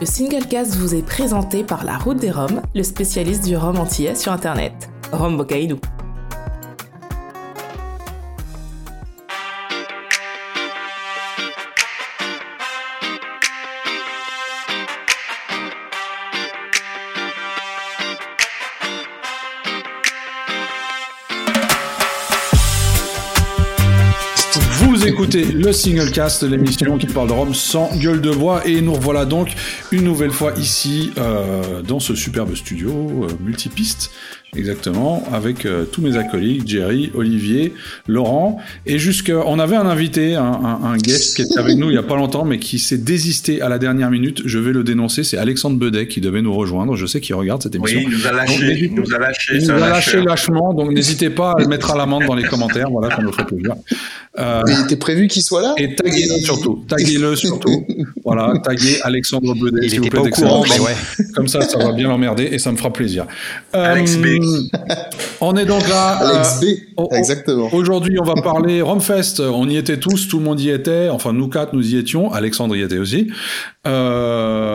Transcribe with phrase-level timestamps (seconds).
[0.00, 4.14] Le Singlecast vous est présenté par La Route des Roms, le spécialiste du rhum antillais
[4.14, 4.88] sur Internet.
[5.12, 5.78] Rome Bocaïdou.
[25.60, 29.26] Le single cast, l'émission qui parle de Rome sans gueule de bois, et nous revoilà
[29.26, 29.54] donc
[29.92, 34.10] une nouvelle fois ici euh, dans ce superbe studio euh, multipiste
[34.56, 37.72] Exactement, avec euh, tous mes acolytes, Jerry, Olivier,
[38.08, 41.88] Laurent, et jusque on avait un invité, un, un, un, guest qui était avec nous
[41.88, 44.42] il y a pas longtemps, mais qui s'est désisté à la dernière minute.
[44.44, 46.96] Je vais le dénoncer, c'est Alexandre Bedet qui devait nous rejoindre.
[46.96, 48.00] Je sais qu'il regarde cette émission.
[48.00, 50.74] Oui, il nous a lâché, il nous a lâché, il nous a lâché lâchement.
[50.74, 52.90] Donc n'hésitez pas à le mettre à l'amende dans les commentaires.
[52.90, 53.76] Voilà, ça nous ferait plaisir.
[54.38, 55.74] Euh, mais il était prévu qu'il soit là.
[55.76, 57.86] Et taguez-le surtout, taguez-le surtout.
[58.24, 59.86] voilà, taguez Alexandre Bedet.
[59.86, 60.96] Il n'était pas au courant, mais ouais.
[61.36, 63.26] Comme ça, ça va bien l'emmerder et ça me fera plaisir.
[63.72, 64.39] Alex B.
[65.40, 66.16] On est donc là.
[66.16, 66.64] Alex B.
[67.12, 67.68] Exactement.
[67.72, 69.40] Aujourd'hui, on va parler Romfest.
[69.40, 71.08] On y était tous, tout le monde y était.
[71.08, 72.32] Enfin, nous quatre, nous y étions.
[72.32, 73.30] Alexandre y était aussi.
[73.86, 74.74] Euh,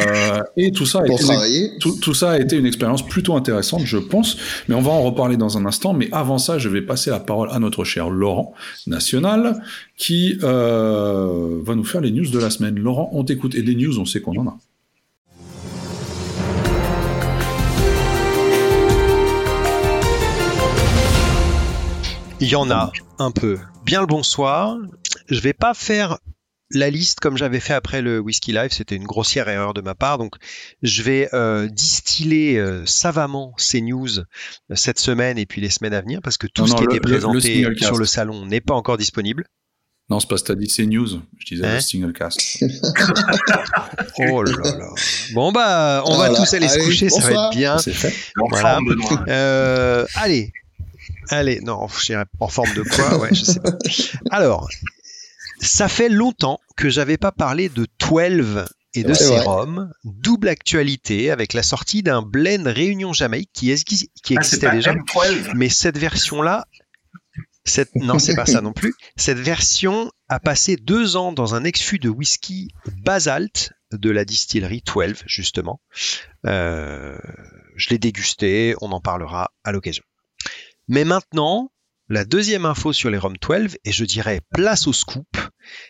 [0.57, 1.71] et tout ça, a Pour été travailler.
[1.73, 4.37] une, tout, tout ça a été une expérience plutôt intéressante, je pense.
[4.67, 5.93] Mais on va en reparler dans un instant.
[5.93, 8.53] Mais avant ça, je vais passer la parole à notre cher Laurent
[8.87, 9.61] National,
[9.97, 12.79] qui euh, va nous faire les news de la semaine.
[12.79, 13.55] Laurent, on t'écoute.
[13.55, 14.57] Et des news, on sait qu'on en a.
[22.39, 23.57] Il y en a un peu.
[23.85, 24.77] Bien le bonsoir.
[25.29, 26.17] Je vais pas faire
[26.71, 29.95] la liste comme j'avais fait après le Whisky Live, c'était une grossière erreur de ma
[29.95, 30.17] part.
[30.17, 30.35] Donc,
[30.81, 34.23] je vais euh, distiller euh, savamment ces news euh,
[34.75, 36.85] cette semaine et puis les semaines à venir parce que tout Non, ce non, qui
[36.85, 39.45] le- était le- le présenté sur le salon n'est pas encore disponible.
[40.09, 41.07] Non, c'est pas t'as dit c'est news.
[41.39, 42.39] Je disais Hein le single cast.
[44.19, 44.87] Oh là là.
[45.33, 47.77] Bon bah, on va tous aller se coucher, ça va être bien.
[47.79, 48.13] C'est fait.
[48.49, 48.79] Voilà.
[49.27, 50.51] Euh, allez,
[51.29, 53.71] allez, non, je dirais en forme de quoi, ouais, je sais pas.
[54.29, 54.69] Alors,
[55.59, 59.91] ça fait longtemps que j'avais pas parlé de 12 et de roms.
[60.03, 64.93] Double actualité avec la sortie d'un blend Réunion Jamaïque qui, Ah, existait déjà.
[64.93, 65.51] M12.
[65.55, 66.65] Mais cette version-là,
[67.63, 67.95] cette...
[67.95, 68.93] non, c'est pas ça non plus.
[69.15, 72.69] Cette version a passé deux ans dans un ex-fût de whisky
[73.03, 75.81] Basalt de la distillerie 12, justement.
[76.45, 77.17] Euh,
[77.75, 80.03] je l'ai dégusté, on en parlera à l'occasion.
[80.87, 81.71] Mais maintenant,
[82.09, 85.37] la deuxième info sur les Rhum 12, et je dirais place au scoop,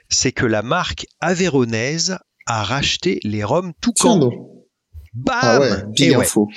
[0.10, 4.32] c'est que la marque avéronaise a racheté les Rhum tout camp.
[5.14, 6.26] Bam Ah ouais, big Et ouais.
[6.26, 6.50] info.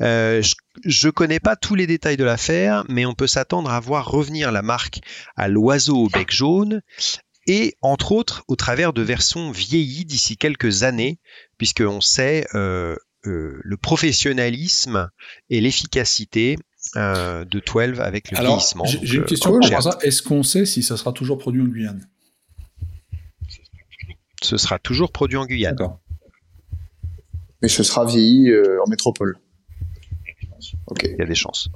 [0.00, 3.80] Euh, je, je connais pas tous les détails de l'affaire, mais on peut s'attendre à
[3.80, 5.00] voir revenir la marque
[5.36, 6.80] à l'oiseau au bec jaune
[7.46, 11.18] et entre autres au travers de versions vieillies d'ici quelques années,
[11.58, 15.10] puisque on sait euh, euh, le professionnalisme
[15.50, 16.56] et l'efficacité
[16.96, 18.84] euh, de 12 avec le Alors, vieillissement.
[18.84, 19.60] j'ai une euh, question cool.
[19.60, 19.98] par rapport à ça.
[20.06, 22.08] Est-ce qu'on sait si ça sera toujours produit en Guyane?
[24.42, 25.74] Ce sera toujours produit en Guyane.
[25.74, 26.00] D'accord.
[27.62, 29.38] Mais ce sera vieilli euh, en métropole.
[30.86, 31.04] Ok.
[31.04, 31.68] Il y a des chances.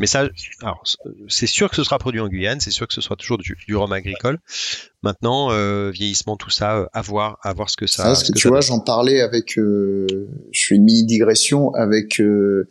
[0.00, 0.28] Mais ça,
[0.60, 0.82] alors,
[1.28, 3.56] c'est sûr que ce sera produit en Guyane, c'est sûr que ce sera toujours du,
[3.66, 4.40] du rhum agricole.
[5.02, 8.14] Maintenant, euh, vieillissement, tout ça, euh, à voir, à voir ce que ça.
[8.16, 10.06] Ce que que tu vois, j'en parlais avec, euh,
[10.50, 12.68] je fais une mini digression avec euh,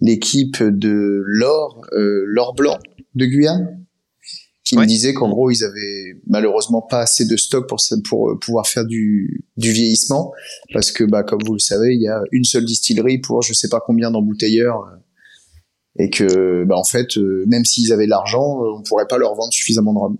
[0.00, 2.78] l'équipe de l'or, euh, l'or blanc
[3.14, 3.82] de Guyane,
[4.62, 4.82] qui Ouais.
[4.82, 8.66] me disait qu'en gros, ils avaient malheureusement pas assez de stock pour pour euh, pouvoir
[8.66, 10.32] faire du, du vieillissement,
[10.74, 13.54] parce que bah comme vous le savez, il y a une seule distillerie pour je
[13.54, 14.84] sais pas combien d'embouteilleurs,
[15.98, 19.34] et que bah en fait, euh, même s'ils avaient l'argent, euh, on pourrait pas leur
[19.34, 20.16] vendre suffisamment de rhum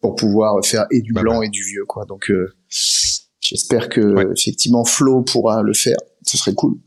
[0.00, 2.04] pour pouvoir faire et du Bah, blanc et du vieux quoi.
[2.04, 2.54] Donc euh,
[3.40, 4.26] J'espère que Ouais.
[4.36, 5.96] effectivement Flo pourra le faire.
[6.26, 6.78] Ce serait cool.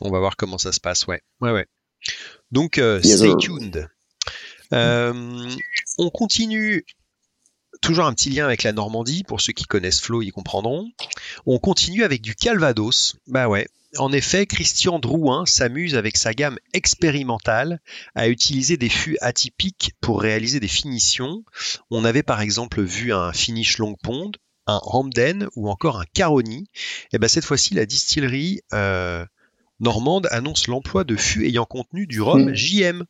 [0.00, 1.20] On va voir comment ça se passe, ouais.
[1.42, 1.66] Ouais, ouais.
[2.50, 3.86] Donc, euh, stay tuned.
[4.72, 5.48] Euh,
[5.98, 6.86] on continue.
[7.80, 10.90] Toujours un petit lien avec la Normandie, pour ceux qui connaissent Flo, ils comprendront.
[11.46, 13.16] On continue avec du Calvados.
[13.26, 13.68] Bah ouais.
[13.96, 17.80] En effet, Christian Drouin s'amuse avec sa gamme expérimentale
[18.14, 21.42] à utiliser des fûts atypiques pour réaliser des finitions.
[21.90, 24.30] On avait par exemple vu un finish long pond,
[24.66, 26.68] un Hamden ou encore un Caroni.
[27.12, 29.26] Et ben cette fois-ci, la distillerie euh,
[29.80, 32.54] normande annonce l'emploi de fûts ayant contenu du rhum.
[32.54, 33.04] JM.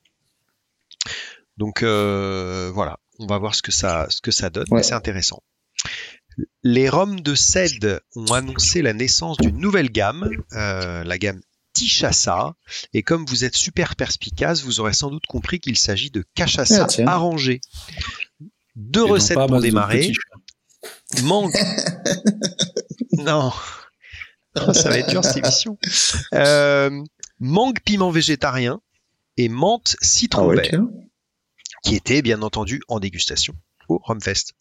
[1.59, 4.79] Donc euh, voilà, on va voir ce que ça, ce que ça donne, Ouais.
[4.79, 5.43] mais c'est intéressant.
[6.63, 11.41] Les rhums de Cède ont annoncé la naissance d'une nouvelle gamme, euh, la gamme
[11.73, 12.55] Tichassa,
[12.95, 16.87] et comme vous êtes super perspicace, vous aurez sans doute compris qu'il s'agit de cachaça
[17.07, 17.61] Ah, arrangé.
[18.77, 20.13] Deux Et recettes pour démarrer.
[21.23, 21.53] Mangue.
[23.13, 23.53] Non.
[24.73, 25.77] Ça va être dur cette émission.
[26.33, 26.91] Euh,
[27.39, 28.81] mangue piment végétarien
[29.37, 30.89] et menthe citron Ah ouais, vert, tiens.
[31.83, 33.55] Qui était bien entendu en dégustation
[33.89, 34.55] au Rumfest.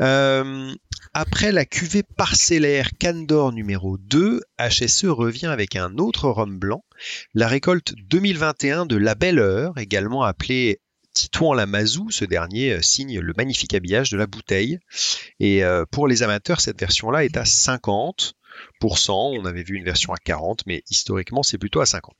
[0.00, 0.72] Euh,
[1.14, 6.84] après la cuvée parcellaire Candor numéro 2, HSE revient avec un autre rhum blanc,
[7.34, 10.80] la récolte 2021 de la Belle Heure, également appelée
[11.12, 12.10] Titouan la Mazou.
[12.10, 14.78] Ce dernier euh, signe le magnifique habillage de la bouteille.
[15.40, 18.32] Et euh, pour les amateurs, cette version-là est à 50%.
[19.10, 22.16] On avait vu une version à 40%, mais historiquement, c'est plutôt à 50.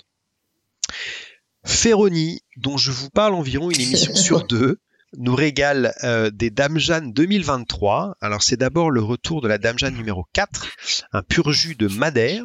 [1.64, 4.79] Ferroni, dont je vous parle environ une émission sur deux,
[5.17, 8.17] nous régale euh, des Dame Jeanne 2023.
[8.20, 10.67] Alors c'est d'abord le retour de la Dame Jeanne numéro 4,
[11.12, 12.44] un pur jus de Madère,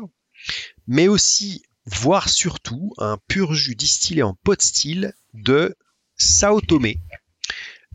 [0.88, 5.75] mais aussi, voire surtout, un pur jus distillé en pot style de
[6.18, 7.00] Sao Tomé.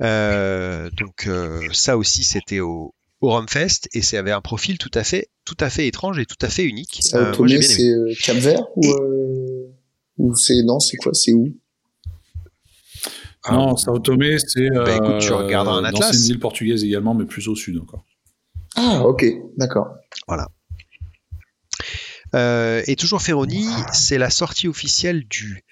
[0.01, 4.91] Euh, donc euh, ça aussi c'était au, au Rumfest et ça avait un profil tout
[4.95, 7.01] à fait tout à fait étrange et tout à fait unique.
[7.03, 7.93] Sao Tomé, c'est
[8.23, 8.87] Cap Vert ou,
[10.19, 11.49] ou c'est non, c'est quoi C'est où?
[13.51, 16.01] Non, Sao Tomé, c'est Bah, écoute, tu regarderas un atlas.
[16.13, 18.05] d'anciennes îles portugaises également, mais plus au sud encore.
[18.77, 19.25] Ah, ok,
[19.57, 19.89] d'accord.
[22.35, 25.65] Euh, et toujours Ferroni, c'est la sortie officielle du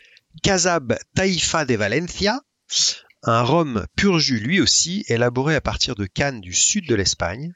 [0.43, 2.43] Casab Taifa de Valencia,
[3.23, 7.53] un rhum pur jus lui aussi, élaboré à partir de cannes du sud de l'Espagne.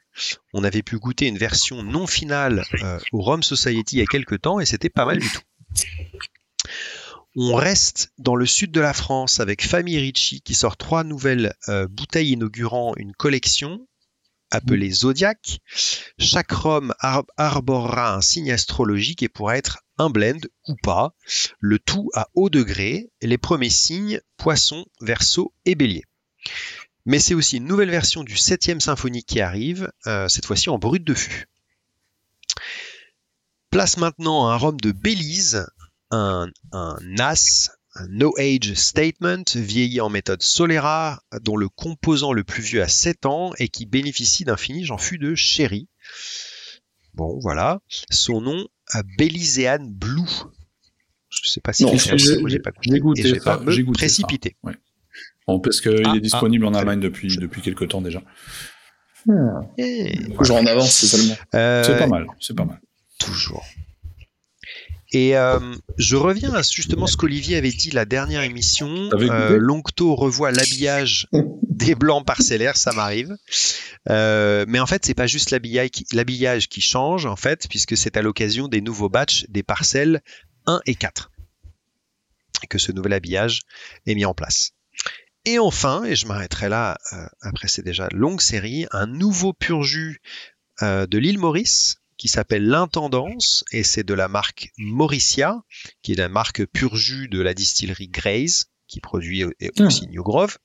[0.53, 4.05] On avait pu goûter une version non finale euh, au Rhum Society il y a
[4.07, 5.41] quelques temps et c'était pas mal du tout.
[7.35, 11.53] On reste dans le sud de la France avec Famille Ricci qui sort trois nouvelles
[11.67, 13.85] euh, bouteilles inaugurant une collection
[14.51, 15.59] appelée Zodiac.
[16.17, 21.13] Chaque rhum ar- arborera un signe astrologique et pourra être un blend ou pas,
[21.59, 26.03] le tout à haut degré, les premiers signes poisson, verso et bélier.
[27.05, 30.77] Mais c'est aussi une nouvelle version du 7e symphonie qui arrive, euh, cette fois-ci en
[30.77, 31.47] brut de fût.
[33.71, 35.67] Place maintenant à un rhum de Belize,
[36.11, 42.43] un, un NAS, un No Age Statement, vieilli en méthode Solera, dont le composant le
[42.43, 45.87] plus vieux a 7 ans et qui bénéficie d'un finish en fût de sherry.
[47.13, 47.79] Bon, voilà.
[48.09, 50.21] Son nom, à Belizean Blue.
[51.29, 52.89] Je sais pas si j'ai- pas goûté.
[52.89, 54.23] j'ai goûté et je vais ça, pas me goûté ça.
[54.25, 54.55] précipiter.
[55.47, 58.21] Bon, parce qu'il Ah, est disponible ah, en très Allemagne depuis, depuis quelques temps déjà.
[59.77, 61.35] Eh, Toujours en avance, c'est seulement.
[61.55, 62.79] euh, C'est pas mal, c'est pas mal.
[63.17, 63.63] Toujours.
[65.15, 65.61] Et euh,
[65.97, 69.09] je reviens à justement ce qu'Olivier avait dit la dernière émission.
[69.13, 71.29] Euh, Longto revoit l'habillage
[71.63, 73.37] des blancs parcellaires, ça m'arrive.
[74.09, 77.95] Euh, mais en fait, c'est pas juste l'habillage qui, l'habillage qui change, en fait, puisque
[77.95, 80.21] c'est à l'occasion des nouveaux batchs des parcelles
[80.65, 81.31] 1 et 4
[82.69, 83.61] que ce nouvel habillage
[84.05, 84.71] est mis en place.
[85.45, 89.83] Et enfin, et je m'arrêterai là, euh, après c'est déjà longue série, un nouveau pur
[89.83, 90.19] jus
[90.81, 95.61] euh, de l'île Maurice qui s'appelle l'Intendance et c'est de la marque Mauricia,
[96.01, 99.85] qui est la marque pur jus de la distillerie Graze qui produit Hmm.
[99.85, 100.57] aussi New Grove.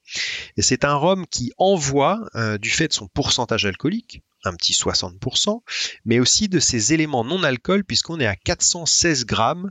[0.57, 4.73] Et c'est un rhum qui envoie, euh, du fait de son pourcentage alcoolique, un petit
[4.73, 5.63] 60%,
[6.07, 9.71] mais aussi de ses éléments non alcool puisqu'on est à 416 grammes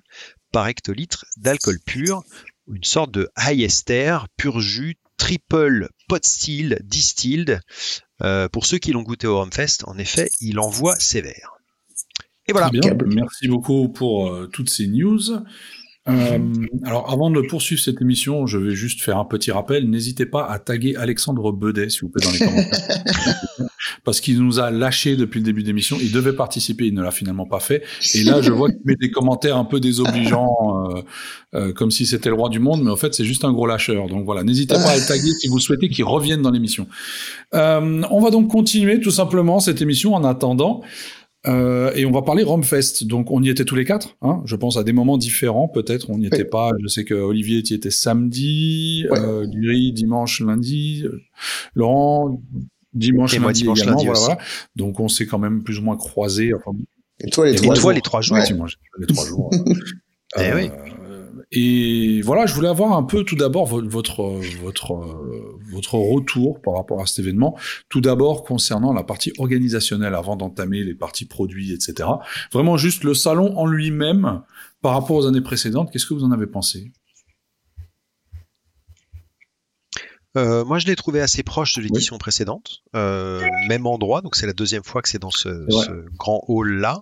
[0.52, 2.22] par hectolitre d'alcool pur,
[2.72, 7.62] une sorte de high ester, pur jus, triple pot still, distilled.
[8.22, 11.59] Euh, pour ceux qui l'ont goûté au Rumfest, en effet, il envoie sévère.
[12.50, 12.70] Et voilà.
[12.70, 15.22] Très bien, merci beaucoup pour euh, toutes ces news.
[16.08, 16.40] Euh,
[16.84, 19.90] alors, avant de poursuivre cette émission, je vais juste faire un petit rappel.
[19.90, 23.70] N'hésitez pas à taguer Alexandre Bedet, s'il vous plaît, dans les commentaires.
[24.04, 25.98] Parce qu'il nous a lâché depuis le début de l'émission.
[26.02, 27.84] Il devait participer, il ne l'a finalement pas fait.
[28.16, 31.02] Et là, je vois qu'il met des commentaires un peu désobligeants, euh,
[31.54, 33.68] euh, comme si c'était le roi du monde, mais en fait, c'est juste un gros
[33.68, 34.08] lâcheur.
[34.08, 36.88] Donc voilà, n'hésitez pas à le taguer si vous souhaitez qu'il revienne dans l'émission.
[37.54, 40.82] Euh, on va donc continuer tout simplement cette émission en attendant.
[41.48, 43.04] Euh, et on va parler Romfest.
[43.06, 46.10] Donc on y était tous les quatre, hein, je pense à des moments différents peut-être.
[46.10, 46.72] On n'y était pas.
[46.84, 49.20] Je sais que Olivier y était samedi, Ouais.
[49.20, 49.46] euh,
[49.94, 51.22] dimanche, lundi, euh,
[51.76, 52.42] Laurent
[52.94, 54.26] dimanche, Et moi, lundi dimanche, lundi voilà, aussi.
[54.26, 54.42] voilà.
[54.76, 56.52] Donc on s'est quand même plus ou moins croisés.
[56.54, 56.78] Enfin,
[57.22, 57.92] Et toi, les Et trois toi, jours.
[57.92, 58.38] les trois jours.
[58.38, 58.44] Ouais.
[59.00, 59.50] les trois jours.
[60.38, 60.70] Eh oui.
[61.52, 64.22] Et voilà, je voulais avoir un peu tout d'abord vo- votre
[64.62, 64.94] votre
[65.72, 67.58] votre retour par rapport à cet événement.
[67.90, 72.08] Tout d'abord concernant la partie organisationnelle, avant d'entamer les parties produits, etc.
[72.52, 74.44] Vraiment juste le salon en lui-même
[74.84, 75.90] par rapport aux années précédentes.
[75.92, 76.92] Qu'est-ce que vous en avez pensé?
[80.38, 84.22] Euh, moi, je l'ai trouvé assez proche de l'édition précédente, euh, même endroit.
[84.22, 85.86] Donc, c'est la deuxième fois que c'est dans ce, Ouais.
[85.86, 87.02] ce grand hall là.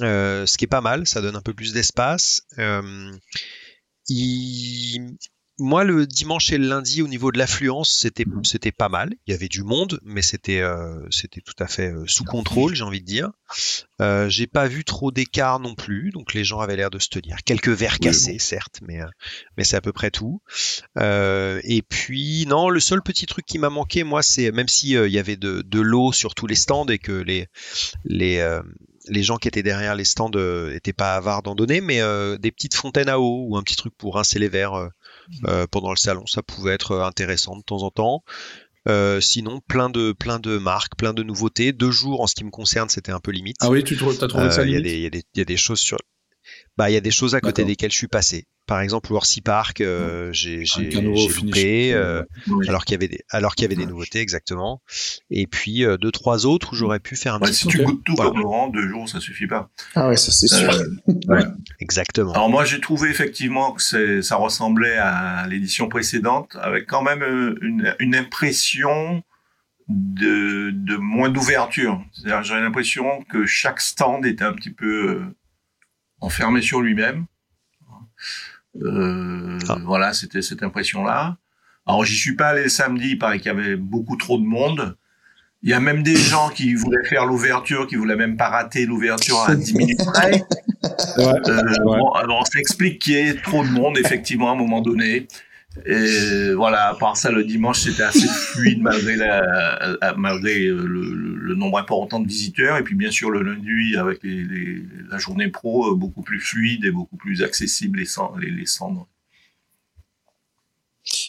[0.00, 2.42] Euh, ce qui est pas mal, ça donne un peu plus d'espace.
[2.58, 3.12] Euh,
[4.08, 5.16] il-
[5.58, 8.42] moi, le dimanche et le lundi, au niveau de l'affluence, c'était mhm.
[8.42, 9.12] c'était pas mal.
[9.26, 12.82] Il y avait du monde, mais c'était euh, c'était tout à fait sous contrôle, j'ai
[12.84, 13.30] envie de dire.
[14.28, 17.36] J'ai pas vu trop d'écart non plus, donc les gens avaient l'air de se tenir.
[17.44, 18.98] Quelques verres cassés, certes, mais
[19.56, 20.42] mais c'est à peu près tout.
[20.98, 25.12] et puis non, le seul petit truc qui m'a manqué, moi, c'est même si il
[25.12, 27.46] y avait de, de l'eau sur tous les stands et que les
[28.04, 28.40] les
[29.12, 30.30] les gens qui étaient derrière les stands
[30.72, 32.00] étaient pas avares d'en donner, mais
[32.38, 34.90] des petites fontaines à eau ou un petit truc pour rincer les verres
[35.46, 36.26] euh, pendant le salon.
[36.26, 38.24] Ça pouvait être intéressant de temps en temps.
[38.88, 41.72] Euh, sinon, plein de plein de marques, plein de nouveautés.
[41.72, 43.56] Deux jours en ce qui me concerne, c'était un peu limite.
[43.60, 44.86] Ah oui, tu as trouvé ça limite?
[44.86, 45.98] Il y, a des choses sur.
[46.76, 48.46] Bah, il y a des choses à côté desquelles je suis passé.
[48.66, 52.22] Par exemple, Orsi Park, euh, j'ai j'ai loupé, euh,
[52.68, 54.80] alors qu'il y avait des alors qu'il y avait des nouveautés exactement.
[55.30, 57.56] Et puis euh, deux trois autres où j'aurais pu faire un ouais, petit.
[57.56, 59.68] Si tu goûtes tout comme Laurent, deux jours ça suffit pas.
[59.96, 60.72] Ah ouais, ça c'est sûr.
[61.28, 61.42] ouais.
[61.80, 62.32] Exactement.
[62.32, 67.22] Alors moi j'ai trouvé effectivement que ça ressemblait à l'édition précédente, avec quand même
[67.62, 69.24] une, une impression
[69.88, 72.00] de, de moins d'ouverture.
[72.12, 75.20] C'est-à-dire j'avais l'impression que chaque stand était un petit peu
[76.20, 77.26] enfermé sur lui-même.
[78.80, 79.78] Euh, ah.
[79.84, 81.36] Voilà, c'était cette impression-là.
[81.86, 84.96] Alors, j'y suis pas allé samedi, il paraît qu'il y avait beaucoup trop de monde.
[85.62, 88.84] Il y a même des gens qui voulaient faire l'ouverture, qui voulaient même pas rater
[88.84, 90.44] l'ouverture à 10 minutes près.
[91.18, 94.56] Ouais, euh, Bon, alors, ça explique qu'il y ait trop de monde, effectivement, à un
[94.56, 95.28] moment donné.
[95.86, 101.54] Et voilà, à part ça, le dimanche, c'était assez fluide malgré, la, malgré le, le,
[101.54, 102.76] nombre important de visiteurs.
[102.76, 106.40] Et puis, bien sûr, le lundi, avec les, les, la journée pro, euh, beaucoup plus
[106.40, 108.06] fluide et beaucoup plus accessible les,
[108.40, 109.08] les, les cendres.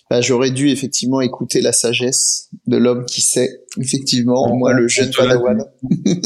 [0.09, 5.11] Bah, J'aurais dû effectivement écouter la sagesse de l'homme qui sait, effectivement, moi, le jeune
[5.11, 5.63] padawan.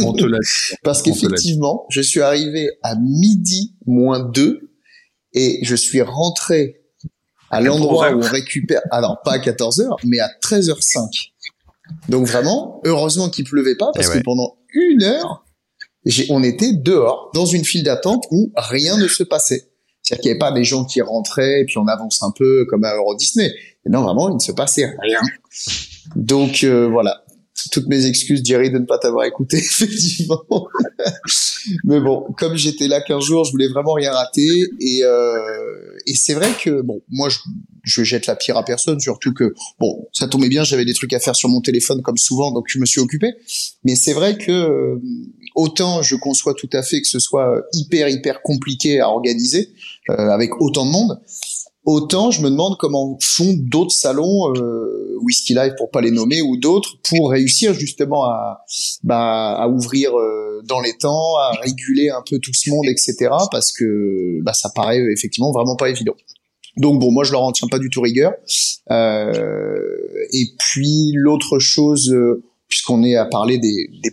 [0.04, 0.40] On te l'a
[0.84, 4.72] Parce qu'effectivement, je suis arrivé à midi moins deux
[5.34, 6.82] et je suis rentré
[7.50, 11.32] à l'endroit où on récupère, alors pas à 14h, mais à 13h05.
[12.10, 15.46] Donc vraiment, heureusement qu'il pleuvait pas, parce eh que pendant une heure,
[16.30, 19.70] on était dehors, dans une file d'attente où rien ne se passait.
[20.02, 22.66] C'est-à-dire qu'il n'y avait pas des gens qui rentraient, et puis on avance un peu
[22.70, 23.54] comme à Euro Disney.
[23.86, 25.20] Et non, vraiment, il ne se passait rien.
[26.16, 27.24] Donc euh, voilà,
[27.72, 30.44] toutes mes excuses, Jerry, de ne pas t'avoir écouté, effectivement.
[31.84, 34.70] Mais bon, comme j'étais là 15 jours, je voulais vraiment rien rater.
[34.80, 37.38] Et, euh, et c'est vrai que, bon, moi, je,
[37.84, 41.14] je jette la pierre à personne, surtout que, bon, ça tombait bien, j'avais des trucs
[41.14, 43.34] à faire sur mon téléphone comme souvent, donc je me suis occupé.
[43.84, 45.02] Mais c'est vrai que, euh,
[45.56, 49.74] autant je conçois tout à fait que ce soit hyper, hyper compliqué à organiser,
[50.10, 51.20] euh, avec autant de monde,
[51.88, 56.42] Autant je me demande comment font d'autres salons, euh, Whisky Live pour pas les nommer,
[56.42, 58.60] ou d'autres, pour réussir justement à,
[59.04, 63.30] bah, à ouvrir euh, dans les temps, à réguler un peu tout ce monde, etc.
[63.52, 66.16] Parce que bah, ça paraît effectivement vraiment pas évident.
[66.76, 68.34] Donc bon, moi je leur en tiens pas du tout rigueur.
[68.92, 69.78] Euh,
[70.34, 74.12] et puis l'autre chose, euh, puisqu'on est à parler des, des,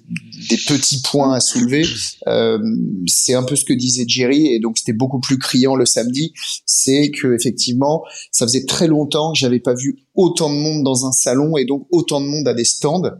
[0.48, 1.84] des, petits points à soulever,
[2.26, 2.58] euh,
[3.06, 6.32] c'est un peu ce que disait Jerry, et donc c'était beaucoup plus criant le samedi,
[6.66, 11.06] c'est que effectivement, ça faisait très longtemps que j'avais pas vu autant de monde dans
[11.06, 13.10] un salon et donc autant de monde à des stands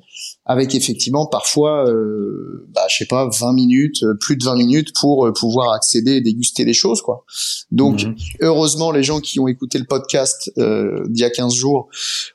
[0.47, 4.93] avec effectivement parfois, euh, bah, je sais pas, 20 minutes, euh, plus de 20 minutes
[5.01, 7.25] pour euh, pouvoir accéder et déguster les choses, quoi.
[7.71, 8.15] Donc, mhm.
[8.43, 11.89] heureusement, les gens qui ont écouté le podcast euh, d'il y a 15 jours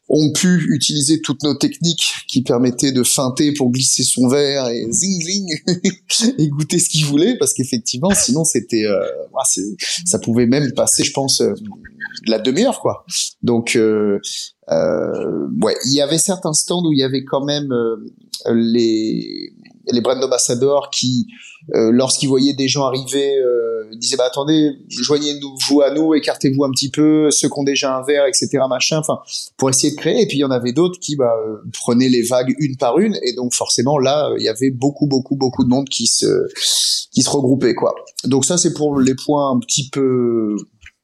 [0.10, 4.88] ont pu utiliser toutes nos techniques qui permettaient de feinter pour glisser son verre et
[4.90, 5.48] zing zing
[6.40, 9.06] et goûter ce qu'ils voulaient, parce qu'effectivement, sinon c'était, euh,
[10.06, 11.44] ça pouvait même passer, je pense,
[12.26, 13.06] la demi-heure, quoi.
[13.44, 14.20] Donc, euh,
[14.70, 17.98] ouais, il y avait certains stands où il y avait quand même euh,
[18.54, 19.52] les
[19.92, 21.26] les brand ambassadors qui,
[21.74, 26.70] euh, lorsqu'ils voyaient des gens arriver, euh, disaient bah attendez, joignez-vous à nous, écartez-vous un
[26.70, 28.60] petit peu, ceux qui ont déjà un verre, etc.
[28.70, 29.20] machin, enfin
[29.58, 30.22] pour essayer de créer.
[30.22, 31.34] Et puis il y en avait d'autres qui bah,
[31.74, 35.36] prenaient les vagues une par une, et donc forcément là il y avait beaucoup beaucoup
[35.36, 36.48] beaucoup de monde qui se
[37.12, 37.96] qui se regroupait quoi.
[38.26, 40.56] Donc ça c'est pour les points un petit peu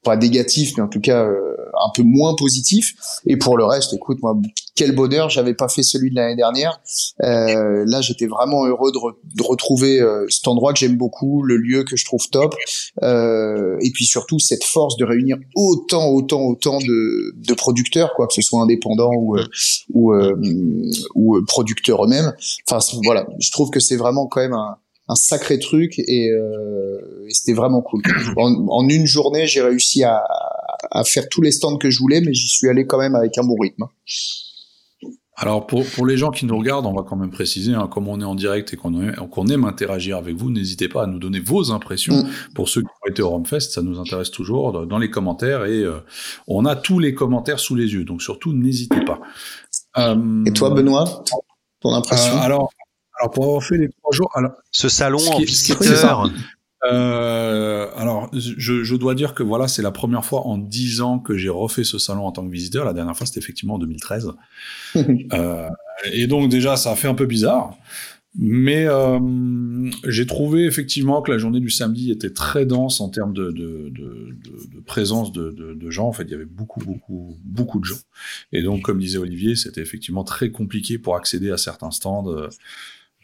[0.06, 2.94] pas négatif, mais en tout cas euh, un peu moins positif.
[3.26, 4.36] Et pour le reste, écoute, moi,
[4.76, 6.80] quel bonheur, j'avais pas fait celui de l'année dernière.
[7.22, 11.56] Euh, là, j'étais vraiment heureux de, de retrouver euh, cet endroit que j'aime beaucoup, le
[11.56, 12.54] lieu que je trouve top,
[13.02, 18.28] euh, et puis surtout cette force de réunir autant, autant, autant de, de producteurs, quoi,
[18.28, 19.36] que ce soit indépendants ou
[19.92, 20.14] ou,
[21.14, 22.32] ou producteurs eux-mêmes.
[22.68, 24.76] Enfin, voilà, je trouve que c'est vraiment quand même un
[25.08, 28.02] un sacré truc et, euh, et c'était vraiment cool.
[28.36, 30.24] En, en une journée, j'ai réussi à,
[30.90, 33.38] à, faire tous les stands que je voulais, mais j'y suis allé quand même avec
[33.38, 33.84] un bon rythme.
[35.38, 38.08] Alors pour, pour les gens qui nous regardent, on va quand même préciser, hein, comme
[38.08, 38.94] on est en direct et qu'on
[39.48, 42.14] aime, interagir avec vous, n'hésitez pas à nous donner vos impressions.
[42.14, 42.28] Mm.
[42.54, 45.82] Pour ceux qui ont été au Romfest, ça nous intéresse toujours dans les commentaires et
[45.82, 45.98] euh,
[46.48, 49.20] on a tous les commentaires sous les yeux, donc surtout n'hésitez pas.
[49.98, 51.22] Euh, et toi Benoît,
[51.80, 52.34] ton impression?
[52.34, 52.70] Euh, Alors,
[53.18, 56.30] alors pour avoir fait les trois jours, alors ce salon ce en visiteur.
[56.84, 61.18] Euh, alors, je, je dois dire que voilà, c'est la première fois en dix ans
[61.18, 62.84] que j'ai refait ce salon en tant que visiteur.
[62.84, 64.30] La dernière fois, c'était effectivement en 2013.
[65.32, 65.68] Euh,
[66.12, 67.74] et donc déjà, ça a fait un peu bizarre.
[68.38, 69.18] Mais euh,
[70.06, 73.88] j'ai trouvé effectivement que la journée du samedi était très dense en termes de, de,
[73.90, 76.06] de, de- de présence de, de, de gens.
[76.06, 77.96] En fait, il y avait beaucoup, beaucoup, beaucoup de gens.
[78.52, 82.26] Et donc, comme disait Olivier, c'était effectivement très compliqué pour accéder à certains stands.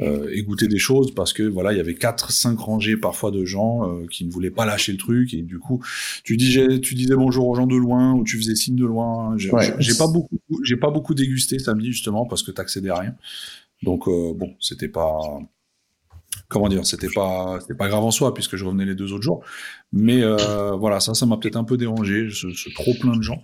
[0.00, 3.30] Euh, et goûter des choses parce que voilà il y avait quatre cinq rangées parfois
[3.30, 5.34] de gens euh, qui ne voulaient pas lâcher le truc.
[5.34, 5.84] Et du coup
[6.24, 9.36] tu disais tu disais bonjour aux gens de loin ou tu faisais signe de loin.
[9.36, 9.74] J'ai Ouais.
[9.78, 13.14] j'ai pas beaucoup j'ai pas beaucoup dégusté samedi justement parce que t'accédais à rien.
[13.82, 15.20] Donc euh, bon c'était pas
[16.48, 19.22] comment dire c'était pas c'était pas grave en soi puisque je revenais les deux autres
[19.22, 19.44] jours
[19.92, 23.22] mais euh, voilà ça ça m'a peut-être un peu dérangé ce, ce trop plein de
[23.22, 23.42] gens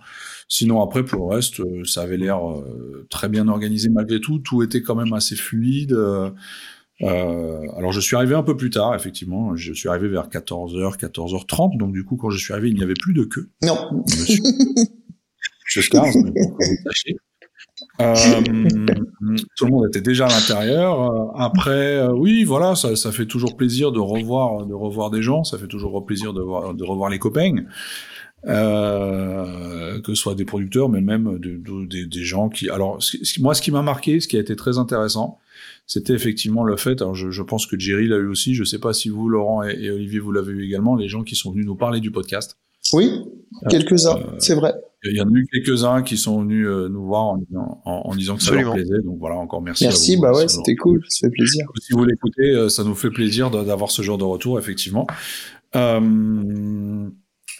[0.51, 4.39] Sinon, après, pour le reste, euh, ça avait l'air euh, très bien organisé malgré tout.
[4.39, 5.91] Tout était quand même assez fluide.
[5.93, 6.31] euh,
[7.77, 9.55] alors, je suis arrivé un peu plus tard, effectivement.
[9.55, 11.77] Je suis arrivé vers 14h, 14h30.
[11.77, 13.51] Donc, du coup, quand je suis arrivé, il n'y avait plus de queue.
[13.61, 13.77] Non.
[14.07, 14.43] Monsieur,
[15.91, 17.19] que vous.
[18.01, 18.13] Euh,
[19.57, 21.01] tout le monde était déjà à l'intérieur.
[21.01, 25.21] Euh, Après, euh, oui, voilà, ça, ça fait toujours plaisir de revoir, de revoir des
[25.21, 25.43] gens.
[25.43, 27.55] Ça fait toujours plaisir de, voir, de revoir les copains
[28.47, 32.69] euh, que ce soit des producteurs, mais même de, de- des- des gens qui.
[32.69, 32.99] Alors,
[33.39, 35.39] moi, ce qui m'a marqué, ce qui a été très intéressant,
[35.87, 37.01] c'était effectivement le fait.
[37.01, 38.53] Alors, je, je pense que Jerry l'a eu aussi.
[38.55, 40.95] Je sais pas si vous, Laurent et Olivier, vous l'avez eu également.
[40.95, 42.57] Les gens qui sont venus nous parler du podcast.
[42.93, 43.21] Oui,
[43.69, 44.73] quelques-uns, Euh, c'est vrai.
[45.05, 47.91] Il y en a eu quelques-uns qui sont venus euh, nous voir en, disant- en,
[48.05, 48.75] en disant que ça Absolument.
[48.75, 49.01] leur plaisait.
[49.03, 49.85] Donc voilà, encore merci.
[49.85, 51.65] Merci, à vous, bah euh, ouais, c'était cool, ça fait plaisir.
[51.81, 55.07] si vous l'écoutez, euh, ça nous fait plaisir d'avoir ce genre de retour, effectivement.
[55.77, 57.07] Euh,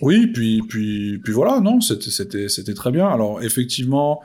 [0.01, 3.07] oui, puis, puis, puis voilà, non, c'était, c'était, c'était très bien.
[3.07, 4.21] Alors, effectivement,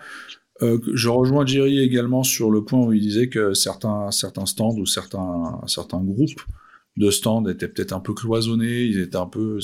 [0.63, 4.77] euh, je rejoins Jerry également sur le point où il disait que certains, certains stands
[4.79, 6.41] ou certains, certains groupes
[6.97, 9.59] de stands étaient peut-être un peu cloisonnés, ils étaient un peu,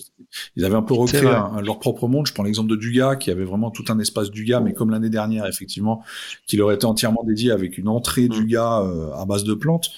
[0.56, 2.26] ils avaient un peu recréé un- leur propre monde.
[2.26, 5.10] Je prends l'exemple de Duga, qui avait vraiment tout un espace Duga, mais comme l'année
[5.10, 6.02] dernière, effectivement,
[6.48, 8.32] qui leur était entièrement dédié avec une entrée Mm.
[8.32, 9.90] Duga euh, à base de plantes.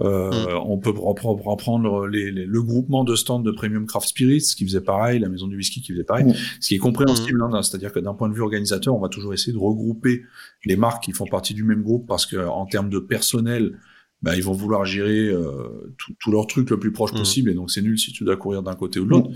[0.00, 0.30] Euh,
[0.64, 4.64] On peut repre- reprendre les, les- le groupement de stands de Premium Craft Spirits qui
[4.64, 6.34] faisait pareil, la maison du whisky qui faisait pareil, Mm.
[6.60, 7.42] ce qui est compréhensible.
[7.42, 10.22] hein, c'est-à-dire que d'un point de vue organisateur, on va toujours essayer de regrouper
[10.64, 13.78] les marques qui font partie du même groupe parce que en termes de personnel,
[14.22, 17.18] bah, ils vont vouloir gérer euh, tout, tout leur truc le plus proche Mm.
[17.18, 19.30] possible et donc c'est nul si tu dois courir d'un côté ou de l'autre.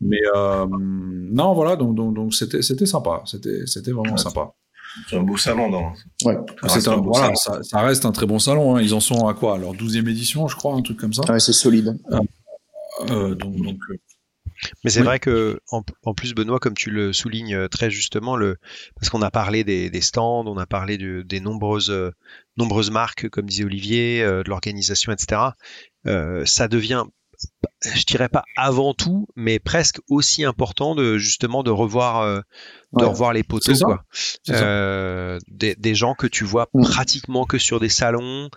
[0.00, 4.18] Mais euh, non, voilà, donc donc donc c'était sympa, c'était vraiment Ouais.
[4.18, 4.52] sympa.
[5.08, 5.92] C'est un beau salon dans.
[6.24, 6.36] Ouais.
[6.66, 7.62] Ça un, beau voilà, salon.
[7.62, 8.74] ça, ça reste un très bon salon.
[8.76, 8.80] Hein.
[8.82, 9.54] Ils en sont à quoi?
[9.54, 11.22] À leur 12e édition, je crois, un truc comme ça.
[11.30, 11.96] Ouais, c'est solide.
[13.10, 13.96] Euh, donc, donc euh,
[14.84, 15.06] Mais c'est Oui.
[15.06, 18.56] vrai que en, en plus Benoît, comme tu le soulignes euh, très justement, le
[18.96, 22.10] parce qu'on a parlé des, des stands, on a parlé de- des nombreuses euh,
[22.56, 25.56] nombreuses marques, comme disait Olivier, euh, de l'organisation, etc.
[26.06, 27.04] euh, ça devient,
[27.84, 32.42] je dirais pas avant tout, mais presque aussi important de justement de revoir
[32.94, 33.10] de Ouais.
[33.10, 34.02] revoir les poteaux quoi.
[34.50, 36.82] Euh, des, des gens que tu vois Mm.
[36.84, 38.48] pratiquement que sur des salons,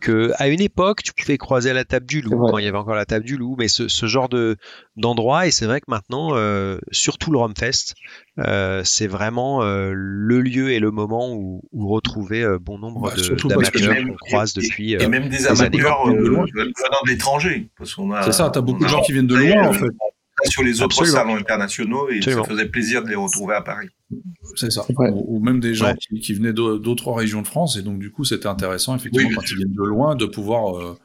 [0.00, 2.68] que à une époque tu pouvais croiser à la table du loup quand il y
[2.68, 4.56] avait encore la table du loup, mais ce, ce genre de
[4.96, 7.94] d'endroit et c'est vrai que maintenant euh, surtout le Romfest,
[8.40, 13.10] euh, c'est vraiment euh, le lieu et le moment où, où retrouver euh, bon nombre
[13.10, 14.92] Bah, de- d'amateurs qu'on croise et- depuis.
[14.94, 16.44] Et euh, même des amateurs De loin.
[16.44, 17.70] de l'étranger.
[17.78, 18.22] Parce qu'on a.
[18.22, 19.88] C'est ça, t'as beaucoup de gens qui viennent de loin, en euh,
[20.44, 21.14] Sur les autres Absolument.
[21.16, 22.44] salons internationaux et Absolument.
[22.44, 23.88] ça faisait plaisir de les retrouver à Paris.
[24.54, 24.84] C'est ça.
[24.88, 25.96] Ou, ou même des gens Ouais.
[25.96, 27.76] qui, qui venaient d'au- d'autres régions de France.
[27.76, 30.76] Et donc, du coup, c'était intéressant, effectivement, Oui, quand ils viennent de loin, de pouvoir
[30.78, 30.98] euh,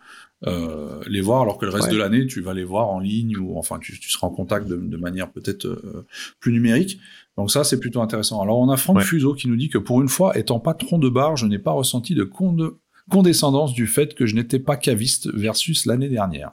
[0.47, 1.93] euh, les voir, alors que le reste Ouais.
[1.93, 4.67] de l'année, tu vas les voir en ligne ou enfin, tu, tu seras en contact
[4.67, 6.05] de, de manière peut-être euh,
[6.39, 6.99] plus numérique.
[7.37, 8.41] Donc ça, c'est plutôt intéressant.
[8.41, 9.03] Alors, on a Franck Ouais.
[9.03, 11.71] Fuseau qui nous dit que pour une fois, étant patron de bar, je n'ai pas
[11.71, 12.73] ressenti de conde-
[13.09, 16.51] condescendance du fait que je n'étais pas caviste versus l'année dernière.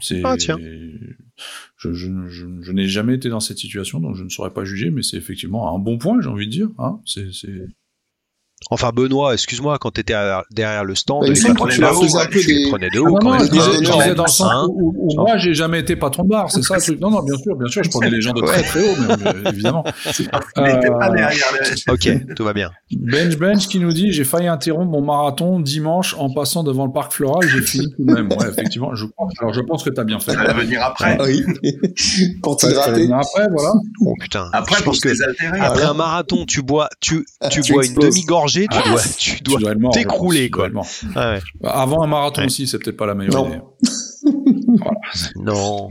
[0.00, 0.58] C'est, Ah, tiens.
[0.58, 1.92] je, je,
[2.28, 5.02] je, je n'ai jamais été dans cette situation, donc je ne saurais pas juger, mais
[5.02, 6.68] c'est effectivement un bon point, j'ai envie de dire.
[6.78, 7.66] Hein c'est, c'est...
[8.70, 10.14] Enfin Benoît, excuse-moi, quand tu étais
[10.50, 12.02] derrière le stand, Bah, que prenais tu de haut,
[12.64, 13.46] les prenais de Ah haut non, quand non, même.
[13.46, 14.66] je disais, Ah, je non, disais non, dans le sens hein.
[14.68, 17.00] où, où- où moi, j'ai jamais été patron de bar, c'est ça le truc.
[17.00, 19.26] Non, non, bien sûr, bien sûr, je prenais les gens de très très haut, mais,
[19.26, 19.84] euh, évidemment.
[19.86, 21.92] Euh, pas derrière les...
[21.92, 22.70] Ok, tout va bien.
[22.90, 26.92] Bench Bench qui nous dit j'ai failli interrompre mon marathon dimanche en passant devant le
[26.92, 28.28] parc floral, j'ai fini tout de même.
[28.32, 30.32] Ouais, effectivement, je, crois- alors, je pense que tu as bien fait.
[30.32, 31.16] Ça va venir après.
[31.20, 31.44] Ah oui.
[32.42, 33.02] Pour t'hydrater.
[33.02, 33.70] venir après, voilà.
[34.04, 34.48] Oh putain.
[34.52, 35.08] Après, je pense que
[35.60, 38.66] après un marathon, tu bois, tu, tu Tu bois une demi-gorgée nager,
[39.18, 40.68] tu dois, tu dois, t'écrouler, quoi.
[41.14, 41.40] Ah ouais.
[41.64, 42.46] Avant un marathon Ouais.
[42.46, 43.48] aussi, c'est peut-être pas la meilleure Non.
[43.48, 43.60] idée.
[45.36, 45.90] Non.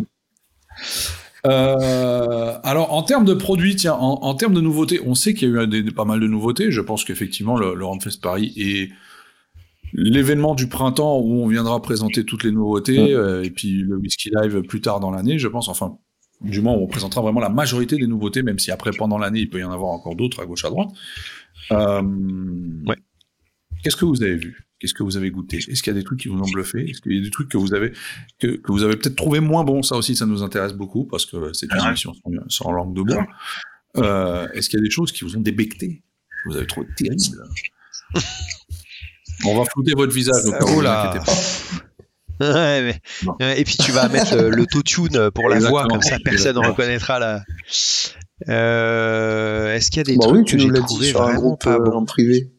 [1.48, 5.50] Euh, alors, en termes de produits, tiens, en, en termes de nouveautés, on sait qu'il
[5.50, 6.72] y a eu des, pas mal de nouveautés.
[6.72, 7.86] Je pense qu'effectivement, le, le
[8.22, 8.90] Paris est
[9.94, 14.30] l'événement du printemps où on viendra présenter toutes les nouveautés, euh, et puis le Whisky
[14.36, 15.68] Live plus tard dans l'année, je pense.
[15.70, 15.98] Enfin,
[16.42, 19.50] du moins, on présentera vraiment la majorité des nouveautés, même si après, pendant l'année, il
[19.50, 20.90] peut y en avoir encore d'autres à gauche, à droite.
[21.72, 22.02] Euh,
[22.86, 22.98] Ouais.
[23.84, 24.68] Qu'est-ce que vous avez vu?
[24.80, 25.58] Qu'est-ce que vous avez goûté?
[25.58, 26.90] Est-ce qu'il y a des trucs qui vous ont bluffé?
[26.90, 27.94] Est-ce qu'il y a des trucs que vous avez
[28.40, 31.26] que, que vous avez peut-être trouvé moins bons Ça aussi, ça nous intéresse beaucoup parce
[31.26, 31.88] que c'est une Ouais.
[31.88, 33.26] émission sans, sans langue de bois.
[33.98, 36.04] Euh, Est-ce qu'il y a des choses qui vous ont débecté?
[36.44, 37.22] Que Vous avez trouvé terribles?
[39.46, 41.85] On va flouter votre visage, donc ne vous inquiétez pas.
[42.46, 43.00] Ouais,
[43.40, 47.20] mais- Et puis tu vas mettre l'autotune pour la voix, comme ça personne ne reconnaîtra
[47.20, 47.42] la.
[48.50, 50.86] Euh, Est-ce qu'il y a des Bah trucs oui, tu que nous j'ai l'as dit
[50.86, 52.52] trouvé sur un groupe pas euh, en privé.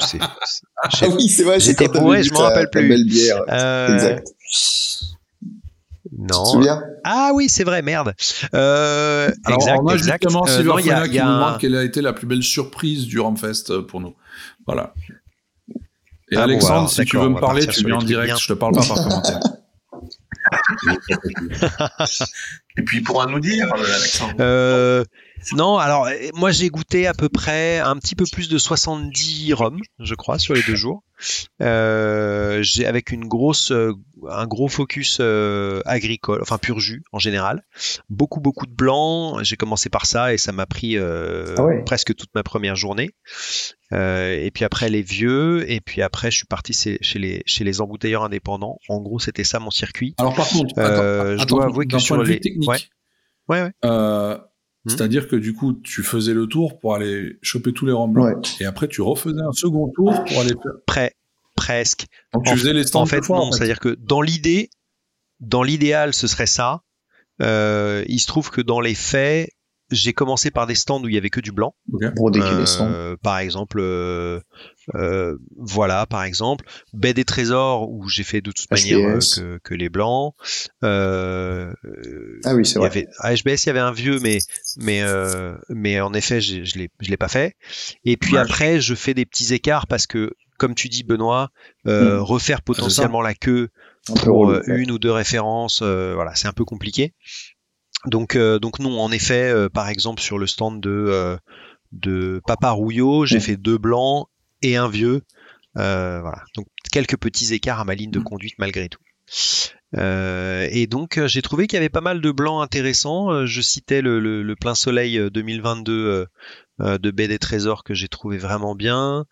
[0.00, 1.60] C'est- Ah oui, c'est vrai.
[1.60, 2.88] j'étais bourré, je m'en rappelle plus.
[2.88, 3.42] belle bière.
[3.48, 4.26] Euh, Exact.
[6.02, 6.44] Tu te Non.
[6.44, 6.82] souviens?
[7.04, 8.12] Ah oui, c'est vrai, merde.
[8.54, 10.22] Euh, Alors, exact, on a exact.
[10.24, 13.70] justement Euh, qui a nous demande quelle a été la plus belle surprise du Ramfest
[13.70, 14.14] euh, pour nous.
[14.66, 14.92] Voilà.
[16.30, 18.36] Et Ah bon, Alexandre, alors, si tu veux me parler, tu viens en direct, bien.
[18.36, 19.40] je te parle pas par commentaire.
[22.76, 24.34] Et puis, il pourra nous dire, euh, Alexandre.
[24.40, 25.04] Euh,
[25.52, 29.52] non, alors euh, moi j'ai goûté à peu près un petit peu plus de 70
[29.54, 31.02] rhums, je crois, sur les deux jours.
[31.62, 33.92] Euh, j'ai avec une grosse, euh,
[34.28, 37.64] un gros focus euh, agricole, enfin pur jus en général.
[38.08, 39.42] Beaucoup beaucoup de blanc.
[39.42, 41.82] J'ai commencé par ça et ça m'a pris euh, Ah ouais.
[41.84, 43.10] presque toute ma première journée.
[43.92, 47.42] Euh, et puis après les vieux, et puis après je suis parti chez chez les
[47.46, 48.78] chez les embouteilleurs indépendants.
[48.88, 50.14] En gros c'était ça mon circuit.
[50.18, 52.34] Alors par contre, Euh, attends, je dois attends, avouer que d'un sur point de vue
[52.34, 52.78] les- technique, Ouais.
[53.48, 53.72] Ouais, ouais.
[53.84, 54.38] euh,
[54.86, 54.88] Hmm.
[54.88, 58.34] c'est-à-dire que du coup, tu faisais le tour pour aller choper tous les rangs blancs,
[58.36, 58.42] Ouais.
[58.60, 60.72] et après tu refaisais un second tour pour aller faire.
[61.70, 62.06] Presque.
[62.34, 63.44] Donc tu En- faisais les stands En fait, fois, non.
[63.44, 63.58] en fait.
[63.58, 64.70] C'est-à-dire que dans l'idée,
[65.40, 66.82] dans l'idéal, ce serait ça.
[67.40, 69.48] Euh, il se trouve que dans les faits,
[69.90, 71.74] j'ai commencé par des stands où il y avait que du blanc.
[72.16, 72.30] Pour.
[72.36, 74.38] Euh, par exemple, euh,
[74.94, 79.74] euh, voilà, par exemple, Baie des Trésors où j'ai fait de toute manière que, que
[79.74, 80.34] les blancs.
[82.44, 82.86] Ah oui, c'est vrai.
[82.88, 84.38] avait à HBS, il y avait un vieux, mais
[84.76, 87.56] mais euh, mais en effet, je l'ai je l'ai pas fait.
[88.04, 88.40] Et puis Ouais.
[88.40, 91.50] après, je fais des petits écarts parce que, comme tu dis, Benoît,
[91.88, 92.22] euh, Mm.
[92.22, 93.70] refaire potentiellement la queue
[94.08, 94.78] Un pour relou, euh, ouais.
[94.82, 97.14] une ou deux références, euh, voilà, c'est un peu compliqué.
[98.06, 101.36] Donc, euh, donc non, en effet, euh, par exemple sur le stand de euh,
[101.92, 103.40] de Papa Rouillot, j'ai Mm.
[103.48, 104.28] fait deux blancs
[104.62, 105.22] et un vieux.
[105.76, 109.00] Euh, voilà, donc quelques petits écarts à ma ligne de conduite malgré tout.
[109.96, 113.44] Euh, et donc j'ai trouvé qu'il y avait pas mal de blancs intéressants.
[113.46, 116.26] Je citais le, le- le plein soleil euh, 2022 euh, euh,
[116.80, 119.24] de Baie des Trésors que j'ai trouvé vraiment bien.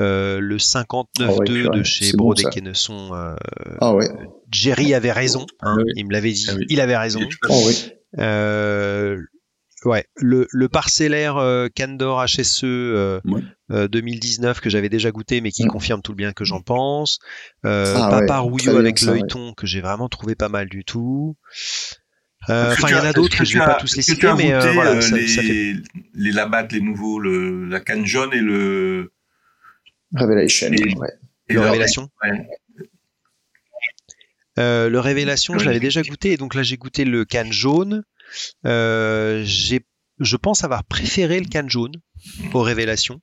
[0.00, 2.44] Euh, le 59.2 Ah de chez bon, Brodet.
[2.50, 3.14] Kenneson.
[3.14, 3.34] euh,
[3.80, 4.08] Ah ouais.
[4.50, 5.46] Jerry avait raison.
[5.60, 5.92] hein, Ah oui.
[5.96, 6.46] Il me l'avait dit.
[6.50, 6.66] Ah oui.
[6.68, 7.20] Il avait raison.
[7.48, 7.90] Oh oui.
[8.18, 9.18] Euh,
[9.84, 13.42] ouais, le, le parcellaire euh, Candor HSE euh, Ouais.
[13.70, 15.68] euh, 2019 que j'avais déjà goûté, mais qui Mm.
[15.68, 17.18] confirme tout le bien que j'en pense.
[17.66, 19.18] Euh, Ah Papa ouais, Rouillot avec ça, ouais.
[19.18, 21.36] l'œilleton que j'ai vraiment trouvé pas mal du tout.
[22.50, 24.32] Euh, Enfin, il y en a d'autres je tu vais as- pas tous les citer,
[24.36, 25.74] mais euh, goûté, voilà, euh, ça, les, ça fait.
[26.14, 29.12] les labattes, les nouveaux, le, la canne jaune et le.
[30.14, 30.68] Révélation.
[30.72, 31.08] Et- ouais.
[31.48, 32.10] et Le Révélation.
[32.22, 32.46] ouais.
[34.58, 38.04] Euh, le Révélation, je l'avais déjà goûté, et donc là j'ai goûté le can jaune.
[38.66, 39.84] Euh, j'ai,
[40.20, 41.94] je pense avoir préféré le can jaune
[42.52, 43.20] aux Révélations.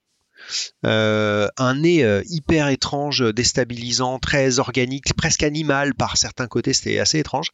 [0.85, 6.99] Euh, un nez euh, hyper étrange, déstabilisant, très organique, presque animal par certains côtés, c'était
[6.99, 7.49] assez étrange,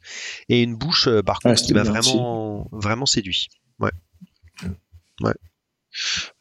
[0.49, 3.47] et une bouche euh, par contre qui m'a vraiment, vraiment séduit.
[3.79, 3.91] Ouais.
[5.21, 5.33] Ouais.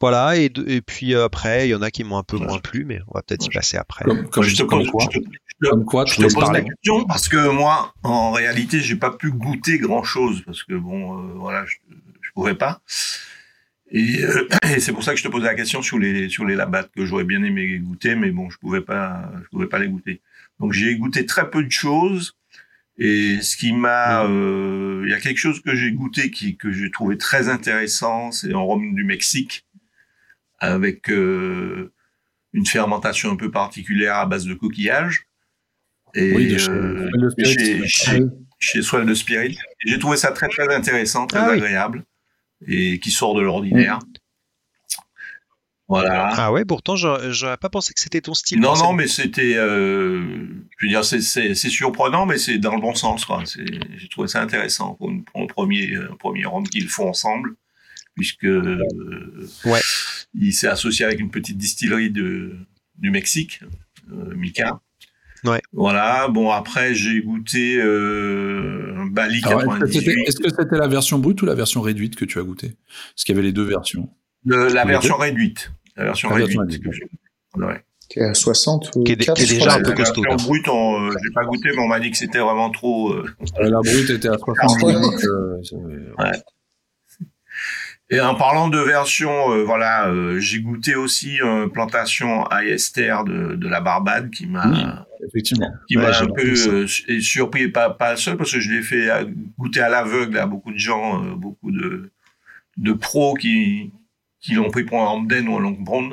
[0.00, 2.46] Voilà, et, de- et puis après, il y en a qui m'ont un peu Ouais.
[2.46, 4.04] moins plu, mais on va peut-être y passer après.
[4.04, 6.16] Comme, comme, je te comme pose, quoi, je te- je te- comme quoi, je tu
[6.18, 6.64] te laisses pose la parler.
[6.64, 11.18] question parce que moi, en réalité, j'ai pas pu goûter grand chose parce que bon,
[11.18, 11.76] euh, voilà, je,
[12.20, 12.82] je pouvais pas.
[13.90, 16.44] Et, euh, et c'est pour ça que je te posais la question sur les sur
[16.44, 19.78] les labattes que j'aurais bien aimé goûter, mais bon, je pouvais pas, je pouvais pas
[19.78, 20.20] les goûter.
[20.60, 22.36] Donc j'ai goûté très peu de choses.
[22.98, 26.72] Et ce qui m'a, euh, il y a quelque chose que j'ai goûté qui que
[26.72, 29.66] j'ai trouvé très intéressant, c'est en rhum du Mexique
[30.58, 31.92] avec euh,
[32.54, 35.26] une fermentation un peu particulière à base de coquillage.
[36.14, 37.10] Et Oui, de chez- euh,
[37.44, 38.20] chez,
[38.58, 39.58] chez, Soil de Spirit.
[39.84, 41.60] J'ai trouvé ça très très intéressant, très Ah oui.
[42.66, 43.98] Et qui sort de l'ordinaire.
[45.88, 46.30] Voilà.
[46.36, 48.58] Ah ouais, pourtant j'aurais pas pensé que c'était ton style.
[48.60, 50.20] non, non, mais c'était, euh,
[50.78, 53.24] je veux dire, c'est- surprenant, mais c'est dans le bon sens.
[53.96, 57.54] J'ai trouvé ça intéressant pour, une- pour un premier, un premier rhum qu'ils font ensemble.
[58.16, 58.82] puisque euh,
[59.66, 59.80] Ouais.
[60.32, 62.56] il s'est associé avec une petite distillerie de,
[62.96, 63.60] du Mexique,
[64.10, 64.80] euh, Mika.
[65.44, 65.60] Ouais.
[65.72, 66.28] Voilà.
[66.28, 69.98] Bon, après, j'ai goûté euh, Bali Alors, Est-ce que 98.
[70.00, 72.74] c'était est-ce que c'était la version brute ou la version réduite que tu as goûté
[73.14, 74.08] Parce qu'il y avait les deux versions.
[74.44, 75.70] Le- la version réduite.
[75.96, 76.82] La version La version réduite.
[76.84, 77.10] réduite.
[77.56, 77.82] Ouais.
[78.08, 80.22] Qui est à 60 ou Qui est- 4, qui est déjà un peu la costaud,
[80.22, 80.46] version quoi.
[80.46, 83.12] brute, on, euh, j'ai pas goûté, mais on m'a dit que c'était vraiment trop.
[83.12, 83.24] euh,
[83.58, 84.78] Euh, La brute était à 60
[86.18, 86.38] Ah ouais.
[88.10, 93.24] Et en parlant de version, euh, voilà, euh, j'ai goûté aussi euh, plantation à Esther
[93.24, 94.84] de, de la Barbade qui m'a Oui.
[95.26, 95.72] effectivement.
[95.88, 96.86] qui Ouais, m'a un peu euh,
[97.20, 99.08] surpris, pas pas seul parce que je l'ai fait
[99.58, 102.10] goûter à l'aveugle à beaucoup de gens, euh, beaucoup de
[102.76, 103.90] de pros qui
[104.40, 106.10] qui l'ont pris pour un Hamden ou un Longbrand.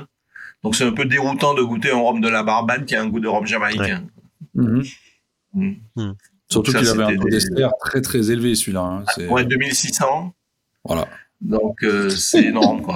[0.64, 3.08] Donc c'est un peu déroutant de goûter un rhum de la Barbade qui a un
[3.08, 4.04] goût de rhum jamaïcain.
[4.56, 4.84] Mhm.
[5.54, 6.12] Mm.
[6.50, 8.82] Surtout Ça, qu'il avait un taux des- d'ester très très élevé celui-là.
[8.82, 9.04] hein.
[9.14, 10.34] C'est- Ouais, 2600.
[10.86, 11.08] Voilà.
[11.44, 12.96] Donc euh, c'est énorme quoi.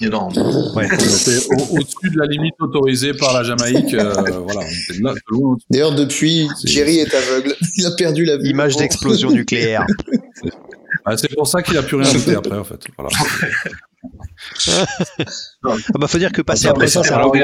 [0.00, 0.32] Énorme.
[0.74, 0.88] Ouais.
[0.98, 3.94] C'est au- au-dessus de la limite autorisée par la Jamaïque.
[3.94, 4.66] euh, voilà.
[5.70, 7.54] D'ailleurs, depuis, Jerry est aveugle.
[7.76, 8.48] Il a perdu la vue.
[8.48, 9.86] Image d'explosion nucléaire.
[11.06, 12.80] Ah, c'est pour ça qu'il a plus rien goûté après, en fait.
[12.96, 13.10] Voilà.
[15.64, 17.42] Ah bah faut dire que passer après ça, ça Jerry,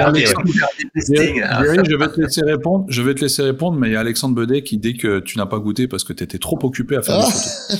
[1.42, 1.62] hein.
[1.64, 2.86] Je vais te laisser répondre.
[2.88, 5.36] Je vais te laisser répondre, mais il y a Alexandre Bedet qui dit que tu
[5.36, 7.76] n'as pas goûté parce que tu étais trop occupé à faire des Ah.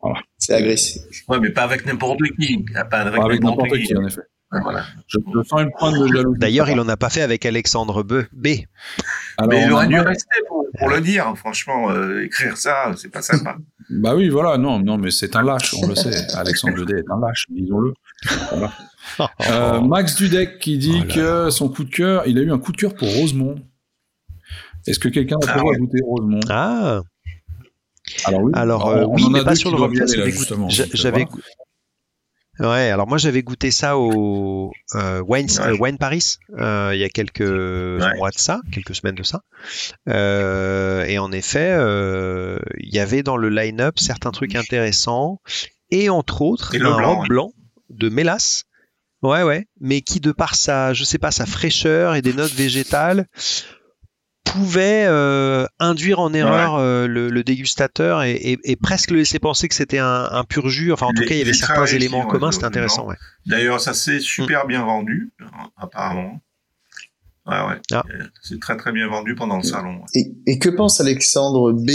[0.00, 0.18] Photos.
[0.38, 1.02] C'est agressif.
[1.28, 2.64] Ouais, mais pas avec n'importe qui.
[2.64, 3.86] Pas avec, Pas avec n'importe n'importe qui.
[3.86, 4.22] qui, en effet.
[4.62, 4.82] Voilà.
[5.06, 6.40] Je, je sens une pointe de jalousie.
[6.40, 8.22] D'ailleurs, il en a pas fait avec Alexandre B.
[8.32, 8.48] B.
[9.38, 11.32] Alors, mais il aurait a- dû rester pour, pour le dire.
[11.36, 13.56] Franchement, euh, écrire ça, c'est pas sympa.
[13.92, 16.32] Bah oui, voilà, non, non, mais c'est un lâche, on le sait.
[16.36, 17.92] Alexandre Bedet est un lâche, disons-le.
[18.52, 18.72] Voilà.
[19.50, 22.58] Euh, Max Dudek qui dit Oh que son coup de cœur, il a eu un
[22.60, 23.56] coup de cœur pour Rosemont.
[24.86, 25.74] Est-ce que quelqu'un a Ah prévu ouais.
[25.74, 26.40] à goûter Rosemont?
[26.48, 27.00] Ah,
[28.24, 31.26] Alors oui, alors euh, oui, mais pas sur le là, J'avais
[32.58, 35.68] Ouais, alors moi j'avais goûté ça au euh, Wine, Ouais.
[35.68, 39.40] euh, Wine Paris euh, il y a quelques mois de ça, quelques semaines de ça.
[40.08, 45.38] Euh, et en effet, euh, il y avait dans le line-up certains trucs intéressants
[45.90, 47.28] et entre autres Et le un blanc, rhum ouais.
[47.28, 47.52] blanc
[47.88, 48.64] de mélasse.
[49.22, 52.52] Ouais, ouais, mais qui de par sa, je sais pas, sa fraîcheur et des notes
[52.52, 53.26] végétales
[54.52, 59.38] pouvait euh, induire en erreur euh, le, le dégustateur et, et- et presque le laisser
[59.38, 60.92] penser que c'était un, un pur jus.
[60.92, 63.06] Enfin, en tout Les- cas, il y avait certains éléments en commun, c'était intéressant.
[63.06, 63.16] Ouais.
[63.46, 65.32] D'ailleurs, ça s'est super bien vendu,
[65.76, 66.40] apparemment.
[67.46, 67.80] Ouais, ouais.
[67.92, 68.02] Ah.
[68.10, 69.94] Euh, C'est très très bien vendu pendant le salon.
[70.00, 70.04] ouais.
[70.14, 71.90] Et, et que pense Alexandre B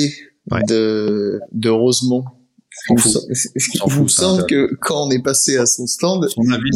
[0.52, 0.62] Ouais.
[0.68, 2.24] de, de Rosemont?
[2.90, 3.14] Il fout.
[3.16, 6.42] me il me fout, c'est semble que quand on est passé à son stand, Son
[6.52, 6.70] avis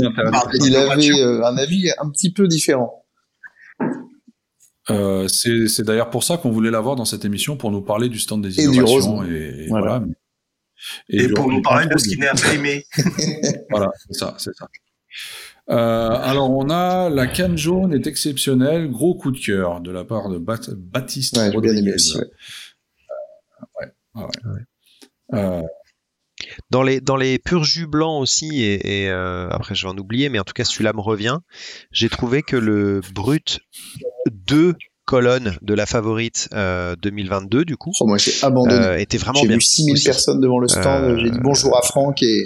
[0.65, 3.03] il avait euh, un avis un petit peu différent.
[4.91, 8.19] Euh, c'est d'ailleurs pour ça qu'on voulait l'avoir dans cette émission pour nous parler du
[8.19, 9.27] stand des Et du innovations et,
[9.65, 9.99] et Voilà.
[9.99, 10.05] voilà.
[11.09, 12.85] Et, pour nous parler de ce qui n'est imprimé.
[13.69, 14.67] Voilà, c'est ça, c'est ça.
[15.69, 20.03] Euh, alors on a la canne jaune est exceptionnelle, gros coup de cœur de la
[20.03, 21.93] part de Bat- Baptiste Ouais, j'ai bien aimé Rodriguez.
[21.93, 22.17] aussi.
[22.17, 23.87] ouais.
[24.15, 24.61] Ah ouais.
[25.35, 25.61] Euh,
[26.69, 29.97] Dans les dans les purs jus blancs aussi et, et, euh, après je vais en
[29.97, 31.39] oublier, mais en tout cas celui-là me revient.
[31.91, 33.59] J'ai trouvé que le brut
[34.31, 34.75] 2
[35.05, 38.75] colonnes de la favorite euh, 2022 du coup Oh, moi, j'ai abandonné.
[38.85, 39.57] euh, était vraiment J'ai bien.
[39.57, 40.05] vu 6000 aussi.
[40.05, 41.03] personnes devant le stand.
[41.03, 42.43] Euh, J'ai dit bonjour à Franck et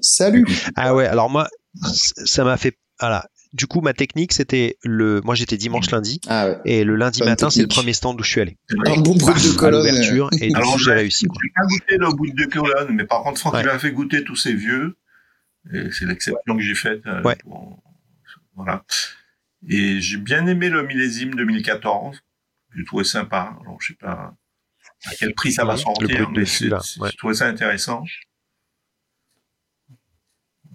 [0.00, 0.46] salut.
[0.76, 1.48] Ah ouais, alors moi
[1.82, 3.26] ça m'a fait voilà.
[3.54, 5.20] Du coup, ma technique, c'était le.
[5.24, 6.58] Moi, j'étais dimanche, lundi, Ah ouais.
[6.64, 8.58] et le lundi matin, c'est le premier stand où je suis allé.
[8.86, 9.86] Un bon brut de colonne.
[9.86, 11.26] et du Alors, coup, j'ai réussi.
[11.42, 13.60] J'ai pas goûté le bout de colonne, mais par contre, Franck, Ouais.
[13.62, 14.98] il m'a fait goûter tous ces vieux.
[15.72, 17.00] Et c'est l'exception que j'ai faite.
[17.06, 17.36] euh, Ouais.
[17.36, 17.80] pour-
[18.56, 18.84] Voilà.
[19.68, 22.20] Et j'ai bien aimé le millésime 2014.
[22.76, 23.56] J'ai trouvé sympa.
[23.62, 24.34] Alors, je sais pas
[25.06, 27.08] à quel prix ça va Le sortir, mais celui-là, c'est- ouais.
[27.10, 28.04] j'ai trouvé ça intéressant.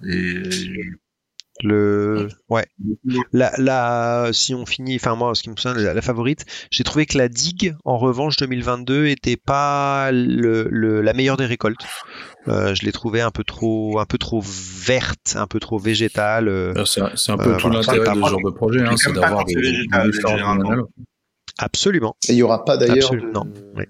[0.08, 0.44] Et
[1.62, 2.66] Le, ouais.
[3.34, 6.86] La, la, si on finit, enfin moi, ce qui me concerne, la, la favorite, j'ai
[6.86, 11.86] trouvé que la digue, en revanche, 2022, était pas le, le- la meilleure des récoltes.
[12.48, 16.48] Euh, je l'ai trouvée un peu trop, un peu trop verte, un peu trop végétale.
[16.48, 18.82] euh, c'est un- c'est un peu Euh, tout voilà, l'intérêt de ce genre de projet,
[18.82, 20.70] hein, c'est d'avoir des, quand c'est des végétal, différences généralement.
[20.72, 20.86] animales.
[21.58, 22.16] absolument.
[22.30, 23.12] Et il y aura pas d'ailleurs.
[23.76, 23.88] Ouais.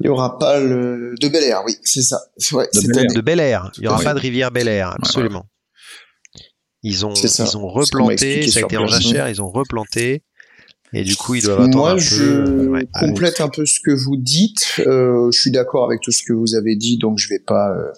[0.00, 2.18] Il y aura pas le de Bel Air, oui, c'est ça.
[2.52, 3.14] Ouais, De Bel Air.
[3.14, 3.70] De Bel Air.
[3.76, 5.46] Il n'y aura pas de rivière Bel Air, absolument.
[6.88, 10.22] Ils ont, ils ont replanté, ça a été en jachère, ils ont replanté.
[10.92, 12.66] Et du coup, ils doivent attendre Moi, un je peu.
[12.68, 13.08] ouais, allez.
[13.08, 14.80] complète un peu ce que vous dites.
[14.86, 17.70] Euh, je suis d'accord avec tout ce que vous avez dit, donc je vais pas
[17.76, 17.90] euh,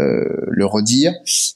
[0.00, 1.12] euh, le redire.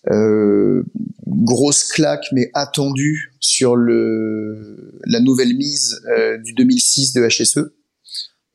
[0.08, 0.84] Euh,
[1.26, 7.72] grosse claque, mais attendue sur le la nouvelle mise euh, du 2006 de HSE.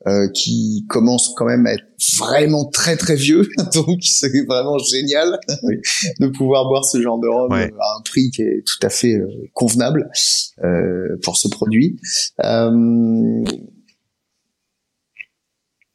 [0.06, 1.84] Euh, qui commence quand même à être
[2.18, 5.38] vraiment très très vieux, donc c'est vraiment génial
[6.20, 7.72] de pouvoir boire ce genre de rhum Ouais.
[7.80, 10.10] à un prix qui est tout à fait euh, convenable
[10.62, 11.98] euh, pour ce produit.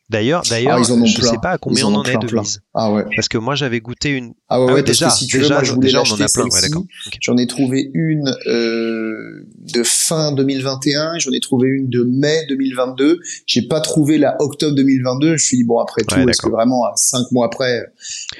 [0.09, 1.29] D'ailleurs, d'ailleurs, Ah, en je plein.
[1.31, 2.41] sais pas à combien en on ont en est plein, de plein.
[2.73, 4.33] Ah ouais, Parce que moi, j'avais goûté une.
[4.47, 5.99] ah ouais, Ah ouais, parce déjà, que si tu veux, déjà, moi je voulais déjà,
[5.99, 6.43] on en a plein.
[6.45, 6.83] Ouais, d'accord.
[7.21, 12.45] J'en ai trouvé une euh, de fin 2021, et j'en ai trouvé une de mai
[12.49, 13.19] 2022.
[13.45, 15.27] J'ai pas trouvé la octobre 2022.
[15.27, 17.85] Je me suis dit bon après tout, Ouais, est-ce que vraiment à cinq mois après,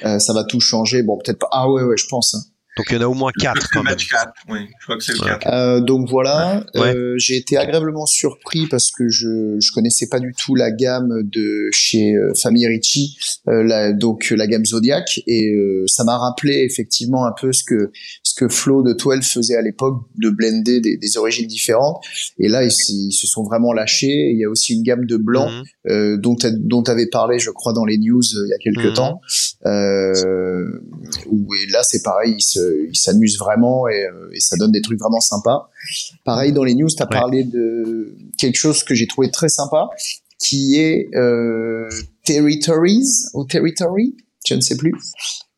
[0.04, 1.02] euh, ça va tout changer?
[1.04, 1.48] Bon peut-être pas.
[1.52, 2.34] Ah ouais ouais, je pense.
[2.34, 2.40] hein.
[2.76, 3.92] Donc il y en a au moins Je crois que quatre c'est quand même.
[3.92, 4.58] match 4, oui.
[4.78, 5.28] Je crois que c'est le Ouais.
[5.40, 5.46] 4.
[5.48, 6.94] Euh, donc voilà, Ouais.
[6.94, 11.22] Euh, j'ai été agréablement surpris parce que je je connaissais pas du tout la gamme
[11.24, 16.16] de chez euh, Famille Ricci, euh, la, donc la gamme Zodiac et euh, ça m'a
[16.16, 17.90] rappelé effectivement un peu ce que
[18.40, 22.02] que Flo de 12 faisait à l'époque de blender des, des origines différentes
[22.38, 24.30] et là ils, ils se sont vraiment lâchés.
[24.32, 25.52] Il y a aussi une gamme de blancs
[25.88, 28.58] euh, dont dont tu avais parlé, je crois, dans les news euh, il y a
[28.58, 28.92] quelques Mhm.
[28.94, 29.20] temps.
[29.66, 30.64] Euh,
[31.26, 34.80] où et là c'est pareil, ils se- ils s'amusent vraiment et, et ça donne des
[34.80, 35.68] trucs vraiment sympas.
[36.24, 37.10] Pareil dans les news, tu as Ouais.
[37.12, 39.88] parlé de quelque chose que j'ai trouvé très sympa,
[40.38, 41.10] qui est
[42.24, 44.92] Territories ou Territory, je ne sais plus.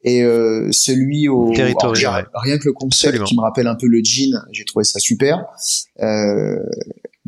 [0.04, 2.24] Et euh, celui au ouais.
[2.34, 3.24] rien que le concept Absolument.
[3.24, 5.44] qui me rappelle un peu le jean, j'ai trouvé ça super.
[6.00, 6.56] Euh,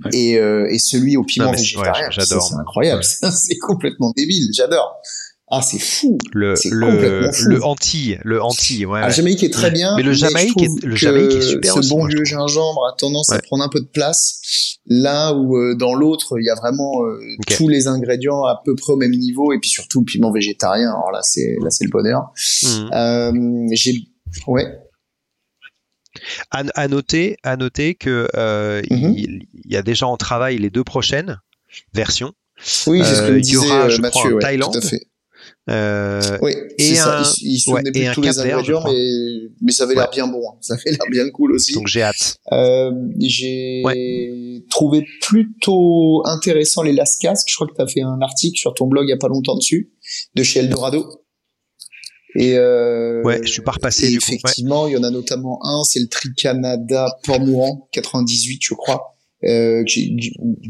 [0.04, 0.10] Ouais.
[0.12, 4.12] et, euh, et celui au piment Non, végétarien, ouais, j'adore, ça, c'est incroyable, c'est complètement
[4.16, 4.96] débile, j'adore.
[5.56, 6.18] Ah, c'est fou.
[6.32, 7.48] Le, le, fou.
[7.48, 9.00] le anti, le anti, ouais.
[9.02, 9.12] Ah, ouais.
[9.12, 9.94] Jamaïque est très bien.
[9.96, 12.96] Mais le Jamaïque est- le que Jamaïque est super Ce aussi, bon vieux gingembre a
[12.98, 14.40] tendance à prendre un peu de place.
[14.86, 17.18] Là où euh, dans l'autre, il y a vraiment euh,
[17.56, 20.90] tous les ingrédients à peu près au même niveau et puis surtout le piment végétarien.
[20.90, 22.32] Alors là, c'est là, c'est le bonheur.
[22.64, 22.90] Mhm.
[22.92, 23.94] Euh, j'ai,
[24.46, 24.66] ouais,
[26.50, 29.14] À, à noter, à noter que euh, Mhm.
[29.16, 31.40] il, il y a déjà en travail les deux prochaines
[31.92, 32.32] versions.
[32.86, 34.34] oui, c'est ce que Euh, me il y aura, disait je Mathieu.
[34.34, 34.72] ouais, Thaïlande.
[34.72, 35.00] tout à fait.
[35.70, 37.20] Euh, Oui, et c'est ça.
[37.20, 40.26] un- Il, il ouais, et un tous les ingrédients, mais mais ça avait l'air bien
[40.26, 40.42] bon.
[40.50, 40.56] hein.
[40.60, 41.72] Ça avait l'air bien cool aussi.
[41.72, 42.36] donc j'ai hâte.
[42.52, 43.82] Euh, j'ai
[44.68, 47.48] trouvé plutôt intéressant les Las Casques.
[47.48, 49.28] Je crois que tu as fait un article sur ton blog il y a pas
[49.28, 49.90] longtemps dessus,
[50.34, 51.20] de chez Eldorado.
[52.36, 54.32] Et euh, Ouais, je suis pas repassé, du coup.
[54.32, 59.16] Effectivement, il y en a notamment un, c'est le Tri Canada Port-Mourant 98, je crois.
[59.44, 59.90] Euh, que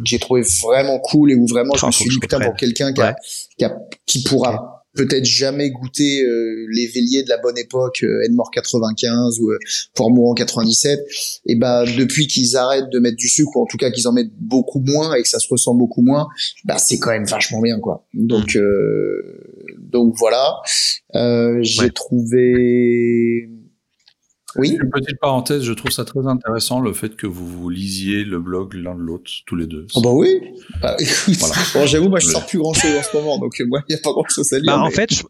[0.04, 3.00] j'ai trouvé vraiment cool et où vraiment je me suis dit putain pour quelqu'un qui,
[3.00, 3.12] Ouais.
[3.56, 3.64] qui,
[4.04, 9.40] qui pourra peut-être jamais goûter euh, les véliers de la bonne époque euh, Edmore 95
[9.40, 9.58] ou euh,
[9.94, 11.00] Port-Mourant 97
[11.46, 14.12] et ben depuis qu'ils arrêtent de mettre du sucre ou en tout cas qu'ils en
[14.12, 16.28] mettent beaucoup moins et que ça se ressent beaucoup moins
[16.64, 18.06] bah c'est quand même vachement bien quoi.
[18.14, 19.40] Donc euh,
[19.78, 20.54] donc voilà.
[21.14, 21.90] Euh, j'ai Ouais.
[21.90, 23.48] trouvé
[24.56, 28.24] oui Une petite parenthèse, je trouve ça très intéressant le fait que vous vous lisiez
[28.24, 29.86] le blog l'un de l'autre, tous les deux.
[29.94, 30.40] oh bah oui
[30.80, 31.54] bah, écoute, Voilà.
[31.74, 32.32] bon j'avoue moi je Ouais.
[32.32, 34.24] sors plus grand chose en ce moment donc euh, moi il y a pas grand
[34.28, 35.22] chose à lire Bah, en fait, je-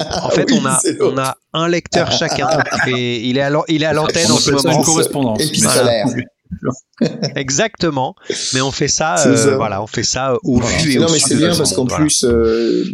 [0.00, 0.58] en fait, oui,
[1.00, 2.48] on a, on un lecteur chacun
[2.88, 4.82] et il est à l'an- il est à l'antenne On en ce ça une moment.
[4.82, 5.40] correspondance.
[5.40, 6.06] Épistolaire.
[7.36, 8.14] Exactement.
[8.54, 9.56] Mais on fait ça, euh, ça.
[9.56, 10.76] voilà, on fait ça au Voilà.
[10.78, 12.04] vu et non au mais c'est bien parce qu'en voilà.
[12.04, 12.84] plus euh,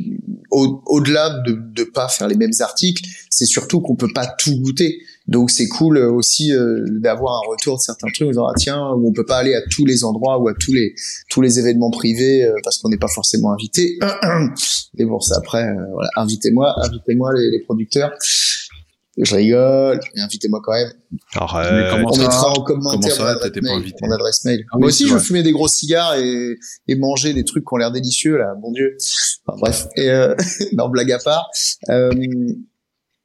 [0.50, 4.56] au- au-delà de de pas faire les mêmes articles c'est surtout qu'on peut pas tout
[4.60, 8.46] goûter donc c'est cool euh, aussi euh, d'avoir un retour de certains trucs en disant
[8.46, 10.92] ah tiens où on peut pas aller à tous les endroits ou à tous les
[11.30, 13.98] tous les événements privés euh, parce qu'on n'est pas forcément invité
[14.98, 18.10] et bon ça après euh, voilà invitez-moi invitez-moi les, les producteurs
[19.18, 20.92] je rigole mais invitez-moi quand même
[21.34, 23.52] Alors, Mais euh, comment on ça mettra va en commentaire Comment ça mon va, adresse
[23.52, 24.64] t'étais pas mail, invité mon adresse mail.
[24.72, 27.76] Ah Moi aussi, je fumais des gros cigares et, et mangeais des trucs qui ont
[27.76, 28.96] l'air délicieux, là, mon dieu.
[29.46, 29.86] Enfin, bref.
[29.96, 30.34] Et, euh,
[30.72, 31.50] non, blague à part.
[31.88, 32.10] Euh,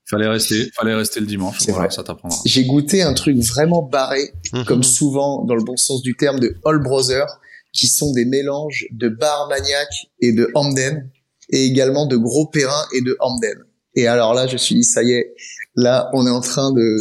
[0.08, 1.58] Fallait rester, fallait rester le dimanche.
[1.60, 1.96] C'est Voilà, vrai.
[1.96, 2.38] ça t'apprendra.
[2.46, 4.66] j'ai goûté un truc vraiment barré, mhm.
[4.66, 7.40] comme souvent, dans le bon sens du terme, de All Brothers,
[7.74, 9.88] qui sont des mélanges de bar maniac
[10.20, 11.10] et de Hamden,
[11.50, 13.64] et également de gros Perrin et de Hamden.
[13.96, 15.34] Et alors là, je me suis dit, ça y est,
[15.76, 16.98] là, on est en train de...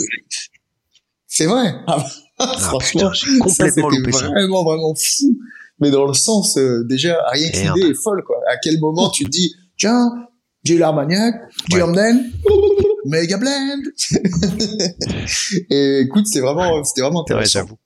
[1.26, 1.74] C'est vrai.
[1.86, 2.04] Ah,
[2.38, 4.26] Ah, franchement, putain, complètement ça, loupé ça.
[4.28, 5.38] vraiment, vraiment fou.
[5.80, 8.36] Mais dans le sens, euh, déjà, rien l'idée est folle, quoi.
[8.48, 10.10] À quel moment tu te dis, tiens,
[10.64, 11.34] j'ai l'Armagnac,
[11.68, 11.82] du Ouais.
[11.82, 12.30] Hamden,
[13.04, 13.82] Mega Blend.
[15.70, 17.58] et écoute, c'était vraiment, c'était vraiment Ouais, intéressant.
[17.60, 17.78] j'avoue.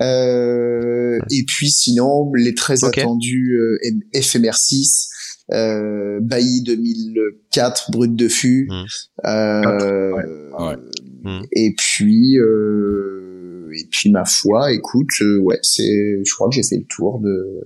[0.00, 5.08] Euh, et puis sinon, les très attendus euh, M- FMR6,
[5.52, 8.66] euh, Bailly 2004, Brut de Fût.
[8.70, 8.86] Mhm.
[9.26, 10.76] Euh, ouais.
[11.22, 11.42] Mhm.
[11.52, 16.62] Et puis, euh, et puis ma foi, écoute, euh, ouais, c'est, je crois que j'ai
[16.64, 17.62] fait le tour de.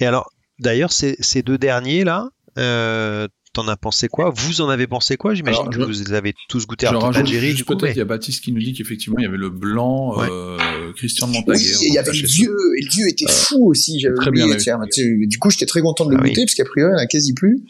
[0.00, 4.30] Et alors, d'ailleurs, ces, ces deux derniers là, euh, T'en as pensé quoi?
[4.30, 5.34] Vous en avez pensé quoi?
[5.34, 7.76] J'imagine que je- vous avez tous goûté Je à Algérie, juste du coup.
[7.76, 10.28] peut-être, il y a Baptiste qui nous dit qu'effectivement, il y avait le blanc, Ouais.
[10.30, 11.64] euh, Christian de Oui, Montaguer.
[11.82, 14.46] et il y avait le vieux, et le vieux était fou aussi, j'avais très oublié,
[14.46, 16.28] bien tiens, tu sais, Du coup, j'étais très content de le Ah oui.
[16.30, 17.62] goûter, parce qu'a priori, il n'y en a quasi plus.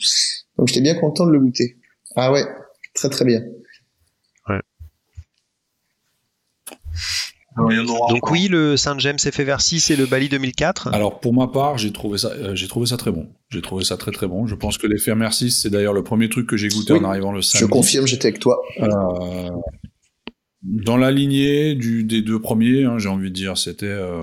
[0.58, 1.76] Donc, j'étais bien content de le goûter.
[2.16, 2.44] Ah ouais,
[2.94, 3.40] très très bien.
[4.48, 4.60] Aura
[7.58, 10.88] Donc oui, le Saint James FFR6 et le Bali 2004.
[10.94, 13.28] Alors pour ma part, j'ai trouvé ça, euh, j'ai trouvé ça très bon.
[13.50, 14.46] J'ai trouvé ça très très bon.
[14.46, 17.00] Je pense que l'éphémère 6, c'est d'ailleurs le premier truc que j'ai goûté Oui.
[17.00, 17.70] en arrivant le Je samedi.
[17.70, 18.58] confirme, j'étais avec toi.
[18.80, 19.50] Euh,
[20.62, 24.20] dans la lignée du, des deux premiers, hein, j'ai envie de dire, c'était euh,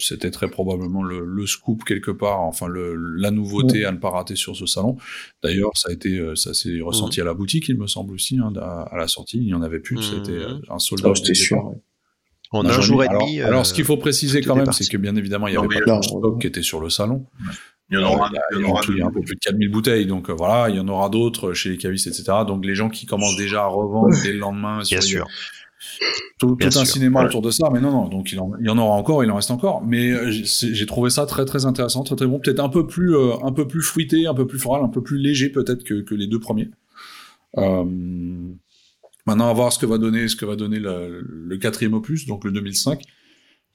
[0.00, 4.10] c'était très probablement le, le scoop quelque part, enfin le, la nouveauté à ne pas
[4.10, 4.96] rater sur ce salon.
[5.44, 8.52] D'ailleurs, ça a été, ça s'est ressenti à la boutique, il me semble aussi, hein,
[8.60, 9.38] à, à la sortie.
[9.38, 10.02] Il n'y en avait plus, Mhm.
[10.24, 11.14] c'était un sold Oh,
[12.52, 13.40] En a un jour et alors, demi.
[13.40, 15.62] Alors, euh, ce qu'il faut préciser quand même, c'est que bien évidemment, il y Non,
[15.62, 17.24] avait mais pas non, de stock qui était sur le salon.
[17.90, 19.10] Il y en aura, Euh, il y il y en aura il y a un
[19.10, 21.76] peu plus de 4000 bouteilles, donc euh, voilà, il y en aura d'autres chez les
[21.78, 22.24] cavistes, etc.
[22.46, 25.26] Donc les gens qui commencent déjà à revendre dès le lendemain, Bien les- sûr.
[26.38, 26.86] tout, un sûr.
[26.86, 27.26] cinéma Ouais.
[27.26, 29.30] autour de ça, mais non, non, donc il, en, il y en aura encore, il
[29.30, 32.60] en reste encore, mais euh, j'ai trouvé ça très très intéressant, très très bon, peut-être
[32.60, 35.18] un peu plus euh, un peu plus fruité, un peu plus floral, un peu plus
[35.18, 36.70] léger peut-être que, que les deux premiers.
[37.58, 37.84] Euh,
[39.26, 42.26] maintenant, à voir ce que va donner ce que va donner le, le quatrième opus,
[42.26, 43.02] donc le 2005,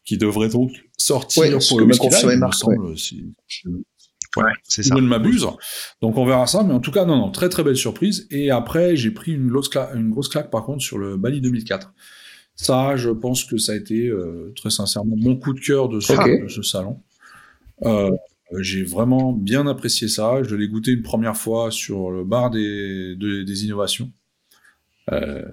[0.05, 3.33] qui devrait donc sortir Ouais, pour le whisky Live, il me semble, si-
[4.63, 4.95] C'est si ça.
[4.95, 5.45] je ne m'abuse.
[6.01, 8.27] Donc on verra ça, mais en tout cas, non, non, très très belle surprise.
[8.29, 11.41] Et après, j'ai pris une grosse, claque, une grosse claque par contre sur le Bali
[11.41, 11.91] 2004.
[12.55, 15.99] Ça, je pense que ça a été euh, très sincèrement mon coup de cœur de
[15.99, 16.43] ce, Ok.
[16.43, 17.01] de ce salon.
[17.83, 18.09] Euh,
[18.59, 20.41] j'ai vraiment bien apprécié ça.
[20.43, 24.11] Je l'ai goûté une première fois sur le bar des, de- des innovations.
[25.11, 25.43] Euh,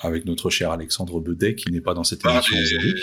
[0.00, 2.94] avec notre cher Alexandre Bedet qui n'est pas dans cette émission aujourd'hui.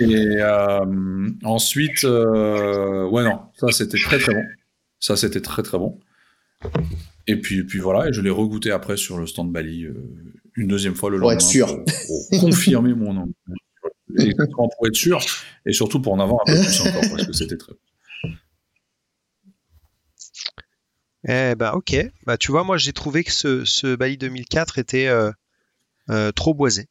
[0.00, 4.42] Et euh, ensuite, euh, ouais non, ça c'était très très bon.
[5.00, 5.98] Ça c'était très très bon.
[7.26, 9.94] Et puis, puis voilà, et je l'ai regoûté après sur le stand Bali euh,
[10.56, 11.40] une deuxième fois le Pour lendemain.
[11.40, 11.66] être sûr.
[11.66, 11.84] Pour,
[12.30, 13.28] pour confirmer mon nom.
[14.18, 15.20] Exactement, pour être sûr,
[15.66, 17.78] et surtout pour en avoir un peu plus encore, parce que c'était très bon.
[21.26, 21.96] Eh ben ok.
[22.26, 25.30] Bah tu vois, moi j'ai trouvé que ce, ce Bali 2004 était euh,
[26.10, 26.86] euh, trop boisé.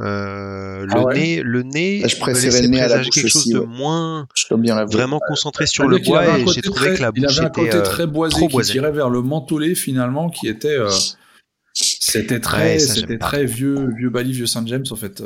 [0.00, 3.08] Euh, le Ah ouais nez, le nez, Ah, je préférais le nez à la bouche
[3.10, 3.66] quelque chose aussi, de ouais.
[3.66, 7.02] moins Je dois bien vraiment concentré sur C'est-à-dire le bois et j'ai trouvé très- que
[7.02, 8.72] la il bouche avait un était côté euh, très boisé trop qui boisé.
[8.74, 10.88] tirait vers le mentholé finalement, qui était, euh,
[11.74, 15.20] c'était très, Ouais, ça, c'était très vieux, vieux Bali, vieux Saint James en fait.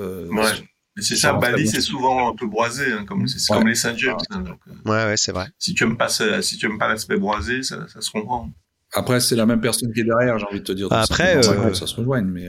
[0.96, 3.58] Mais c'est Ça Bali, c'est souvent un peu boisé, hein, comme c'est Ouais.
[3.58, 4.16] comme les Saint James.
[4.30, 5.48] hein, donc, euh, Ouais ouais c'est vrai.
[5.58, 8.50] si tu aimes pas, ce- si tu aimes pas l'aspect boisé, ça, ça se comprend.
[8.92, 10.88] Après, c'est la même personne qui est derrière, j'ai envie de te dire.
[10.90, 12.48] Après, euh, ça se rejoigne, mais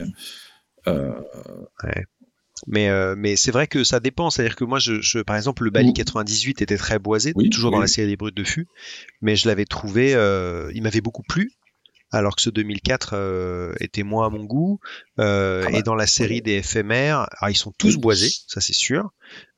[0.86, 1.10] euh,
[2.66, 4.30] Mais, euh, mais c'est vrai que ça dépend.
[4.30, 7.70] C'est-à-dire que moi, je, je- par exemple, le Bali 98 était très boisé, Oui, toujours
[7.70, 8.68] dans la série des brutes de fût,
[9.20, 11.50] mais je l'avais trouvé, euh, il m'avait beaucoup plu,
[12.14, 14.80] alors que ce 2004 euh, était moins à mon goût.
[15.18, 18.60] Euh, Ah bah, et dans la série des éphémères, alors ils sont tous boisés, ça
[18.60, 19.10] c'est sûr,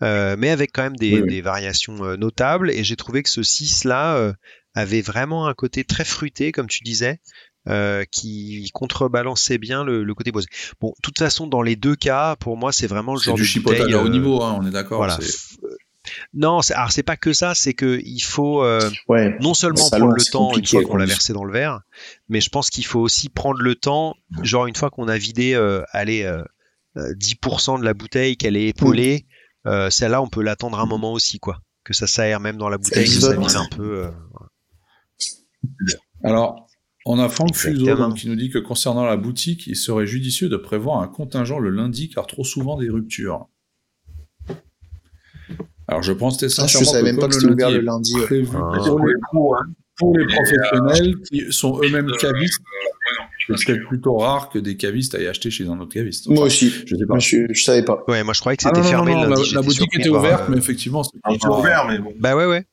[0.03, 1.29] euh, mais avec quand même des, Oui, oui.
[1.29, 2.71] des variations notables.
[2.71, 4.33] Et j'ai trouvé que ce 6-là euh,
[4.75, 7.21] avait vraiment un côté très fruité, comme tu disais.
[7.69, 10.47] euh, qui contrebalançait bien le, le côté boisé.
[10.81, 13.43] Bon, de toute façon, dans les deux cas, pour moi, c'est vraiment le genre du
[13.43, 14.99] de bouteille, à haut niveau, hein, on est d'accord.
[14.99, 15.19] voilà.
[16.35, 19.37] Non, c'est- alors c'est pas que ça, c'est que il faut euh, Ouais.
[19.41, 21.81] non seulement prendre le temps une fois qu'on l'a versé dans le verre,
[22.29, 25.55] mais je pense qu'il faut aussi prendre le temps, genre une fois qu'on a vidé,
[25.55, 26.43] euh, allez, euh,
[26.97, 29.27] euh, 10% de la bouteille, qu'elle est épaulée,
[29.67, 31.61] euh, celle-là on peut l'attendre un moment aussi, quoi.
[31.85, 34.05] Que ça s'aère même dans la bouteille, que ça vise un peu.
[34.07, 34.11] euh,
[36.25, 36.67] Alors,
[37.05, 37.55] on a Franck
[37.97, 41.59] donc, qui nous dit que concernant la boutique, il serait judicieux de prévoir un contingent
[41.59, 43.49] le lundi car trop souvent des ruptures.
[45.89, 48.13] Alors je pense très Ah, je savais que même pas que c'était ouvert le lundi.
[48.25, 48.79] prévu Ah.
[48.87, 49.15] pour, les,
[49.97, 52.61] pour les professionnels qui sont eux-mêmes cavistes,
[53.57, 56.29] c'est peut-être plutôt rare que des cavistes aillent acheter chez un autre caviste.
[56.29, 56.71] Moi aussi.
[56.87, 57.15] Je sais pas.
[57.15, 58.03] Moi, je, je savais pas.
[58.09, 59.55] Ouais, moi je croyais que Ah c'était non, non, fermé non, lundi.
[59.55, 62.13] la, boutique était ouverte, euh, mais effectivement, c'est Un peu pas- ouvert, mais bon.
[62.19, 62.67] Bah ouais, ouais.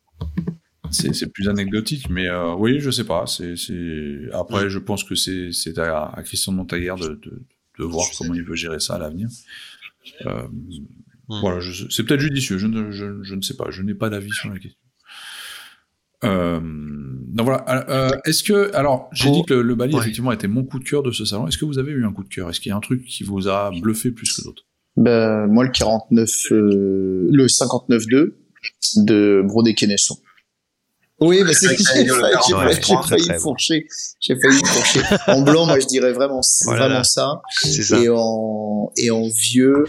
[0.90, 3.26] c'est c'est plus anecdotique, mais euh, oui, je sais pas.
[3.28, 7.42] C'est c'est après, je pense que c'est c'est à, à Christian de Montaguer de, de
[7.80, 9.28] de voir comment il veut gérer ça à l'avenir.
[10.26, 10.44] Euh,
[11.30, 11.40] Mm.
[11.42, 11.60] Voilà,
[11.90, 12.58] c'est peut-être judicieux.
[12.58, 13.68] Je ne je, je ne sais pas.
[13.70, 14.80] Je n'ai pas d'avis sur la question.
[16.24, 17.66] Euh, donc voilà.
[17.90, 20.02] Euh, Est-ce que alors j'ai dit que le, le Bali Ouais.
[20.02, 21.48] effectivement était mon coup de cœur de ce salon.
[21.48, 22.50] Est-ce que vous avez eu un coup de cœur?
[22.50, 24.64] Est-ce qu'il y a un truc qui vous a bluffé plus que d'autres?
[24.96, 28.34] Ben, moi, le 49, euh, le 59.2
[29.06, 29.76] de Brodé.
[31.26, 32.08] Oui, mais c'est j'ai failli,
[33.28, 33.86] failli- fourcher.
[34.20, 35.02] J'ai failli fourcher.
[35.28, 36.88] En blanc, moi, je dirais vraiment, Voilà.
[36.88, 37.42] vraiment ça.
[37.62, 38.00] C'est ça.
[38.00, 39.84] Et en, et en vieux,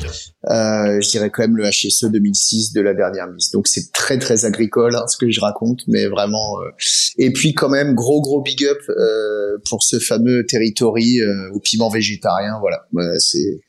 [0.50, 3.50] euh, je dirais quand même le HSE 2006 de la dernière mise.
[3.50, 6.60] Donc c'est très très agricole hein, ce que je raconte, mais vraiment.
[6.62, 6.70] euh,
[7.18, 11.60] Et puis quand même gros gros big up euh, pour ce fameux territory euh, au
[11.60, 12.58] piment végétarien.
[12.60, 13.60] Voilà, Voilà, c'est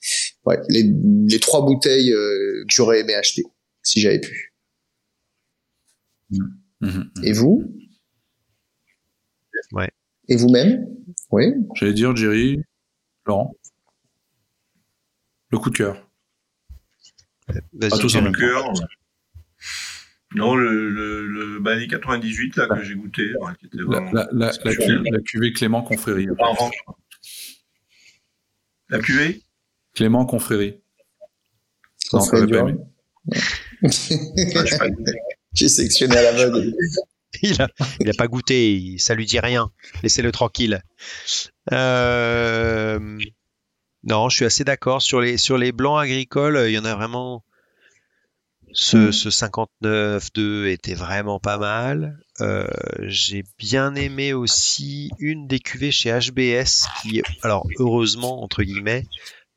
[0.45, 0.83] ouais, les,
[1.27, 3.43] les trois bouteilles euh, que j'aurais aimé acheter
[3.83, 4.51] si j'avais pu.
[6.81, 7.11] Mhm.
[7.23, 7.71] Et vous
[9.71, 9.89] Ouais.
[10.27, 10.85] Et vous-même
[11.31, 11.53] Oui.
[11.75, 12.61] J'allais dire, Jerry,
[13.25, 13.55] Laurent.
[15.49, 16.09] Le coup de cœur.
[17.47, 17.89] Vas-y.
[17.89, 18.39] Pas tous en même temps.
[18.39, 18.73] cœur.
[20.35, 24.11] Non, le, le, le Bali 98 là que j'ai goûté, ouais, qui était La, vraiment.
[24.11, 26.27] la, la, la, cu- la cuvée Clément Confrérie.
[26.39, 26.75] En revanche,
[28.89, 29.43] La cuvée
[29.93, 30.81] Clément Confrérie.
[32.11, 32.23] On Non.
[32.51, 32.67] Ouais,
[33.81, 34.87] je pas.
[35.55, 36.73] J'ai sélectionné à l'aveugle.
[37.41, 37.67] il a,
[37.99, 39.71] il a pas goûté, ça lui dit rien.
[40.03, 40.81] Laissez-le tranquille.
[41.71, 43.17] Euh,
[44.03, 46.63] non, je suis assez d'accord sur les sur les blancs agricoles.
[46.67, 47.43] Il y en a vraiment.
[48.77, 49.11] Ce, Mm.
[49.13, 52.17] ce 59.2 était vraiment pas mal.
[52.41, 52.67] Euh,
[53.03, 59.05] J'ai bien aimé aussi une des cuvées chez HBS qui, alors heureusement entre guillemets,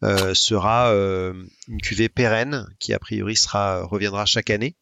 [0.05, 4.76] euh, sera une cuvée pérenne qui a priori sera reviendra chaque année,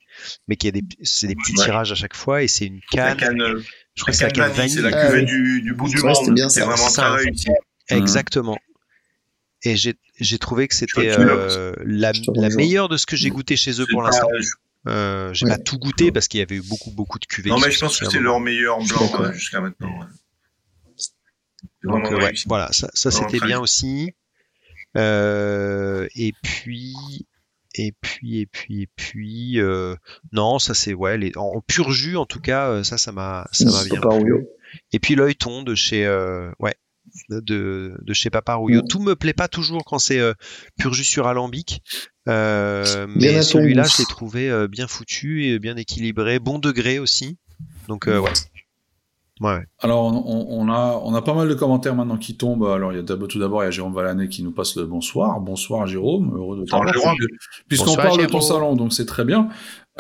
[0.49, 1.65] mais qui a des c'est des petits Ouais.
[1.65, 3.17] tirages à chaque fois et c'est une La canne.
[3.19, 3.63] canne, euh,
[3.95, 5.27] Je crois que c'est la canne vanille, c'est la Ah cuvée oui.
[5.27, 6.35] du, du bout du Ouais, c'était monde.
[6.35, 7.49] bien C'est vraiment Ça, très réussi.
[7.51, 7.99] Mhm.
[7.99, 8.59] Exactement.
[9.63, 12.13] Et j'ai j'ai trouvé que c'était euh, la,
[12.51, 14.29] meilleure de ce que j'ai goûté chez eux pour l'instant.
[14.41, 14.49] je-
[14.89, 15.51] Euh, j'ai Ouais.
[15.51, 17.51] pas tout goûté parce qu'il y avait eu beaucoup beaucoup de cuvées.
[17.51, 19.91] Non, mais je pense que c'est leur meilleur blanc ouais, jusqu'à maintenant.
[21.83, 23.61] Donc euh, ouais, voilà, ça, c'était bien bien.
[23.61, 24.15] aussi.
[24.97, 26.95] Euh, et puis
[27.79, 29.95] et puis et puis et puis euh,
[30.33, 33.13] non, ça c'est ouais, les, en, en pur jus en tout cas, euh, ça ça
[33.13, 34.47] m'a ça m'a bien plu.
[34.93, 36.75] Et puis l'œilleton de chez euh, ouais
[37.31, 38.83] de, de chez Papa Rouillot.
[38.83, 38.89] Mm.
[38.89, 40.35] Tout me plaît pas toujours quand c'est euh,
[40.79, 41.83] pur jus sur alambic.
[42.27, 47.39] Mais celui-là, je l'ai trouvé bien foutu et bien équilibré, bon degré aussi.
[47.89, 48.21] Donc ouais.
[49.41, 49.59] Ouais.
[49.81, 52.65] Alors, on, on a, on a pas mal de commentaires maintenant qui tombent.
[52.65, 54.77] Alors, il y a d'abord, tout d'abord, il y a Jérôme Valanet qui nous passe
[54.77, 55.39] le bonsoir.
[55.41, 56.33] Bonsoir, Jérôme.
[56.35, 57.15] Heureux de t'avoir.
[57.69, 59.49] Puisqu'on parle de ton salon, donc c'est très bien.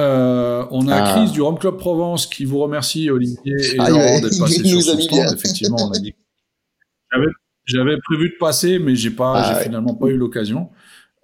[0.00, 1.12] Euh, on a Ah.
[1.14, 3.38] Chris du Rome Club Provence qui vous remercie, Olivier
[3.74, 5.32] et Ah, Laurent, d'être passés il sur son stand.
[5.34, 6.14] Effectivement, on a dit.
[7.12, 7.26] J'avais,
[7.66, 9.64] j'avais prévu de passer, mais j'ai pas, Ah, ouais.
[9.64, 10.70] finalement pas eu l'occasion.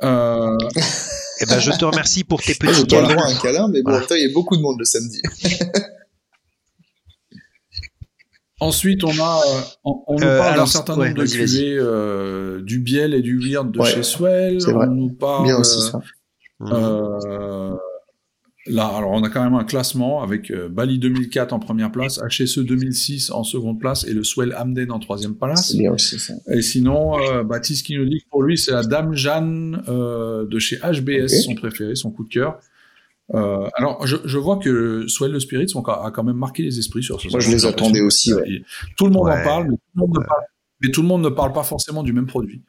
[0.03, 0.57] Euh,
[1.41, 3.09] Eh ben, je te remercie pour tes petits pas le câlins.
[3.15, 4.07] droit à un câlin, mais bon, Voilà.
[4.11, 5.21] il y a beaucoup de monde le samedi.
[8.63, 11.77] Ensuite, on a, euh, on, on nous Euh, parle d'un certain ouais, nombre de cuvées,
[11.79, 14.61] euh, du Biel et du Weird de Ouais, chez Swell.
[14.61, 14.87] c'est vrai.
[14.89, 16.01] On nous parle, Bien aussi, ça.
[18.67, 22.21] Là, alors on a quand même un classement avec euh, Bali 2004 en première place,
[22.21, 25.71] HSE 2006 en seconde place et le Swell Hamden en troisième place.
[25.73, 26.35] C'est bien aussi, ça.
[26.49, 30.47] Et sinon, euh, Baptiste qui nous dit que pour lui, c'est la Dame Jeanne euh,
[30.47, 32.61] de chez HBS, son préféré, son coup de cœur.
[33.35, 36.79] Euh, alors, je, je vois que Swell the Spirits ont, a quand même marqué les
[36.79, 38.63] esprits sur ce Moi, je les attendais aussi, ouais.
[38.97, 39.41] Tout le monde Ouais.
[39.41, 40.43] en parle, mais tout le monde, ne parle,
[40.83, 42.63] mais tout le monde ne parle pas forcément du même produit.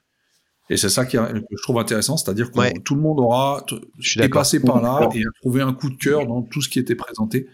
[0.69, 1.23] Et c'est ça qui que
[1.57, 2.73] je trouve intéressant, c'est-à-dire que Ouais.
[2.85, 5.73] tout le monde aura t- Je suis est passé par là et a trouvé un
[5.73, 7.47] coup de cœur dans tout ce qui était présenté.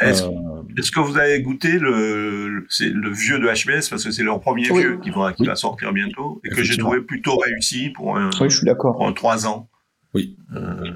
[0.00, 0.30] Est-ce Euh,
[0.94, 4.40] que vous avez goûté le, le- c'est le vieux de HBS parce que c'est leur
[4.40, 4.80] premier Oui.
[4.80, 5.48] vieux qui va, qui Oui.
[5.48, 8.96] va sortir bientôt et que j'ai trouvé plutôt réussi pour un, Oui, je suis d'accord.
[8.96, 9.68] pour un 3 ans?
[10.14, 10.36] Oui.
[10.54, 10.92] Euh,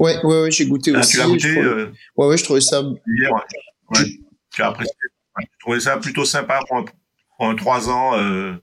[0.00, 1.12] Ouais, ouais, ouais, j'ai goûté ah, aussi.
[1.12, 2.82] tu l'as goûté trouvais- euh, Ouais, ouais, je trouvais ça.
[3.06, 3.40] hier ouais.
[3.98, 4.04] Ouais,
[4.52, 4.94] Tu as apprécié.
[5.36, 6.84] Ouais, Je trouvais ça plutôt sympa pour un,
[7.36, 8.18] pour un 3 ans.
[8.18, 8.54] Euh,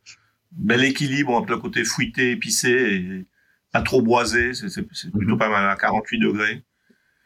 [0.51, 3.25] bel équilibre entre le côté fruité, épicé et
[3.71, 4.53] pas trop boisé.
[4.53, 4.81] C'est
[5.11, 5.37] plutôt Mhm.
[5.37, 6.63] pas mal à 48 degrés.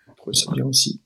[0.10, 1.02] Je trouvais ça bien aussi.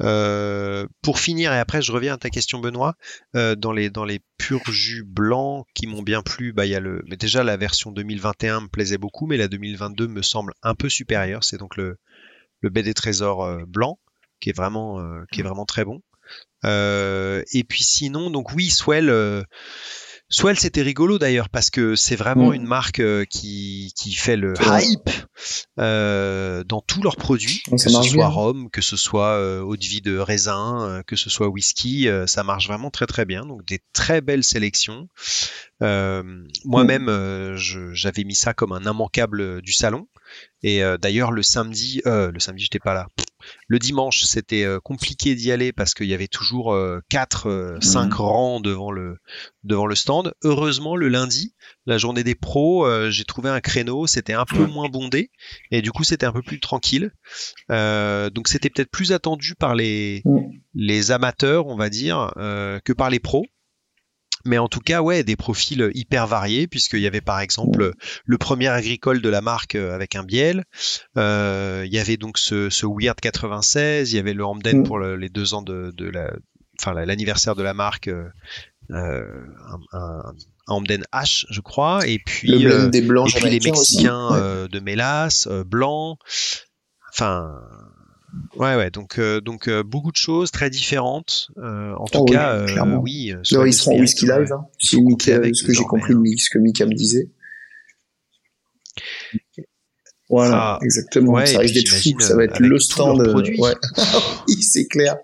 [0.00, 2.94] Euh, pour finir, et après je reviens à ta question Benoît,
[3.36, 6.74] euh, dans les dans les purs jus blancs qui m'ont bien plu, bah il y
[6.74, 10.54] a le, mais déjà la version 2021 me plaisait beaucoup, mais la 2022 me semble
[10.62, 11.44] un peu supérieure.
[11.44, 11.98] C'est donc le
[12.62, 13.98] le baie des trésors euh, blanc
[14.40, 16.02] qui est vraiment euh, qui est vraiment très bon.
[16.64, 19.10] Euh, et puis sinon, donc oui, Swell.
[20.32, 22.54] Swell, c'était rigolo d'ailleurs parce que c'est vraiment Mm.
[22.54, 25.10] une marque euh, qui, qui fait le hype
[25.78, 29.84] euh, dans tous leurs produits, que ce soit rhum, que ce soit euh, eau de
[29.84, 33.44] vie de raisin, que ce soit whisky, euh, ça marche vraiment très très bien.
[33.46, 35.08] Donc des très belles sélections.
[35.82, 36.22] Euh,
[36.64, 40.08] Moi-même, euh, je- j'avais mis ça comme un immanquable du salon.
[40.62, 43.06] Et euh, d'ailleurs le samedi, euh, le samedi j'étais pas là.
[43.66, 46.76] Le dimanche, c'était euh, compliqué d'y aller parce qu'il y avait toujours
[47.08, 48.12] 4, 5 Mhm.
[48.14, 49.16] rangs devant le,
[49.64, 50.34] devant le stand.
[50.44, 51.54] Heureusement, le lundi,
[51.86, 55.30] la journée des pros, euh, j'ai trouvé un créneau, c'était un peu moins bondé
[55.70, 57.10] et du coup, c'était un peu plus tranquille.
[57.70, 60.22] Euh, donc, c'était peut-être plus attendu par les,
[60.74, 63.46] les amateurs, on va dire, euh, que par les pros.
[64.44, 67.92] Mais en tout cas, ouais, des profils hyper variés, puisqu'il y avait par exemple
[68.24, 70.64] le premier agricole de la marque euh, avec un biel.
[71.16, 74.82] Euh, il y avait donc ce, ce Weird 96, il y avait le Hamden Mm.
[74.84, 76.32] pour le- les deux ans de, de la,
[76.80, 78.24] enfin la- l'anniversaire de la marque, euh,
[78.90, 79.24] euh,
[79.92, 80.22] un, un,
[80.68, 83.70] Hamden H, je crois, et puis Le euh, des blancs et puis les aussi.
[83.70, 84.38] Mexicains Ouais.
[84.40, 86.18] euh, de Mélas, euh, blancs,
[87.12, 87.60] enfin.
[88.56, 91.50] Ouais, ouais, donc, euh, donc euh, beaucoup de choses très différentes.
[91.58, 93.00] Euh, en tout Oh oui, cas, euh, clairement.
[93.00, 93.32] oui.
[93.32, 94.66] euh, Swag ils seront whisky live, hein.
[94.82, 97.30] Il Si avec ce que j'ai compris de ce que Mika me disait.
[100.28, 101.32] Voilà, Ah, exactement.
[101.32, 103.20] ouais, ça risque d'être fou, ça va être le stand.
[103.20, 103.34] euh.
[103.58, 103.74] Ouais.
[104.48, 105.16] oui, c'est clair.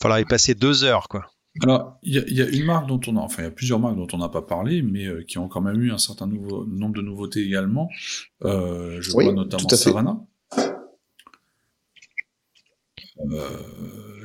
[0.00, 1.26] Falloir y passer deux heures, quoi.
[1.62, 3.48] Alors, il y, a- il y a une marque dont on a, enfin, il y
[3.48, 5.90] a plusieurs marques dont on n'a pas parlé, mais euh, qui ont quand même eu
[5.90, 7.88] un certain nouveau, nombre de nouveautés également.
[8.44, 9.68] Euh, je Oui, vois notamment.
[9.70, 10.18] Savannah.
[13.18, 13.48] Euh,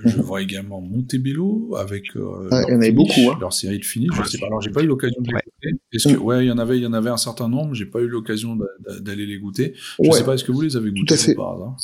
[0.06, 3.38] je vois également Montebello avec euh, Ouais, leur il y en avait finish, beaucoup, hein.
[3.40, 4.10] leur série de finish.
[4.16, 4.48] Je sais pas.
[4.48, 5.42] Alors, j'ai pas eu l'occasion de les Ouais.
[5.46, 5.80] goûter.
[5.94, 7.74] Est-ce que, ouais, il y en avait, il y en avait un certain nombre.
[7.76, 9.74] J'ai pas eu l'occasion d'a- d'a- d'aller les goûter.
[10.02, 10.18] Je Ouais.
[10.18, 11.36] sais pas, est-ce que vous les avez goûtés à fait.
[11.36, 11.78] par hasard?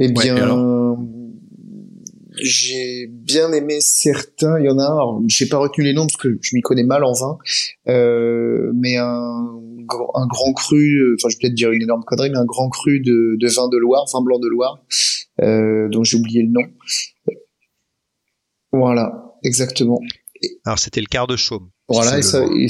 [0.00, 0.98] Eh bien, alors?
[2.40, 4.58] J'ai bien aimé certains.
[4.58, 6.84] Il y en a un, j'ai pas retenu les noms parce que je m'y connais
[6.84, 7.38] mal en vin,
[7.88, 9.04] euh, mais un,
[10.14, 12.68] un grand cru, euh, enfin je vais peut-être dire une énorme connerie, mais un grand
[12.68, 14.82] cru de, de vin de Loire, vin blanc de Loire,
[15.42, 16.62] euh, dont j'ai oublié le nom.
[18.72, 20.00] Voilà, exactement.
[20.66, 21.70] Alors, c'était le quart de chaume.
[21.88, 22.66] Voilà, et ça, et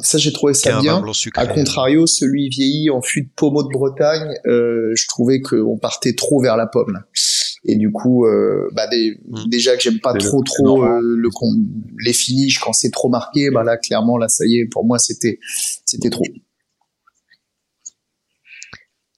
[0.00, 1.02] ça j'ai trouvé ça bien.
[1.34, 6.14] À contrario, celui vieilli en fût de pommeau de Bretagne, euh, je trouvais qu'on partait
[6.14, 6.92] trop vers la pomme.
[6.92, 7.00] là.
[7.68, 9.48] Et du coup, euh, bah des- Mm.
[9.48, 11.28] déjà que j'aime pas C'est le- trop c'est trop euh, le
[12.04, 14.98] les finishes quand c'est trop marqué, bah là clairement là ça y est, pour moi
[14.98, 15.38] c'était
[15.84, 16.24] c'était trop.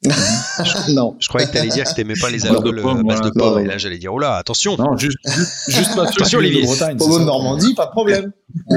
[0.90, 1.16] non.
[1.18, 3.53] Je croyais que t'allais dire que t'aimais pas les alcools pomme, à base de voilà.
[3.57, 3.64] pomme.
[3.64, 4.76] Et là, j'allais dire, oh là, attention.
[4.76, 6.62] Non, juste, juste, juste pas Attention, Olivier.
[6.62, 6.96] Bretagne.
[6.99, 7.26] c'est Pommeau de ça.
[7.26, 8.32] Normandie, pas de problème.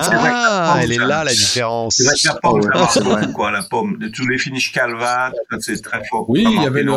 [0.00, 1.96] Ah, elle est là, la différence.
[1.96, 3.98] C'est la pomme, Oh, beaucoup, quoi, la pomme.
[3.98, 6.28] De tous les finishes Calva, ça, c'est très fort.
[6.30, 6.92] Oui, il y avait le-.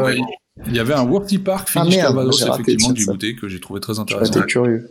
[0.68, 3.12] Il y avait un Worthy Park Ah, finish merde, Calvados, effectivement, ça, que j'ai ça.
[3.14, 4.42] goûté, que j'ai trouvé très J'étais intéressant.
[4.44, 4.90] curieux.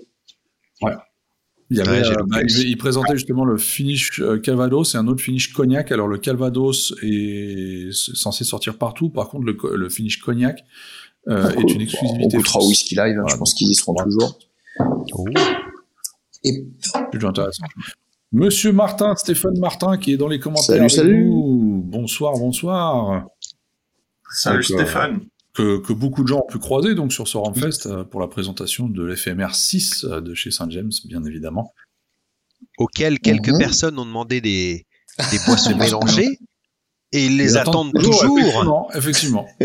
[1.73, 4.99] Il, y avait, Ouais, euh, bah, il, il présentait justement le finish euh, Calvados et
[4.99, 5.93] un autre finish Cognac.
[5.93, 9.09] Alors le Calvados est censé sortir partout.
[9.11, 10.65] Par contre, le, le finish Cognac
[11.29, 12.25] euh, Ah, est une exclusivité.
[12.37, 14.07] On goûtera whisky live, hein, Voilà, je pense qu'ils y seront voilà.
[14.11, 14.39] toujours.
[15.13, 15.25] Oh.
[16.43, 16.65] Et
[17.13, 17.65] Plutôt intéressant.
[18.33, 20.77] Monsieur Martin, Stéphane Martin, qui est dans les commentaires.
[20.77, 21.25] Salut, salut.
[21.27, 21.83] nous.
[21.85, 23.27] Bonsoir, bonsoir.
[24.33, 25.21] Salut Donc, euh, Stéphane.
[25.55, 28.29] Que, que beaucoup de gens ont pu croiser donc sur ce Ramfest euh, pour la
[28.29, 31.75] présentation de l'FMR 6 euh, de chez Saint James, bien évidemment.
[32.79, 33.59] Auquel quelques Mhm.
[33.59, 34.87] personnes ont demandé des,
[35.31, 36.39] des boissons mélangées.
[37.13, 38.39] Et ils les Ils attendent toujours.
[38.39, 39.47] Effectivement, effectivement.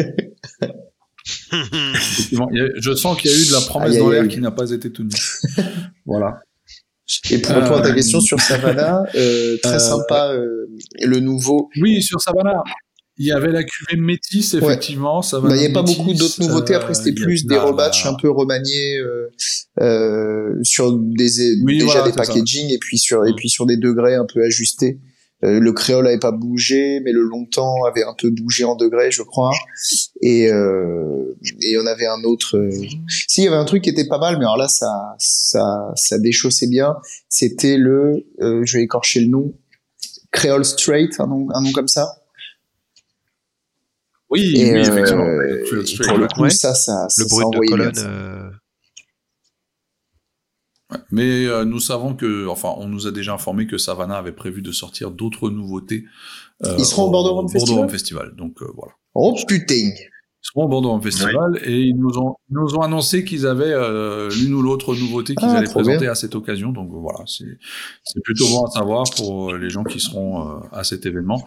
[1.52, 4.72] Effectivement, je sens qu'il y a eu de la promesse dans l'air qui n'a pas
[4.72, 5.10] été tenue.
[6.06, 6.40] voilà.
[7.30, 10.68] Et pour répondre à ta Euh, question sur Savannah, euh, très euh, sympa, euh,
[11.02, 11.70] le nouveau.
[11.80, 12.64] Oui, sur Savannah,
[13.18, 14.60] il y avait la cuvée métisse, Ouais.
[14.64, 15.22] effectivement.
[15.22, 16.74] Savannah Bah, il n'y a pas beaucoup d'autres nouveautés.
[16.76, 19.30] Après, c'était plus des rebatchs un peu remaniés euh,
[19.82, 22.18] euh, sur des Oui, déjà voilà, des ça.
[22.18, 23.36] packaging et puis sur et Mm.
[23.36, 25.00] puis sur des degrés un peu ajustés.
[25.44, 29.12] Euh, le créole avait pas bougé, mais le longtemps avait un peu bougé en degrés,
[29.12, 29.52] je crois.
[30.22, 32.58] Et euh, et on avait un autre.
[32.58, 32.72] euh,
[33.28, 34.88] Si, il y avait un truc qui était pas mal, mais alors là, ça
[35.20, 36.96] ça ça déchaussait bien.
[37.30, 39.54] C'était le, euh, je vais écorcher le nom,
[40.32, 42.08] Creole Straight, un nom un nom comme ça.
[44.36, 45.26] Oui, Et, oui, euh, effectivement.
[45.26, 46.50] et pour le coup, Ouais.
[46.50, 47.94] ça, ça, Le ça brut de colonne.
[47.98, 48.50] euh,
[50.92, 51.00] Ouais.
[51.12, 54.62] Mais euh, nous savons que, enfin, on nous a déjà informé que Savannah avait prévu
[54.62, 56.06] de sortir d'autres nouveautés.
[56.64, 58.36] euh, Ils seront au Bordeaux Festival Festival.
[58.36, 58.94] Donc euh, voilà.
[59.16, 59.90] Oh putain
[60.48, 63.72] seront au Bordeaux Rhum Festival et ils nous ont, ils nous ont annoncé qu'ils avaient
[63.74, 66.12] euh, l'une ou l'autre nouveauté qu'ils Ah, allaient présenter bien.
[66.12, 66.72] à cette occasion.
[66.72, 67.58] Donc euh, voilà, c'est
[68.04, 71.46] c'est plutôt bon à savoir pour euh, les gens qui seront euh, à cet événement.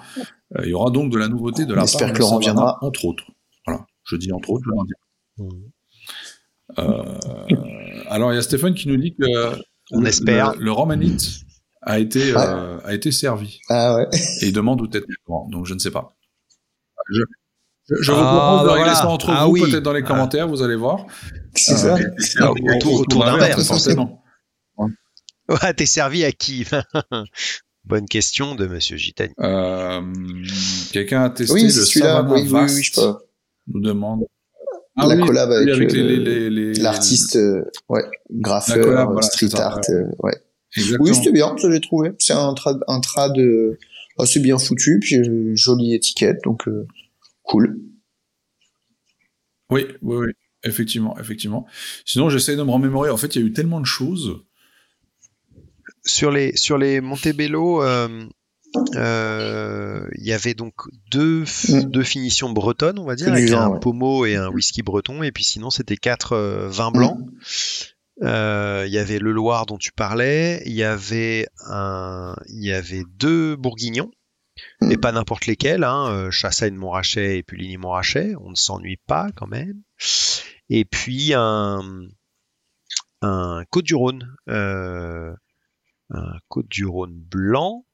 [0.57, 2.39] Euh, il y aura donc de la nouveauté de On la part que de Laurent
[2.39, 2.79] viendra.
[2.83, 3.25] entre autres.
[3.67, 4.65] Voilà, je dis entre autres.
[5.39, 5.45] Je.
[6.79, 7.19] Euh,
[8.09, 9.25] alors il y a Stéphane qui nous dit que
[9.93, 10.55] On le, espère.
[10.57, 11.41] le, le Romanite
[11.83, 14.07] a été euh, a été servi Ah ouais.
[14.43, 15.01] et il demande où t'es
[15.51, 16.15] donc je ne sais pas.
[17.11, 17.23] Je,
[17.89, 18.95] je, je vous Ah, propose de bah régler voilà.
[18.95, 19.61] ça entre Ah vous, oui.
[19.63, 20.07] peut-être dans les Ah.
[20.09, 21.07] commentaires, vous allez voir.
[21.55, 21.97] C'est Euh, ça.
[22.19, 24.23] C'est un- autour- autour d'un verre, forcément.
[25.51, 26.67] Ouais, t'es servi à qui
[27.85, 29.33] Bonne question de Monsieur Gitani.
[29.41, 30.03] Euh,
[30.93, 31.71] Quelqu'un a testé Oui, le.
[31.71, 33.15] Savannah Oui, oui, Vast oui, je peux.
[33.69, 34.25] nous demande.
[35.01, 40.35] Ah la collab avec, avec euh, l'artiste, euh, ouais, graffeur, street art, euh, ouais.
[41.01, 42.11] Oui, c'était bien, ça j'ai trouvé.
[42.19, 43.33] C'est un trad, un trad
[44.19, 45.17] assez bien foutu, puis
[45.57, 46.69] jolie étiquette, donc
[47.49, 47.81] cool.
[49.71, 50.33] Oui, oui, oui,
[50.63, 51.67] effectivement, effectivement.
[52.05, 53.11] Sinon, j'essaie de me remémorer.
[53.11, 54.45] En fait, il y a eu tellement de choses.
[56.05, 57.83] Sur les sur les Montebello,
[58.97, 60.75] euh, il y avait donc
[61.11, 61.83] deux, mm.
[61.85, 65.45] deux finitions bretonnes, on va dire, avec un pommeau et un whisky breton, et puis
[65.45, 67.19] sinon c'était quatre euh, vins blancs.
[67.19, 68.25] Mm.
[68.25, 72.73] Euh, il y avait le Loire dont tu parlais, il y avait un, il y
[72.73, 74.11] avait deux bourguignons,
[74.81, 74.93] mm.
[74.93, 79.47] et pas n'importe lesquels, hein, Chassagne Montrachet et Puligny Montrachet, on ne s'ennuie pas quand
[79.47, 79.83] même.
[80.71, 81.81] Et puis un,
[83.71, 85.35] Côte du Rhône, un
[86.49, 87.85] Côte du Rhône blanc,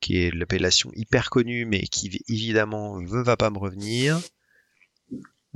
[0.00, 4.20] qui est l'appellation hyper connue, mais qui évidemment ne va pas me revenir.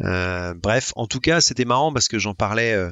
[0.00, 2.90] Euh, bref, en tout cas, c'était marrant parce que j'en parlais euh,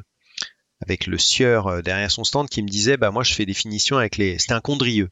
[0.81, 3.55] avec le sieur euh, derrière son stand qui me disait, bah moi je fais des
[3.55, 5.11] finitions avec les, c'était un condrieux,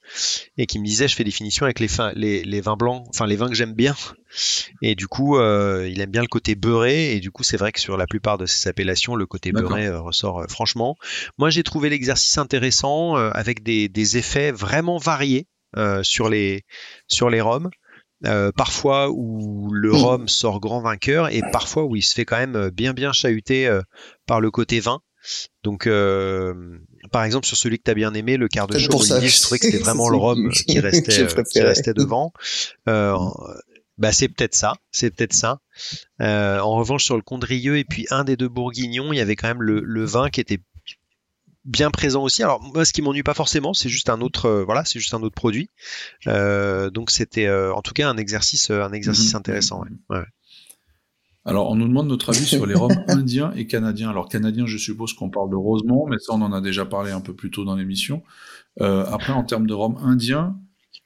[0.57, 3.27] et qui me disait, je fais des finitions avec les, les, les vins blancs, enfin
[3.27, 3.95] les vins que j'aime bien,
[4.83, 7.81] et du coup, il aime bien le côté beurré, et du coup, c'est vrai que
[7.81, 10.97] sur la plupart de ces appellations, le côté beurré ressort franchement.
[11.39, 15.47] Moi, j'ai trouvé l'exercice intéressant avec des, des effets vraiment variés.
[15.77, 16.63] Euh, sur les
[17.07, 17.71] sur les roms.
[18.25, 22.39] Euh, parfois où le rhum sort grand vainqueur et parfois où il se fait quand
[22.39, 23.83] même bien bien chahuter euh,
[24.27, 25.01] par le côté vin.
[25.63, 25.89] Donc,
[27.11, 29.59] par exemple, sur celui que tu as bien aimé, le quart de chaud, je trouvais
[29.59, 32.33] que c'était vraiment le rhum qui restait, qui restait devant.
[32.87, 35.61] bah, c'est peut-être ça, c'est peut-être ça.
[36.21, 39.49] en revanche, sur le Condrieux et puis un des deux Bourguignons, il y avait quand
[39.49, 40.61] même le, le vin qui était
[41.67, 42.43] bien présent aussi.
[42.43, 45.13] Alors moi, ce qui m'ennuie pas forcément, c'est juste un autre, euh, voilà, c'est juste
[45.13, 45.69] un autre produit.
[46.27, 49.39] Euh, donc c'était, euh, en tout cas, un exercice, un exercice mhm.
[49.39, 49.85] intéressant.
[50.09, 50.25] Ouais.
[51.47, 54.11] Alors, on nous demande notre avis sur les rhums indiens et canadiens.
[54.11, 57.13] Alors, canadiens, je suppose qu'on parle de Rosemont, mais ça, on en a déjà parlé
[57.13, 58.23] un peu plus tôt dans l'émission.
[58.81, 60.57] après, en termes de rhum indien,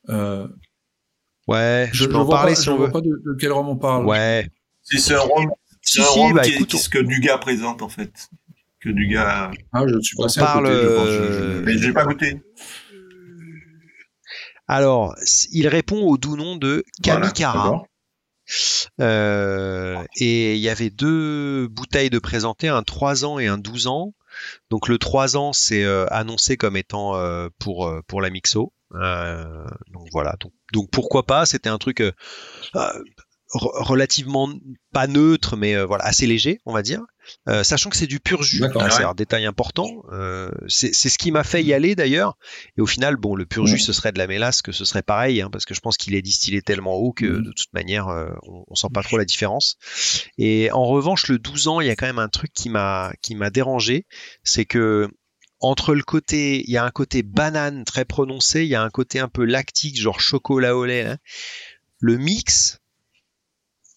[0.08, 2.90] ouais, je, peux en parler si on veut.
[2.90, 4.06] pas de, quel rhum on parle.
[4.06, 4.48] Ouais.
[4.82, 5.46] C'est un rhum,
[5.82, 8.30] si, un bah, qui, ce que Dugas présente en fait
[8.80, 9.50] que du gars.
[9.72, 11.08] Ah, je suis passé parle, à côté, je pense.
[11.08, 12.42] Je, Mais j'ai pas goûté.
[14.66, 15.14] Alors,
[15.52, 17.72] il répond au doux nom de Kamikara.
[17.74, 17.78] euh,
[18.98, 24.14] et il y avait deux bouteilles de présenter, un 3 ans et un 12 ans.
[24.70, 28.72] Donc le 3 ans, c'est euh, annoncé comme étant euh, pour, euh, pour la Mixo.
[28.92, 30.36] donc voilà.
[30.40, 31.46] Donc, donc pourquoi pas?
[31.46, 32.02] C'était un truc
[33.52, 34.48] relativement
[34.92, 37.02] pas neutre, mais voilà assez léger, on va dire.
[37.48, 38.62] Euh, sachant que c'est du pur jus.
[38.90, 40.02] C'est un détail important.
[40.12, 42.36] Euh, c'est ce qui m'a fait y aller d'ailleurs.
[42.76, 45.02] Et au final, bon, le pur jus, ce serait de la mélasse, que ce serait
[45.02, 47.42] pareil, hein, parce que je pense qu'il est distillé tellement haut que mhm.
[47.42, 49.76] de toute manière, euh, on, on, sent pas trop la différence.
[50.38, 53.12] Et en revanche, le 12 ans, il y a quand même un truc qui m'a
[53.22, 54.06] qui m'a dérangé,
[54.42, 55.08] c'est que
[55.60, 58.90] entre le côté, il y a un côté banane très prononcé, il y a un
[58.90, 61.02] côté un peu lactique, genre chocolat au lait.
[61.02, 61.18] Hein.
[61.98, 62.79] Le mix,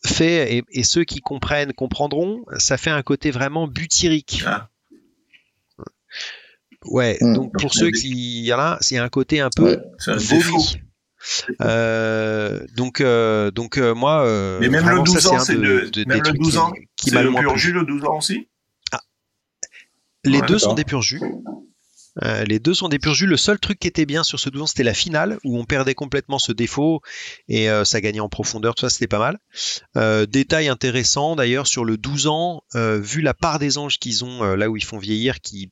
[0.06, 4.44] fait, et, ceux qui comprennent comprendront, ça fait un côté vraiment butyrique.
[4.46, 4.70] Ah.
[6.86, 7.34] Ouais, hmm.
[7.34, 10.82] donc pour ceux qui y a c'est un côté un peu vomi.
[11.62, 14.26] Euh, donc, euh, donc euh, moi,
[14.60, 17.58] mais même le 12 ans, c'est le, même le 12 ans, qui, qui le pur
[17.58, 18.50] jus le 12 ans aussi?
[18.92, 19.02] Ah.
[20.26, 21.22] Les deux sont des purs jus.
[22.22, 23.26] Euh, les deux sont des purs jus.
[23.26, 25.66] Le seul truc qui était bien sur ce 12 ans, c'était la finale où on
[25.66, 27.02] perdait complètement ce défaut
[27.48, 28.76] et euh, ça gagnait en profondeur.
[28.76, 29.40] Tout ça, c'était pas mal.
[29.98, 34.44] Euh, détail intéressant d'ailleurs sur le 12 ans, vu la part des anges qu'ils ont
[34.56, 35.72] là où ils font vieillir, qui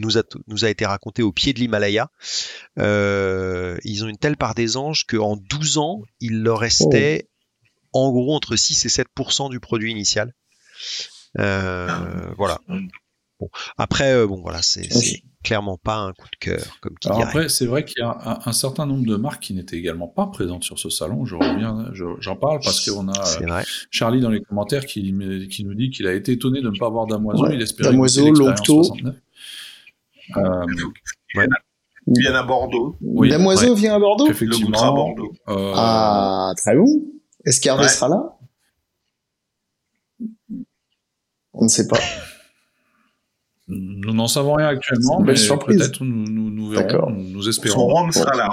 [0.00, 2.10] nous a, nous a été raconté au pied de l'Himalaya.
[2.76, 7.28] ils ont une telle part des anges qu'en 12 ans, il leur restait
[7.92, 10.34] en gros entre 6 et 7% du produit initial.
[11.34, 12.58] voilà.
[13.40, 14.88] Bon, après, bon, voilà, c'est
[15.44, 18.40] clairement pas un coup de cœur, comme qui Alors après, c'est vrai qu'il y a
[18.44, 21.24] un, certain nombre de marques qui n'étaient également pas présentes sur ce salon.
[21.24, 25.14] Je reviens, j'en parle parce qu'on a euh, Charlie dans les commentaires qui,
[25.50, 27.50] qui nous dit qu'il a été étonné de ne pas voir Damoiseau.
[27.50, 28.82] Il espérait Damoiseau, Longto.
[30.36, 30.66] Euh,
[31.34, 32.96] Il vient à Bordeaux.
[33.00, 34.28] Oui, Damoiseau vient à Bordeaux?
[34.28, 34.82] Effectivement.
[34.82, 35.32] à Bordeaux.
[35.48, 35.72] Euh...
[35.76, 37.04] Ah, très bon.
[37.44, 38.38] Est-ce qu'Hervé sera là?
[41.54, 41.98] On ne sait pas.
[43.70, 47.80] Nous n'en savons rien actuellement, mais peut-être nous, nous, nous verrons, nous, espérons.
[47.80, 48.48] Son rhum sera là.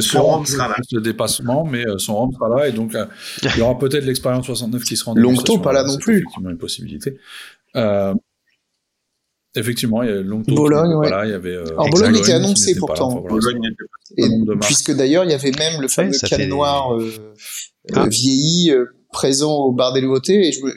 [0.00, 0.76] Son rhum sera là.
[0.92, 3.06] Le dépassement, mais euh, son rhum sera là, et donc euh,
[3.42, 6.18] il y aura peut-être l'expérience 69 qui sera en Longto, pas là non plus.
[6.18, 7.16] Effectivement, une possibilité.
[7.76, 8.14] Euh,
[9.54, 10.54] effectivement, il y a Longto.
[10.54, 11.08] Bologne, ouais.
[11.08, 11.56] Voilà, il y avait.
[11.56, 13.22] Euh, Alors Bologne était annoncé pourtant.
[13.22, 13.74] Bologne
[14.18, 14.28] et,
[14.60, 17.10] puisque d'ailleurs il y avait même le fameux ouais, canne noir euh,
[17.94, 18.06] ah.
[18.06, 18.72] vieilli
[19.12, 20.74] présents au bar des nouveautés et je me-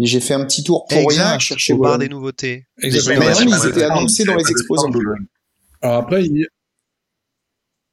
[0.00, 2.66] et j'ai fait un petit tour pour rien à chercher au bar des nouveautés.
[2.82, 3.20] Exactement.
[3.26, 4.90] Mais ils étaient annoncés dans les exposants.
[5.80, 6.48] Alors après, il y, a,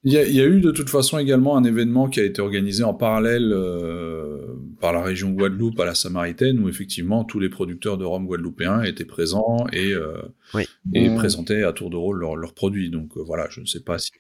[0.04, 2.24] il y a- il y a eu de toute façon également un événement qui a
[2.24, 7.40] été organisé en parallèle euh, par la région Guadeloupe à la Samaritaine, où effectivement tous
[7.40, 10.22] les producteurs de rhum guadeloupéens étaient présents et, euh,
[10.54, 10.68] Oui.
[10.94, 11.16] et Mmh.
[11.16, 12.90] présentaient à tour de rôle leurs produits.
[12.92, 14.12] Donc euh, voilà, je ne sais pas si...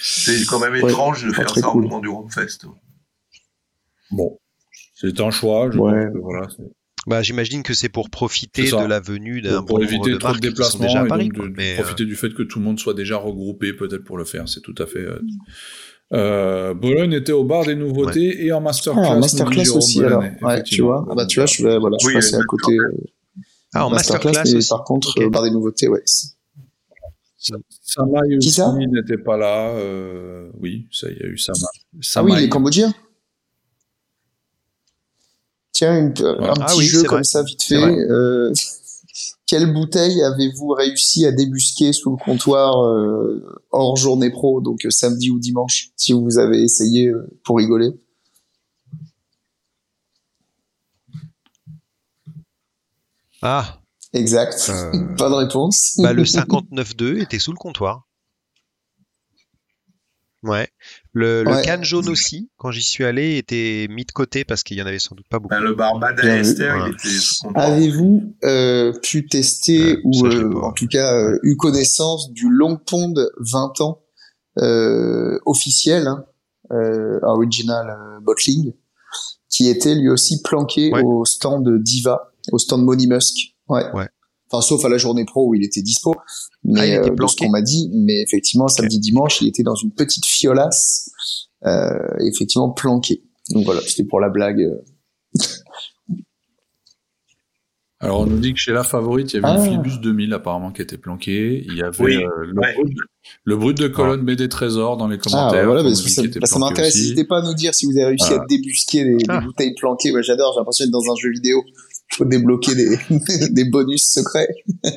[0.00, 1.82] C'est quand même Ouais, étrange de faire ça au cool.
[1.84, 2.58] moment du Romfest.
[4.10, 4.38] Bon,
[4.94, 5.70] c'est un choix.
[5.70, 6.04] Je Ouais.
[6.06, 6.62] pense que voilà, c'est-
[7.06, 10.12] Bah, j'imagine que c'est pour profiter de la venue d'un pour, pour bon éviter nombre
[10.12, 11.24] de trop de déplacements déjà à et Paris.
[11.24, 11.48] donc de, quoi.
[11.48, 14.16] de Mais, euh, profiter du fait que tout le monde soit déjà regroupé peut-être pour
[14.18, 14.48] le faire.
[14.48, 15.00] C'est tout à fait.
[15.00, 15.18] Euh,
[16.12, 19.02] euh, Bologne était au bar des nouveautés et en masterclass.
[19.04, 20.22] Ah, en masterclass aussi alors.
[20.42, 21.04] Ouais, tu vois.
[21.10, 22.72] Ah bah tu vois, je suis voilà, je Oui, euh, à côté.
[22.76, 22.92] euh,
[23.74, 24.68] Ah, en masterclass, mais aussi.
[24.68, 25.22] par contre, Ok.
[25.24, 26.02] euh, bar des nouveautés, ouais.
[27.38, 29.70] Samaï Qui aussi ça n'était pas là.
[29.70, 31.62] euh, oui, ça, il y a eu Samaï.
[32.14, 32.94] Ah oui, les Cambodgiens?
[35.82, 37.24] Tiens, une- un Ah petit oui, jeu comme vrai.
[37.24, 37.74] ça, vite fait.
[37.74, 38.52] Euh,
[39.46, 44.90] quelle bouteille avez-vous réussi à débusquer sous le comptoir euh, hors journée pro, donc euh,
[44.90, 47.90] samedi ou dimanche, si vous avez essayé euh, pour rigoler?
[53.42, 53.78] Ah,
[54.12, 54.66] Exact.
[54.70, 55.98] euh, Pas de réponse.
[55.98, 58.06] bah, le 59.2 était sous le comptoir.
[60.42, 60.68] Ouais.
[61.12, 61.62] Le, le Ouais.
[61.62, 64.86] canne jaune aussi, quand j'y suis allé, était mis de côté parce qu'il y en
[64.86, 65.54] avait sans doute pas beaucoup.
[65.54, 66.40] Ben, le bar Bad Bien vu.
[66.40, 66.88] Esther, Voilà.
[66.88, 67.58] il était.
[67.60, 72.76] Avez-vous euh, pu tester Ouais, ou euh, en tout cas euh, eu connaissance du Long
[72.76, 74.02] Pond 20 ans
[74.58, 76.24] euh, officiel, hein,
[76.72, 78.72] euh, original euh, bottling,
[79.48, 81.02] qui était lui aussi planqué Ouais.
[81.04, 83.36] au stand Diva, au stand Money Musk.
[83.68, 83.84] Ouais.
[83.92, 84.08] Ouais.
[84.52, 86.14] Enfin, sauf à la journée pro où il était dispo.
[86.64, 89.48] Mais Ah, il était euh, de ce qu'on m'a dit, mais effectivement samedi dimanche, il
[89.48, 91.10] était dans une petite fiolasse,
[91.64, 93.22] euh, effectivement planqué.
[93.50, 94.60] Donc voilà, c'était pour la blague.
[94.60, 94.76] euh,
[98.00, 99.56] Alors, on nous dit que chez la favorite, il y avait Ah.
[99.58, 101.62] le Philibus 2000 apparemment qui était planqué.
[101.68, 102.74] Il y avait Oui, euh, le, ouais.
[102.74, 102.96] brut,
[103.44, 105.66] le brut de colonne BD Trésor dans les Ah, commentaires.
[105.66, 106.96] voilà, ça, bah, ça m'intéresse.
[106.96, 108.42] N'hésitez pas à nous dire si vous avez réussi Voilà.
[108.42, 109.40] à débusquer Ah.
[109.40, 110.10] bouteilles planquées.
[110.10, 111.62] Ouais, j'adore, j'ai l'impression d'être dans un jeu vidéo.
[112.12, 112.98] Il faut débloquer des,
[113.50, 114.48] des bonus secrets.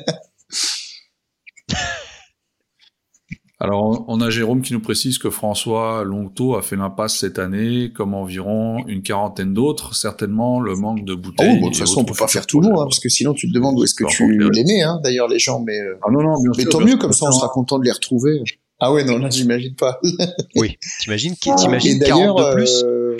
[3.58, 7.90] Alors, on- a Jérôme qui nous précise que François Longto a fait l'impasse cette année,
[7.94, 9.94] comme environ une quarantaine d'autres.
[9.94, 11.58] Certainement, le manque de Oh, bouteilles.
[11.58, 13.08] bon, de toute façon, on autres peut pas faire tout le monde, hein, parce que
[13.08, 15.80] sinon tu te demandes où est-ce que Peu tu mets, hein, d'ailleurs, les gens, mais,
[15.80, 16.70] euh, Ah non, non, bien mais sûr.
[16.70, 18.42] tant bien mieux, sûr, comme ça, on sera content de les retrouver.
[18.78, 20.00] Ah ouais, non, là, j'imagine pas.
[20.56, 20.76] Oui.
[21.00, 23.16] T'imagines, Et t'imagines d'ailleurs, 40 de plus euh,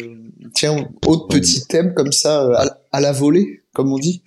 [0.55, 4.23] tiens, autre petit thème comme ça, euh, à, à la volée, comme on dit.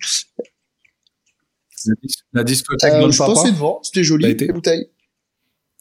[1.86, 3.34] La dis- La discothèque Euh, dans le je papa.
[3.34, 4.86] passais devant, c'était joli, été les bouteilles.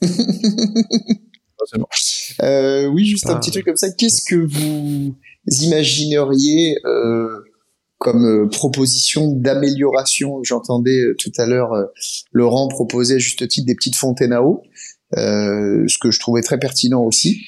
[0.02, 1.86] Ah, bon.
[2.42, 3.92] Euh, oui, juste un petit truc comme ça.
[3.92, 5.16] Qu'est-ce que vous
[5.62, 7.42] imagineriez euh,
[7.98, 10.42] comme euh, proposition d'amélioration?
[10.44, 11.86] J'entendais euh, tout à l'heure euh,
[12.32, 14.64] Laurent proposer à juste titre des petites fontaines à eau,
[15.18, 17.42] euh, ce que je trouvais très pertinent aussi.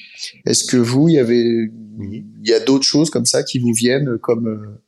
[0.46, 3.72] Est-ce que vous, il y avait, il y a d'autres choses comme ça qui vous
[3.72, 4.82] viennent comme euh,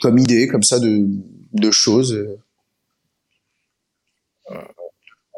[0.00, 1.06] comme idée, comme ça de
[1.54, 2.12] de choses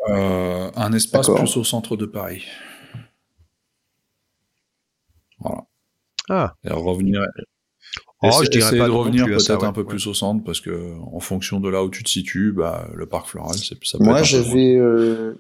[0.09, 2.45] euh, un espace plus au centre de Paris.
[5.39, 5.63] Voilà.
[6.29, 6.55] Ah.
[6.65, 7.21] Et revenir.
[8.23, 9.67] Oh, essayer- je dirais essayer pas de revenir peut-être ouais.
[9.67, 9.87] un peu Ouais.
[9.89, 13.07] plus au centre parce que en fonction de là où tu te situes, bah, le
[13.07, 14.45] parc floral, c'est ça peut Moi, être un peu loin.
[14.49, 15.35] j'avais, euh,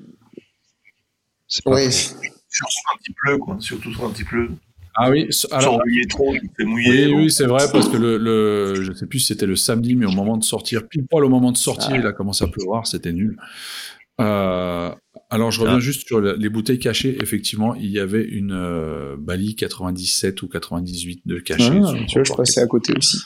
[1.62, 1.76] faux.
[1.76, 3.56] Surtout quand il pleut, quoi.
[3.60, 4.50] Surtout quand il pleut.
[4.96, 6.90] Ah oui, alors Sur le métro, il fait mouiller.
[7.06, 9.56] oui, donc- oui, c'est vrai parce que le, le je sais plus si c'était le
[9.56, 11.96] samedi, mais au moment de sortir, pile poil au moment de sortir, Ah.
[11.98, 13.36] il a commencé à pleuvoir, c'était nul.
[14.20, 14.90] Euh,
[15.30, 15.80] alors je reviens Ah.
[15.80, 17.16] juste sur le- les bouteilles cachées.
[17.20, 21.80] Effectivement, il y avait une euh, Bali 97 ou 98 de cachées.
[21.84, 23.18] ah, tu vois, je passais à côté aussi.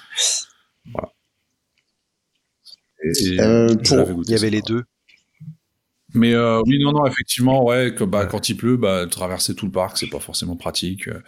[3.05, 4.51] Et- et Euh, pour- Il y avait ça.
[4.51, 4.85] les deux.
[6.19, 8.29] Mais euh, oui, non, non, effectivement, ouais, que, bah, Ouais.
[8.31, 11.09] quand il pleut, bah, traverser tout le parc, c'est pas forcément pratique.
[11.09, 11.21] euh.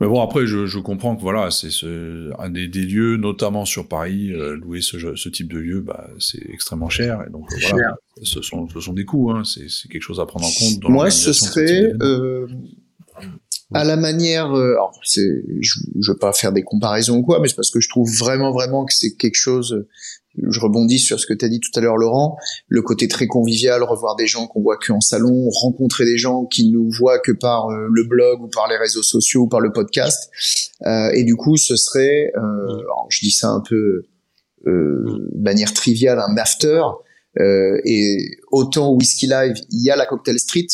[0.00, 3.64] Mais bon, après, je, je comprends que voilà, c'est ce, un des, des lieux, notamment
[3.64, 7.22] sur Paris, euh, louer ce, type de lieu, bah, c'est extrêmement cher.
[7.26, 10.26] Et donc, voilà, ce sont, ce sont des coûts, hein, c'est c'est quelque chose à
[10.26, 10.80] prendre en compte.
[10.80, 12.46] Dans Moi, ce serait euh,
[13.74, 14.52] à la manière.
[14.54, 15.20] euh, alors, je,
[15.60, 18.52] je veux pas faire des comparaisons ou quoi, mais c'est parce que je trouve vraiment,
[18.52, 19.72] vraiment que c'est quelque chose.
[19.72, 19.88] euh,
[20.36, 22.36] Je rebondis sur ce que tu as dit tout à l'heure, Laurent.
[22.68, 26.44] Le côté très convivial, revoir des gens qu'on voit que en salon, rencontrer des gens
[26.46, 29.60] qui nous voient que par euh, le blog ou par les réseaux sociaux ou par
[29.60, 30.30] le podcast.
[30.86, 34.04] Euh, et du coup, ce serait, euh, je dis ça un peu
[34.66, 36.82] de manière triviale, un after.
[37.38, 40.68] Et autant au Whisky Live, il y a la Cocktail Street,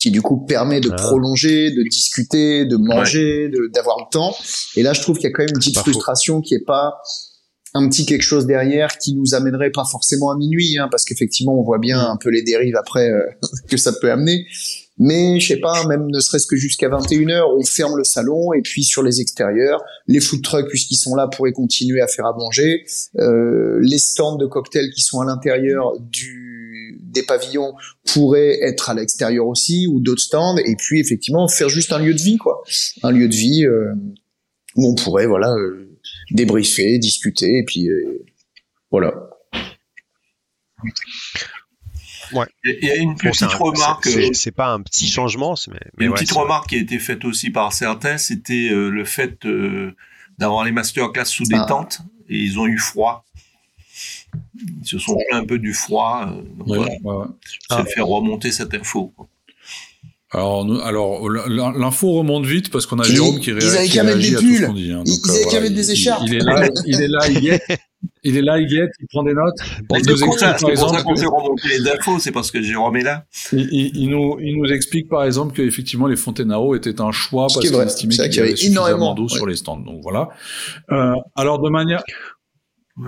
[0.00, 0.96] qui du coup permet de Ah.
[0.96, 4.34] prolonger, de discuter, de manger, d'avoir le temps.
[4.76, 5.82] Et là, je trouve qu'il y a quand même une petite faux.
[5.82, 6.94] frustration qui est pas
[7.74, 11.56] un petit quelque chose derrière qui nous amènerait pas forcément à minuit, hein, parce qu'effectivement,
[11.56, 13.20] on voit bien un peu les dérives après euh,
[13.70, 14.46] que ça peut amener.
[15.00, 18.60] Mais je sais pas, même ne serait-ce que jusqu'à 21h, on ferme le salon et
[18.60, 22.34] puis sur les extérieurs, les food trucks puisqu'ils sont là pourraient continuer à faire à
[22.36, 22.84] manger,
[23.18, 26.50] euh, les stands de cocktails qui sont à l'intérieur du
[26.98, 27.74] des pavillons
[28.12, 32.14] pourraient être à l'extérieur aussi ou d'autres stands et puis effectivement faire juste un lieu
[32.14, 32.62] de vie quoi,
[33.02, 33.94] un lieu de vie euh,
[34.76, 35.98] où on pourrait voilà euh,
[36.30, 38.24] débriefer, discuter et puis euh,
[42.64, 44.04] Il y a une petite c'est un- remarque.
[44.06, 46.78] c'est- euh, c'est- pas un petit changement, mais, mais une ouais, petite remarque qui a
[46.78, 49.94] été faite aussi par certains, c'était euh, le fait euh,
[50.38, 51.58] d'avoir les masterclass sous Ah.
[51.60, 53.24] détente et ils ont eu froid.
[54.82, 56.26] Ils se sont plaints un peu du froid.
[56.28, 57.32] euh, donc Ouais, voilà, ouais, ouais.
[57.68, 57.84] ça Ah.
[57.84, 59.12] fait remonter cette info.
[59.16, 59.28] quoi.
[60.32, 63.86] Alors, nous- alors l'in- l'info remonte vite parce qu'on a Jérôme qui, ils ré- avaient
[63.86, 64.66] qui qu'à mettre réagit des à tout ce pulls.
[64.68, 64.92] qu'on dit.
[64.92, 65.02] hein.
[65.04, 66.22] Ils- Donc, ils avaient qu'à voilà, mettre des écharpes.
[66.26, 67.62] Il, est là, il est là, il guette.
[68.22, 69.54] Il est là, il guette, il prend des notes.
[69.58, 72.30] C'est pour explique, ça, par c'est pour ça exemple, qu'on fait remonter les infos, c'est
[72.32, 73.24] parce que Jérôme est là.
[73.52, 77.48] il, il- il nous, il nous explique par exemple qu'effectivement les Fontenaro étaient un choix
[77.48, 79.28] Ce parce qui est qu'il estimait qu'il y avait énormément, d'eau ouais.
[79.28, 79.78] sur les stands.
[79.80, 80.28] Donc voilà.
[80.92, 82.02] Euh, alors de manière,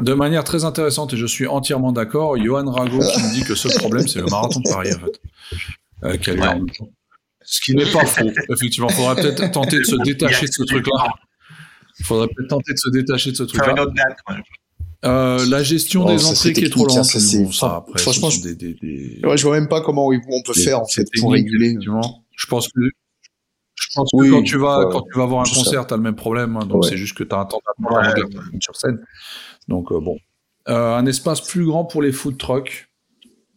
[0.02, 3.54] de manière très intéressante et je suis entièrement d'accord, Johan Rago qui nous dit que
[3.54, 5.20] ce problème c'est le marathon de Paris en fait.
[6.04, 6.48] Euh, qui a lieu Ouais.
[6.48, 6.88] en même temps.
[7.54, 8.30] Ce qui n'est pas faux.
[8.50, 11.12] Effectivement, il faudrait peut-être tenter de se détacher de ce truc-là.
[11.98, 13.74] Il faudrait peut-être tenter de se détacher de ce truc-là.
[13.84, 14.34] ouais.
[15.04, 17.76] Euh, la gestion Oh, des entrées c'est qui est trop lente, ça, c'est- bon, ça
[17.76, 20.52] après, ce franchement, je- des, des, des, Ouais, je vois même pas comment on peut
[20.54, 21.76] des- faire en fait pour réguler.
[22.36, 22.80] Je pense que
[23.74, 25.96] je pense que Oui, quand tu vas ouais, quand tu vas voir un concert, t'as
[25.96, 26.56] le même problème.
[26.56, 26.88] hein, donc Ouais.
[26.88, 28.98] c'est juste que t'as un temps d'attente personne sur scène.
[29.68, 30.16] Donc euh, bon,
[30.68, 32.88] Euh, un espace plus grand pour les food trucks.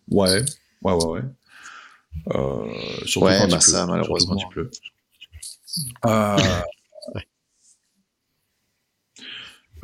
[0.09, 0.41] Ouais,
[0.81, 1.21] ouais, ouais, ouais.
[2.33, 2.65] Euh,
[3.05, 4.35] surtout Ouais, quand bah il ça, pleut, malheureusement.
[4.35, 4.71] quand il pleut.
[6.05, 6.37] Euh,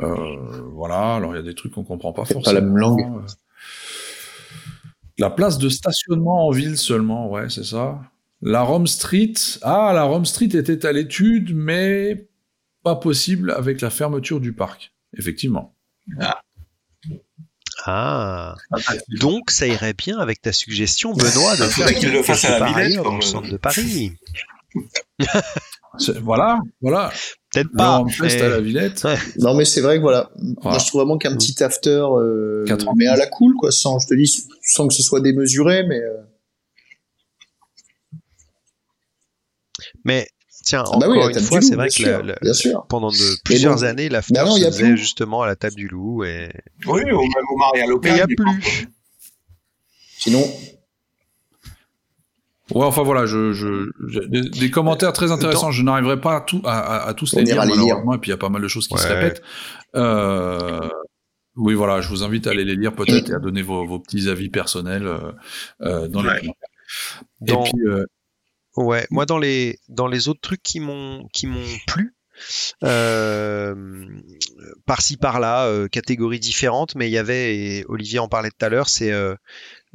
[0.01, 2.53] euh, voilà, alors il y a des trucs qu'on comprend pas C'est forcément.
[2.55, 3.01] pas la même langue.
[3.01, 3.27] Euh,
[5.19, 8.01] La place de stationnement en ville seulement, ouais, c'est ça.
[8.41, 12.27] La Rome Street, ah, la Rome Street était à l'étude, mais
[12.83, 14.93] pas possible avec la fermeture du parc.
[15.15, 15.75] Effectivement.
[16.19, 16.41] Ah,
[19.19, 22.45] donc ça irait bien avec ta suggestion, Benoît, de Il faudrait faire qu'il le fasse
[22.45, 24.13] à la ailleurs dans le euh, centre de Paris.
[26.21, 27.11] Voilà, voilà.
[27.53, 28.03] Peut-être pas.
[28.21, 29.03] Mais- à la Villette.
[29.03, 29.17] Ouais.
[29.39, 30.31] Non, mais c'est vrai que voilà.
[30.35, 30.77] Voilà.
[30.77, 32.93] Moi, je trouve vraiment qu'un petit after, euh, 80.
[32.95, 35.99] mais à la cool, quoi, sans, je te dis, sans que ce soit démesuré, mais
[35.99, 36.17] euh,
[40.05, 40.27] Mais
[40.63, 42.53] tiens, Ah bah encore la une fois, c'est vrai bien que la- sûr, la- bien
[42.53, 42.85] sûr.
[42.87, 44.97] pendant de plusieurs années, l'after bah non, se faisait plus.
[44.97, 46.23] justement à la table du loup.
[46.23, 46.49] Et...
[46.87, 48.11] Oui, ou même au Maria local.
[48.11, 48.87] il n'y a plus.
[50.17, 50.43] Sinon,
[52.73, 55.71] Ouais, enfin voilà, je, je, j'ai des, des commentaires très intéressants.
[55.71, 57.81] Je n'arriverai pas à, tout, à, à, à tous On les lire, ira les lire.
[57.81, 59.41] malheureusement, et puis il y a pas mal de choses qui se répètent.
[59.97, 60.87] Euh,
[61.57, 63.99] oui, voilà, je vous invite à aller les lire peut-être et à donner vos, vos
[63.99, 65.33] petits avis personnels euh,
[65.81, 66.53] euh, dans les commentaires.
[67.41, 68.05] Dans- Et puis, euh,
[68.77, 72.15] Ouais, moi dans les dans les autres trucs qui m'ont qui m'ont plu,
[72.83, 73.75] euh,
[74.85, 78.69] par-ci par-là, euh, catégories différentes, mais il y avait et Olivier en parlait tout à
[78.69, 79.35] l'heure, c'est euh,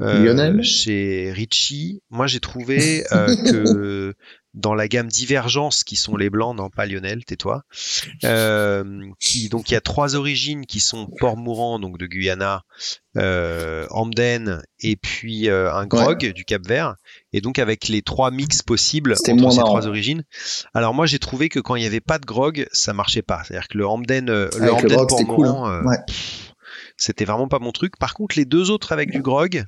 [0.01, 0.63] euh, Lionel?
[0.63, 2.03] chez Richie.
[2.11, 4.15] Moi j'ai trouvé euh, que
[4.57, 7.63] dans la gamme Divergence, qui sont les blancs, non pas Lionel, tais-toi,
[8.25, 12.63] euh, qui donc il y a trois origines qui sont Port Mourant donc de Guyana,
[13.19, 16.97] euh, Hamden et puis euh, un grog du Cap Vert.
[17.35, 19.69] Et donc avec les trois mix possibles entre moins ces marrant.
[19.69, 20.25] trois origines.
[20.73, 23.43] Alors moi j'ai trouvé que quand il n'y avait pas de grog, ça marchait pas.
[23.45, 25.99] C'est-à-dire que le Hamden, euh, le grog, Port cool, Mourant, ouais.
[26.07, 26.55] pff,
[26.97, 27.99] c'était vraiment pas mon truc.
[27.99, 29.65] Par contre les deux autres avec du grog,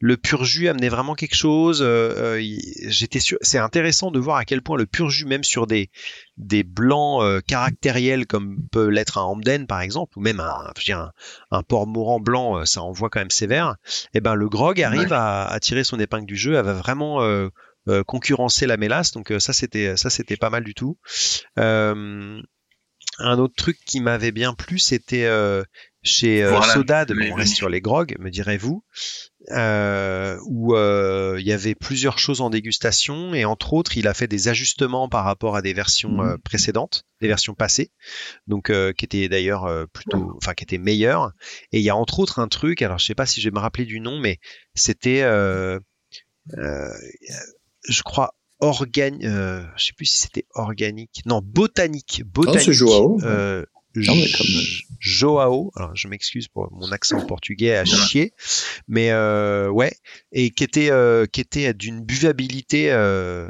[0.00, 1.82] le pur jus amenait vraiment quelque chose.
[1.82, 3.36] euh, euh, J'étais sûr.
[3.40, 5.90] C'est intéressant de voir à quel point le pur jus, même sur des
[6.36, 10.80] des blancs euh, caractériels comme peut l'être un Hamden par exemple, ou même un, je
[10.80, 11.12] veux dire, un,
[11.50, 13.74] un port mourant blanc, euh, ça envoie quand même sévère.
[14.14, 17.22] Et ben le grog arrive à, à tirer son épingle du jeu, elle va vraiment
[17.22, 17.48] euh,
[17.88, 19.10] euh, concurrencer la mélasse.
[19.12, 20.96] Donc euh, ça c'était ça c'était pas mal du tout.
[21.58, 22.40] Euh,
[23.20, 25.64] un autre truc qui m'avait bien plu, c'était euh,
[26.08, 28.82] chez euh, Voilà, Sodade, bon, on reste sur les grogs, me direz-vous,
[29.50, 34.14] euh, où euh, il y avait plusieurs choses en dégustation et entre autres, il a
[34.14, 37.90] fait des ajustements par rapport à des versions euh, précédentes, des versions passées,
[38.46, 41.32] donc euh, qui étaient d'ailleurs euh, plutôt, enfin qui étaient meilleures.
[41.72, 43.54] Et il y a entre autres un truc, alors je sais pas si je vais
[43.54, 44.38] me rappeler du nom, mais
[44.74, 45.78] c'était, euh,
[46.56, 46.88] euh,
[47.88, 52.72] je crois organique, euh, je sais plus si c'était organique, non botanique, c'est botanique.
[52.72, 53.20] Joao.
[53.22, 53.64] euh,
[55.00, 55.70] Joao.
[55.76, 58.32] Alors, je m'excuse pour mon accent portugais à chier,
[58.86, 59.92] mais euh, ouais,
[60.32, 63.48] et qui était euh, qui était d'une buvabilité euh,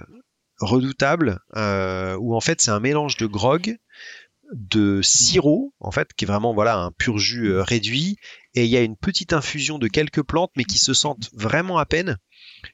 [0.61, 3.76] redoutable, où en fait c'est un mélange de grog,
[4.53, 8.16] de sirop, en fait, qui est vraiment voilà un pur jus réduit,
[8.55, 11.78] et il y a une petite infusion de quelques plantes, mais qui se sentent vraiment
[11.78, 12.18] à peine.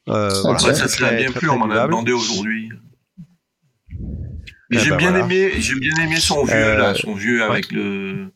[0.07, 2.71] voilà, ça serait bien plus, on m'en a demandé aujourd'hui.
[4.77, 8.31] Ah j'ai bah bien aimé, j'ai bien aimé son vieux là, son vieux avec le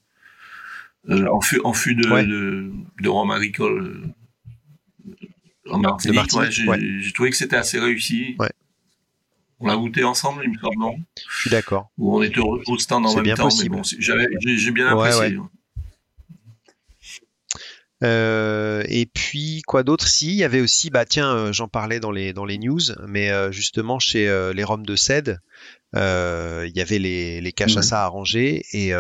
[1.11, 2.71] euh, en fût, en fût de, de,
[3.01, 4.15] de rhum agricole
[5.09, 6.33] euh, en Martinique.
[6.35, 8.37] Ouais, j'ai trouvé que c'était assez réussi.
[9.61, 10.97] On l'a goûté ensemble, il me semble, non?
[11.29, 11.91] Je suis d'accord.
[11.99, 13.77] Ou on était au, stand en même temps, possible.
[13.77, 13.89] mais bon,
[14.39, 15.39] j'ai bien apprécié.
[18.05, 20.07] Euh, et puis quoi d'autre?
[20.07, 22.81] Si, il y avait aussi, bah tiens, euh, j'en parlais dans les dans les news,
[23.07, 25.41] mais euh, justement chez euh, les Roms de Cède,
[25.95, 28.93] il y avait les les cachassas arrangés et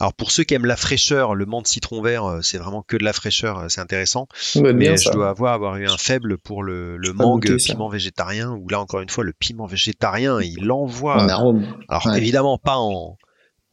[0.00, 2.96] alors pour ceux qui aiment la fraîcheur, le menthe citron vert, euh, c'est vraiment que
[2.96, 4.26] de la fraîcheur, euh, c'est intéressant.
[4.56, 8.68] mais je dois avoir, avoir eu un faible pour le, le mangue piment végétarien, où
[8.68, 11.22] là encore une fois le piment végétarien, il envoie.
[11.22, 11.64] En arôme.
[11.88, 13.16] Alors évidemment pas en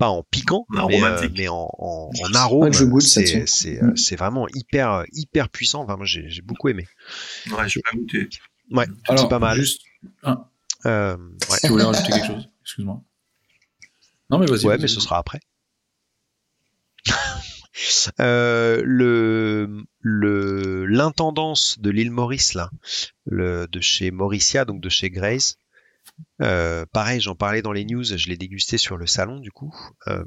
[0.01, 2.73] pas en piquant, mais, euh, mais, en, en, en arôme.
[3.01, 5.83] c'est c'est vraiment hyper hyper puissant.
[5.83, 6.87] Enfin, moi j'ai beaucoup aimé.
[7.51, 8.27] Ouais, je vais pas goûter.
[8.71, 9.57] Ouais, c'est pas mal.
[9.57, 9.83] Juste
[10.23, 10.43] un.
[10.87, 11.17] Euh,
[11.51, 11.57] ouais.
[11.61, 13.03] Tu voulais rajouter quelque chose Excuse-moi.
[14.31, 14.65] Non mais vas-y.
[14.65, 15.39] Ouais, mais ce sera après.
[18.19, 22.69] Euh, le le l'intendance de l'île Maurice là,
[23.25, 25.55] le, de chez Mauricia, donc de chez Grace.
[26.41, 29.73] Euh, pareil, j'en parlais dans les news, je l'ai dégusté sur le salon du coup.
[30.07, 30.23] Euh,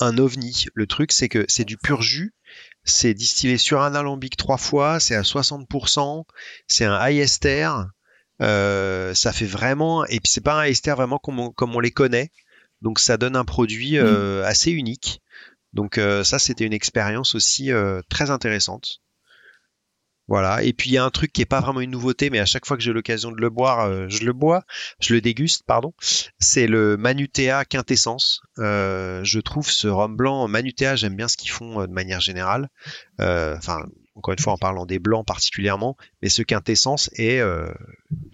[0.00, 0.66] un ovni.
[0.74, 2.34] Le truc, c'est que c'est du pur jus.
[2.84, 5.00] C'est distillé sur un alambic trois fois.
[5.00, 6.24] C'est à 60%.
[6.68, 7.68] C'est un high ester.
[8.40, 10.04] ça fait vraiment.
[10.06, 12.30] Et puis c'est pas un high ester vraiment comme on, comme on les connaît.
[12.82, 14.02] Donc ça donne un produit mmh.
[14.04, 15.20] euh, assez unique.
[15.72, 19.00] Donc euh, ça, c'était une expérience aussi euh, très intéressante.
[20.28, 20.62] Voilà.
[20.62, 22.46] Et puis il y a un truc qui est pas vraiment une nouveauté, mais à
[22.46, 24.64] chaque fois que j'ai l'occasion de le boire, je le bois,
[25.00, 25.92] je le déguste, pardon.
[26.38, 28.42] C'est le Manutea Quintessence.
[28.58, 32.68] je trouve ce rhum blanc Manutea, j'aime bien ce qu'ils font de manière générale.
[33.18, 33.82] Enfin,
[34.18, 37.72] encore une fois en parlant des blancs particulièrement, mais ce quintessence est euh,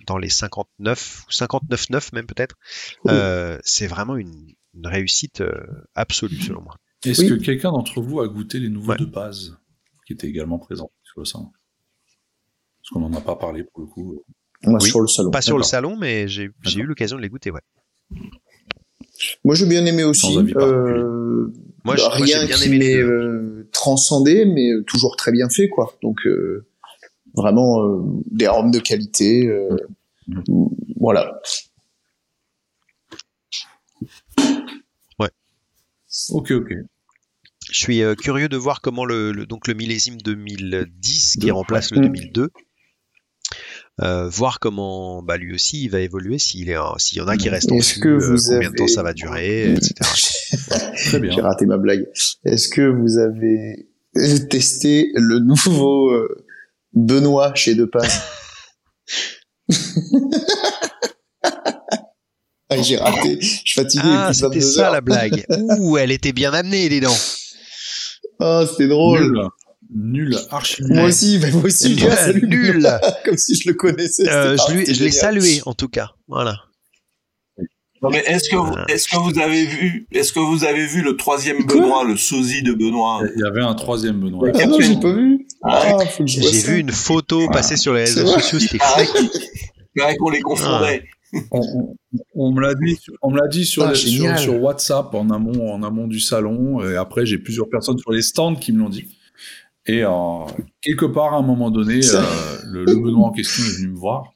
[0.06, 2.56] dans les 59 ou 59,9 même peut-être.
[3.06, 5.52] Euh, c'est vraiment une, réussite euh,
[5.94, 6.76] absolue selon moi.
[7.04, 9.56] Est-ce que quelqu'un d'entre vous a goûté les nouveaux de base
[10.06, 11.52] qui étaient également présents sur le salon?
[12.84, 14.22] Parce qu'on n'en a pas parlé pour le coup.
[14.80, 15.30] sur le salon.
[15.30, 17.62] Pas sur le salon, mais j'ai eu l'occasion de les goûter, ouais.
[19.42, 20.36] Moi, j'ai bien aimé aussi.
[20.36, 21.50] Euh,
[21.84, 25.96] moi, rien qui m'ait euh, transcendé, mais toujours très bien fait, quoi.
[26.02, 26.66] Donc, euh,
[27.34, 29.46] vraiment euh, des arômes de qualité.
[29.46, 29.76] Euh,
[31.00, 31.40] voilà.
[35.18, 35.30] Ouais.
[36.30, 36.72] Ok, ok.
[37.70, 42.50] Je suis curieux de voir comment le, donc le millésime 2010 qui remplace le 2002
[44.02, 47.36] euh, voir comment bah, lui aussi il va évoluer s'il est s'il y en a
[47.36, 49.94] qui restent en dessus, que euh, combien de temps ça va durer, etc.
[51.06, 51.30] Très bien.
[51.30, 52.04] J'ai raté ma blague.
[52.44, 53.86] Est-ce que vous avez
[54.50, 56.44] testé le nouveau euh,
[56.92, 58.08] Benoît chez Depas
[62.68, 63.38] ah, J'ai raté.
[63.40, 64.02] Je suis fatigué.
[64.06, 65.44] Ah, c'était ça la blague.
[65.78, 67.16] Ouh, elle était bien amenée les dents.
[68.40, 69.32] Oh, c'était drôle.
[69.32, 69.48] Nul,
[70.50, 70.94] archi nul.
[70.94, 72.48] Moi aussi, mais moi aussi, nul.
[72.48, 72.88] nul.
[73.24, 74.28] Comme si je le connaissais.
[74.28, 76.10] Euh, je l'ai salué, en tout cas.
[76.28, 76.56] Voilà.
[78.04, 81.00] Non, mais est-ce que, vous, est-ce que vous avez vu, est-ce que vous avez vu
[81.00, 83.22] le troisième Benoît, le sosie de Benoît?
[83.34, 84.50] Il y avait un troisième Benoît.
[84.54, 85.46] Ah non, j'ai pas vu.
[85.62, 90.18] Ah, j'ai vu une photo passer sur les réseaux sociaux, c'était fake.
[90.18, 91.04] qu'on les confondait.
[91.50, 95.72] On, me l'a dit, on me l'a dit sur, ah, sur, sur, WhatsApp en amont,
[95.72, 96.86] en amont du salon.
[96.86, 99.16] Et après, j'ai plusieurs personnes sur les stands qui me l'ont dit.
[99.86, 100.10] Et euh,
[100.80, 102.22] quelque part, à un moment donné, euh,
[102.64, 104.32] le, le, Benoît en question est venu me voir.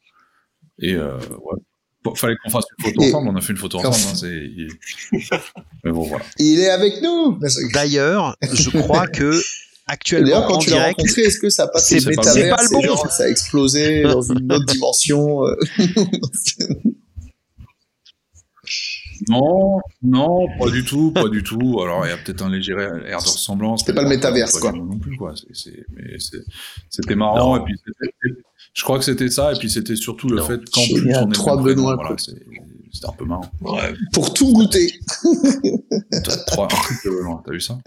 [0.81, 3.29] Et euh, ouais, fallait qu'on fasse une photo ensemble.
[3.31, 4.27] On a fait une photo ensemble.
[4.27, 4.69] Hein.
[5.85, 6.25] Mais bon, voilà.
[6.39, 7.39] Il est avec nous.
[7.73, 9.33] D'ailleurs, je crois que
[9.87, 12.71] actuellement quand en tu direct, rencontré, est-ce que ça a pas c'est, c'est pas le
[12.71, 12.83] bon.
[12.83, 15.45] Genre, ça a explosé dans une autre dimension.
[19.29, 21.81] Non, non, pas du tout, pas du tout.
[21.83, 23.81] Alors, il y a peut-être un léger air de ressemblance.
[23.81, 24.73] C'était pas le métaverse, quoi.
[24.73, 25.35] Non plus, quoi.
[26.91, 27.75] c'était marrant, et puis
[28.75, 31.35] je crois que c'était ça, et puis c'était surtout le fait qu'en plus on est
[31.35, 33.51] trois Benoît, voilà, c'était un peu marrant.
[33.61, 33.95] Ouais.
[34.13, 34.93] Pour tout goûter.
[36.47, 37.79] trois, t'as vu ça?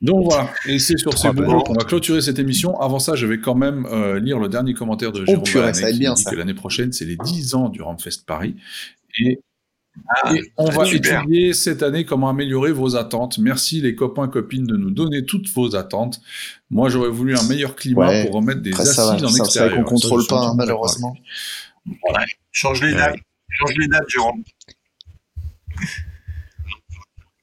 [0.00, 2.78] Donc voilà, et c'est sur ces mots qu'on va clôturer cette émission.
[2.80, 5.74] Avant ça, je vais quand même euh, lire le dernier commentaire de Jérôme oh, purée,
[5.74, 6.30] ça qui bien, dit ça.
[6.30, 8.54] que l'année prochaine, c'est les 10 ans du Ramfest Paris.
[9.20, 9.40] Et
[10.22, 11.22] Ah, Et on va super.
[11.22, 13.38] étudier cette année comment améliorer vos attentes.
[13.38, 16.20] Merci les copains copines de nous donner toutes vos attentes.
[16.70, 18.24] Moi, j'aurais voulu un meilleur climat Ouais.
[18.26, 19.74] pour remettre des Après, ça va, assises en ça, extérieur.
[19.78, 21.16] qu'on contrôle Ça, pas, hein, malheureusement.
[22.52, 22.96] Change les Ouais.
[22.98, 23.16] dates.
[23.50, 24.44] Change les dates, Jérôme.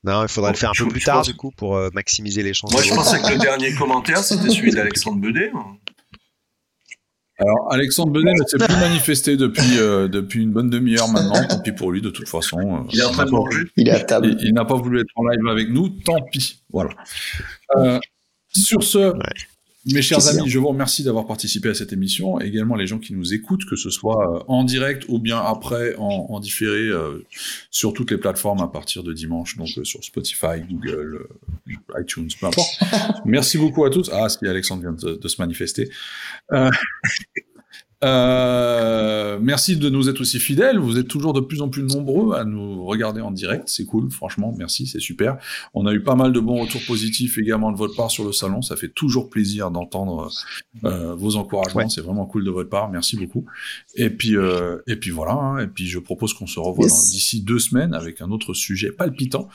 [0.05, 1.89] Non, il faudrait le faire un Je- peu plus tard, pense- du coup, pour euh,
[1.93, 2.71] maximiser les chances.
[2.71, 5.51] Moi, de je pensais que le dernier commentaire, c'était celui d'Alexandre Bedet.
[7.37, 11.45] Alors, Alexandre Benet ne s'est plus manifesté depuis, euh, depuis une bonne demi-heure maintenant.
[11.49, 12.57] Tant pis pour lui, de toute façon.
[12.59, 13.63] Euh, Il est en train de manger.
[13.75, 14.27] Il est à table.
[14.39, 16.63] Il, il n'a pas voulu être en live avec nous, tant pis.
[16.71, 16.91] Voilà.
[17.75, 17.99] Euh,
[18.47, 19.11] sur ce,
[19.93, 22.39] mes chers amis, je vous remercie d'avoir participé à cette émission.
[22.39, 25.95] Également les gens qui nous écoutent, que ce soit euh, en direct ou bien après
[25.97, 27.23] en, en différé euh,
[27.69, 31.27] sur toutes les plateformes à partir de dimanche, donc euh, sur Spotify, Google,
[31.69, 32.69] euh, iTunes, peu importe.
[33.25, 34.09] Merci beaucoup à tous.
[34.11, 35.89] Ah, si Alexandre vient de, de se manifester.
[38.03, 40.77] Euh, merci de nous être aussi fidèles.
[40.77, 43.63] Vous êtes toujours de plus en plus nombreux à nous regarder en direct.
[43.67, 44.53] C'est cool, franchement.
[44.57, 45.37] Merci, c'est super.
[45.73, 48.31] On a eu pas mal de bons retours positifs également de votre part sur le
[48.31, 48.61] salon.
[48.61, 50.29] Ça fait toujours plaisir d'entendre
[50.83, 51.81] euh, vos encouragements.
[51.81, 51.89] Ouais.
[51.89, 52.89] C'est vraiment cool de votre part.
[52.89, 53.45] Merci beaucoup.
[53.95, 55.33] Et puis, euh, et puis voilà.
[55.33, 55.59] hein.
[55.59, 57.09] Et puis je propose qu'on se revoie Yes.
[57.11, 59.47] d'ici deux semaines avec un autre sujet palpitant.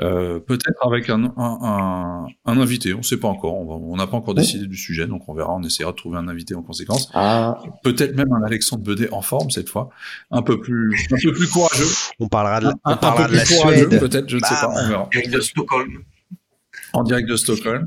[0.00, 2.94] Euh, Peut-être avec un, un, un, un invité.
[2.94, 3.54] On ne sait pas encore.
[3.54, 4.40] On n'a pas encore Ouais.
[4.40, 5.54] décidé du sujet, donc on verra.
[5.54, 9.22] On essaiera de trouver un invité en conséquence Ah, peut-être même un Alexandre Bedet en
[9.22, 9.90] forme cette fois,
[10.30, 11.86] un peu plus, un peu plus courageux,
[12.20, 14.00] On parlera de la, un, on un parlera peu de la plus courageux, Suède.
[14.00, 15.08] peut-être, je ne sais pas, on verra.
[15.14, 16.02] Avec de Stockholm.
[16.92, 17.86] En direct de Stockholm.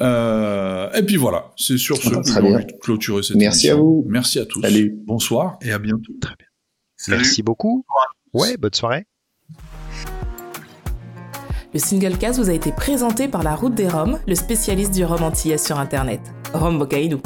[0.00, 2.54] Euh, et puis voilà, c'est sur ce que très j'ai bien.
[2.56, 3.78] envie de clôturer cette Merci émission.
[3.78, 4.04] à vous.
[4.08, 4.60] Merci à tous.
[4.62, 4.94] Salut.
[5.06, 6.12] Bonsoir et à bientôt.
[6.96, 7.18] Salut.
[7.18, 7.84] Merci beaucoup.
[8.32, 9.06] Ouais, bonne soirée.
[11.74, 15.04] Le single cast vous a été présenté par la Route des Roms, le spécialiste du
[15.04, 16.20] rhum antillais sur Internet.
[16.52, 17.20] Rome Bocaïdou.